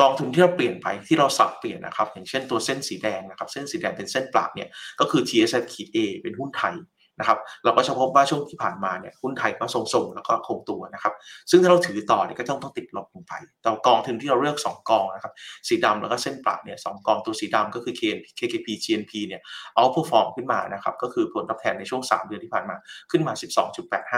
[0.02, 4.68] กองทุนที่เราเปลี่ยนไปที่เราสับเปลี่ยนนะครับ อย่างเช่นตัวเส้นสีแดงนะครับ เส้นสีแดงเป็นเส้นปราบเนี่ย
[5.00, 6.74] ก็คือ TSF ขีด A เป็นหุ้นไทย
[7.20, 11.14] นะครับเราก็จะพบว่าช่วงที่ผ่านมาเนี่ยหุ้นไทยก็ทรงๆแล้วก็คงตัวนะครับ
[11.50, 13.32] ซึ่งถ้าเราถือต่อเนี่ยก็ต้องต้องติดลบลงไป
[13.66, 15.32] ต่อกองทุนที่เราเลือก 2 กองนะครับ
[15.68, 17.94] สีดำแล้วก็เส้นปราบเนี่ยสกองตัวสีดำก็คือ
[18.38, 19.40] KKP GNP เนี่ย
[19.74, 22.76] เอาผู้ฟอร์มขึ้นมานะครับก็คือผลตอบแทนในช่วง 3 เดือนที่ผ่านมา
[23.10, 23.32] ขึ้นมา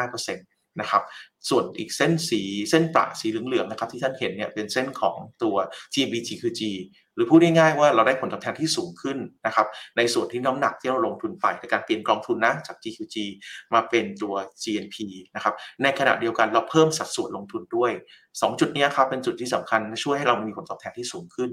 [0.07, 0.37] 12.85%
[0.81, 1.03] นะครับ
[1.49, 2.41] ส่วนอีกเส้นสี
[2.71, 5.57] เส้นปราสีเหลืองๆนะครับที่ท่านเห็นเนี่ยเป็นเส้นของตัว
[5.95, 6.61] GBG คือ G
[7.19, 9.67] รือพูดง่ายๆว่าเราได้ผลตอบแทนที่สูงขึ้นนะครับ
[9.97, 13.17] ในส่วนที่น้ำหนักที่เราลงทุนไปในการเปลี่ยนกองทุนนะจาก GQG
[13.75, 14.97] มาเป็นตัว GNP
[15.35, 17.91] นะครับในขณะเดียวกันเราเพิ่มสัดส่วนลงทุนด้วย
[18.27, 21.51] 2 จุดนี้ครับเป็นจุดที่สำคัญช่วยให้เรามีผลตอบแทนที่สูงขึ้น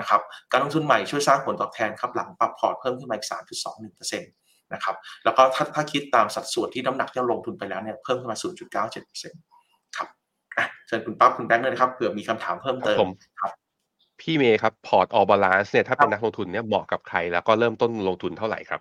[0.00, 0.20] นะครับ
[0.52, 3.26] การลงทุนใหม่ช่วยสร้างผลตอบแทนครับหลังปรับพอร์ตเพิ่มขึ้นมาอีก
[3.74, 8.38] 3.21%นะครับแล้วก็ถ้าถ้าคิดตามสัดส่วนที่น้ำหนักที่เราลงทุนไปแล้วเนี่ยเพิ่มขึ้นมา
[8.96, 10.08] 0.97%ครับ
[10.58, 12.98] อะเชิญคุณปั๊บคุณแบงค์เลยนะครับเผื่อมีคำถามเพิ่มเติม
[13.42, 13.52] ครับ
[14.20, 18.80] พี่เมย์ครับ พอร์ต All Balance เนี่ยถ้าเป็นนักลงทุนเนี่ยเหมาะกับใคร แล้วก็เริ่มต้นลงทุนเท่าไหร่ครับ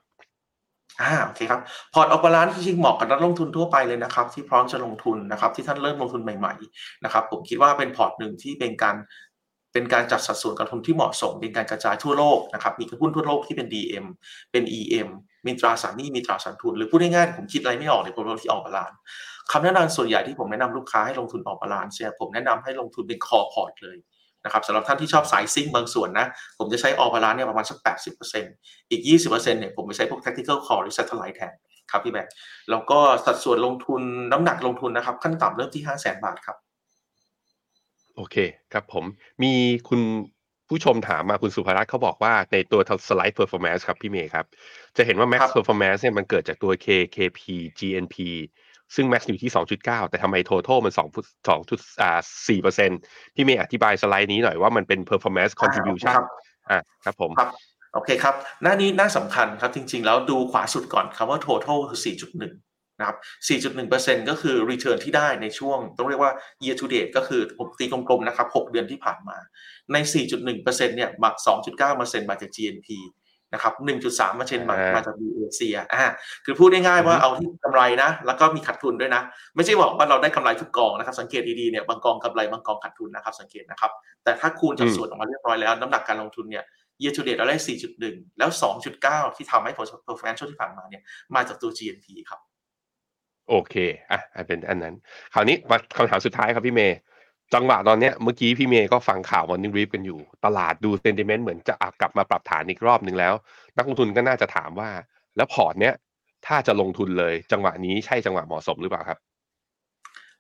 [1.02, 1.62] อ่าโอเคครับ
[1.94, 8.96] พอร์ต All Balance จริงๆเหมาะกับนักลงทุนทั่วไปเลยนะครับ ที่พร้อมจะลงทุนนะครับ ที่ท่านเริ่มลงทุนใหม่ๆนะครับ ผมคิดว่าเป็นพอร์ตหนึ่งที่เป็นการ
[9.74, 14.06] เป็นการจัดสัดส่วนการลงทุนที่เหมาะสม เป็นการกระจายทั่วโลกนะครับมีหุ้นทั่วโลกที่เป็น DM
[14.52, 15.10] เป็น EM
[15.46, 18.98] มีตราสารหนี้มีตราสารทุน หรือพูดง่ายๆผมคิดอะไรไม่ออกเลยผมลงที่ All Balance
[19.52, 23.98] คำแนะนำส่วนใหญ่ที่ผมแนะนำลูกค้าให้ลงทุน All Balance เนี่ยผมแนะนำให้ลงทุนเป็น core port เลย
[24.46, 26.28] นะครับสำหรับท่านที่ชอบสายซิ่งบางส่วนนะ
[26.58, 27.78] ผมจะใช้ออบาลานเนี่ยประมาณสัก
[28.34, 31.54] 80%อีก 20%เนี่ยผมไปใช้พวก tactical call หรือ satellite แทน
[31.92, 32.34] ครับพี่แบงค์
[32.70, 36.58] แล้วก็สัดส่วนลงทุนน้ำหนักลงทุนนะครับ ขั้นต่ำเริ่มที่ 5 0 0 0 0 0 บาทครับ
[38.16, 38.36] โอเค
[38.74, 39.06] ครับผม
[39.44, 39.54] มี
[39.90, 40.02] คุณ
[40.70, 44.46] ผผู้ชมถามมาคุณสุภรัตน์เขาบอกว่าในตัว slide performance ครับพี่เมย์ครับ
[44.98, 47.40] จะเห็นว่า max performance เนี่ยมันเกิดจากตัว KKP
[47.80, 48.16] GNP
[48.96, 51.02] ซึ่ง max อยู่ที่ 2.9 แต่ทำไม total มัน2
[51.48, 53.00] 2.4เปอร์เซ็นต์
[53.36, 56.16] พี่เมย์อธิบายสไลด์นี้หน่อยว่ามันเป็น performance contribution
[56.70, 57.50] อ่าครับผมครับ
[57.94, 62.52] โอเคครับ หน้านี้น่าสำคัญครับ จริง ๆ แล้วดูขวาสุดก่อนคำว่า total คือ 4.1
[63.00, 63.18] นะครับ
[63.88, 66.32] 4.1%ก็คือ return ที่ได้ในช่วง ต้องเรียกว่า
[66.64, 69.38] year to date ก็คือผมตีกลมๆ นะครับ 6 เดือนที่ผ่านมา
[69.94, 69.98] ใน
[70.44, 71.30] 4.1%เนี่ยมา
[71.80, 72.90] 2.9%มาจาก GNP
[73.54, 73.74] นะครับ
[74.06, 76.04] 1.3มาเช่นมามาจากบีเอเซียอ่า
[76.46, 79.22] คือพูดง่ายๆว่าเอาที่กำไรนะ แล้วก็มีขาดทุนด้วยนะ
[79.56, 83.92] ไม่ใช่บอกว่าเราได้กำไรทุกกองนะครับ สังเกตดีๆเนี่ยบางกองกำไรบางกองขาดทุนนะครับสังเกตนะครับ
[84.24, 86.64] แต่ถ้าคูณจากส่วนออกมาเรียบร้อยแล้วน้ำหนักการลงทุนเนี่ย
[87.02, 87.58] year to date เราได้
[87.98, 88.50] 4.1 แล้ว
[88.94, 89.72] 2.9 ที่ทำให้
[90.08, 91.02] performance ช่วงที่ผ่านมาเนี่ย
[91.36, 92.40] มาจากตัว GNP ครับ
[93.50, 93.76] โอเค
[94.12, 94.96] อะเป็นอันนั้น
[95.34, 96.98] คราวนี้มาคำถามสุดท้ายครับพี่เมย์
[97.54, 103.34] จังหวะตอนเนี้ยเมื่อกี้พี่เมย์ก็ฟังข่าวมอร์นิ่งรีฟกันอยู่ ตลาดดูเซนติเมนต์เหมือนจะกลับมาปรับฐานอีกรอบหนึ่งแล้ว
[103.78, 104.90] นักลงทุนก็น่าจะถามว่า
[105.38, 105.94] แล้วพอร์ตเนี้ย
[106.48, 109.20] ถ้าจะลงทุนเลย จังหวะนี้ใช่จังหวะเหมาะสมหรือเปล่าครับ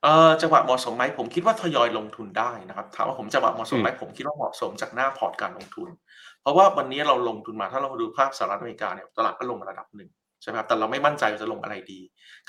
[0.04, 5.90] เออจังหวะเหมาะสมไหมผมคิดว่าทยอยลงทุนได้นะครับถามว่าผมจังหวะเหมาะสมไหมผมคิดว่าเหมาะสมจากหน้าพอร์ตการลงทุน
[6.42, 10.10] เพราะว่าวันนี้เราลงทุนมาถ้าเราดูภาพสหรัฐอเมริกาเนี่ยตลาดก็ลงมาระดับหนึ่ง
[10.44, 12.00] ใช่ไหมครับแต่เราไม่มั่นใจจะลงอะไรดี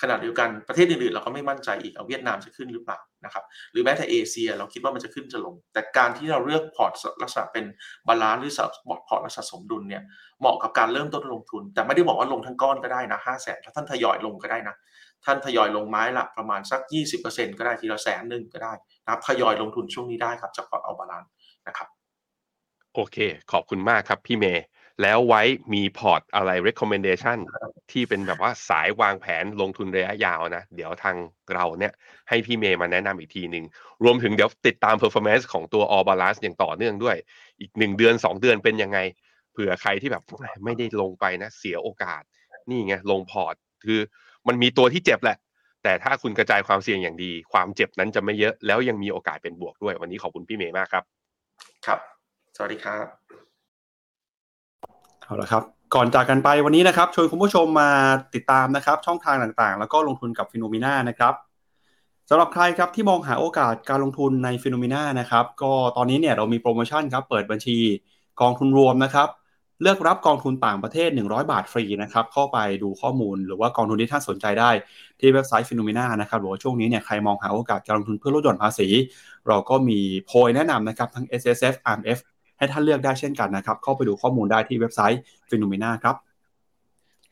[0.01, 6.93] ขณะเดียวกันประเทศอื่นๆเราก็ไม่มั่นใจอีกเอาเวียดนามจะขึ้นหรือเปล่านะครับหรือแม้แต่เอเชียเราคิดว่ามันจะขึ้นจะลง แต่การที่เราเลือกพอร์ต
[7.23, 7.65] ลักษณะเป็น
[8.09, 8.71] balance หรือสับ
[9.09, 10.03] พอร์ตลักษณะสมดุลเนี่ย
[10.41, 14.75] เหมาะกับการเริ่มต้นลงทุน แต่ไม่ได้บอกว่าลงทั้งก้อนก็ได้นะห้าแสนถ้าท่านทยอยลงก็ได้นะ
[15.25, 16.81] ท่านทยอยลงไม้ละประมาณสัก
[17.21, 18.73] 20%ก็ได้ทีละแสนหนึ่งก็ได้
[19.05, 21.31] นะครับทยอยลงทุนช่วงนี้ได้ครับจากพอร์ต All Balance
[21.69, 21.89] นะครับ
[22.95, 23.17] โอเค
[23.53, 24.65] ขอบคุณมากครับพี่เมย์
[25.03, 25.43] แล้วไว้
[25.75, 27.39] มีพอร์ตอะไร recommendation
[27.93, 31.17] ที่เป็นแบบว่าสายวางแผนลงทุนระยะยาวนะ เดี๋ยวทาง
[31.55, 31.93] เราเนี่ย
[32.29, 33.65] ให้พี่เมย์มาแนะนำอีกทีหนึ่ง
[34.05, 37.17] รวมถึงเดี๋ยวติดตาม performance ของตัว All Balance อย่างต่อเนื่องด้วย
[37.61, 38.99] อีกหนึ่งเดือนสองเดือนเป็นยังไง
[39.53, 40.23] เผื่อใครที่แบบ
[40.65, 42.23] ไม่ได้ลงไปนะ เสียโอกาส
[42.69, 43.55] นี่ไงลงพอร์ต
[43.87, 44.01] คือ
[44.49, 45.39] มันมีตัวที่เจ็บแหละ
[45.83, 51.05] แต่ถ้าคุณกระจายความเสี่ยงอย่างดี ความเจ็บนั้นจะไม่เยอะแล้วยังมีโอกาสเป็นบวกด้วย วันนี้ขอบคุณพี่เมย์มากครับ
[51.87, 52.01] ครับ
[52.57, 53.24] สวัสดีครับ
[55.27, 55.63] เอาละครับ
[55.95, 57.91] ก่อนจากกันไปวันนี้นะครับชวนคุณผู้ชมมา
[58.35, 61.35] ติดตามนะครับ ช่องทางต่างๆ แล้วก็ลงทุนกับ FINNOMENA นะครับ
[62.29, 67.79] สำหรับใครครับที่มองหาโอกาสการลงทุนใน FINNOMENA นะครับก็ตอนนี้เนี่ยเรามีโปรโมชั่นครับเปิดบัญชี
[68.41, 69.29] กองทุนรวมนะครับ
[69.83, 74.71] เลือกรับกองทุนต่างประเทศ 100 บาทฟรีนะครับเข้าไปดูข้อมูลหรือว่ากองทุนที่ท่านสนใจได้
[75.21, 78.89] ที่เว็บไซต์ FINNOMENA นะครับหรือว่าช่วงนี้เนี่ยใครมองหาโอกาสการลงทุนเพื่อลดหย่อนภาษี
[79.49, 82.19] เราก็มีโพยแนะนำนะครับทั้ง S S F R M F
[82.59, 86.17] ให้ท่านเลือกได้เช่นกันนะครับ เข้าไปดูข้อมูลได้ที่เว็บไซต์ FINNOMENA ครับ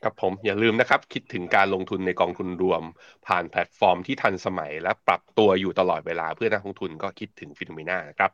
[0.03, 2.81] ครับผมอย่าลืมนะครับ คิดถึงการลงทุนในกองทุนรวม
[3.27, 8.31] ผ่านแพลตฟอร์มที่ทันสมัย และปรับตัวอยู่ตลอดเวลาเพื่อนักลงทุนก็คิดถึงฟิโนเมนานะครับ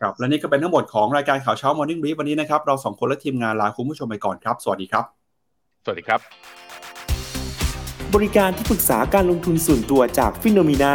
[0.00, 5.04] ครับและนี่ก็เป็นทั้งหมดของรายการข่าวเช้า Morning Brief วันนี้นะครับ เราสองคนและทีมงานลาคุณผู้ชมไปก่อนครับ สวัสดีครับ
[5.84, 6.20] สวัสดีครับ
[8.14, 10.94] บริการที่ปรึกษาการลงทุนส่วนตัวจาก FINNOMENA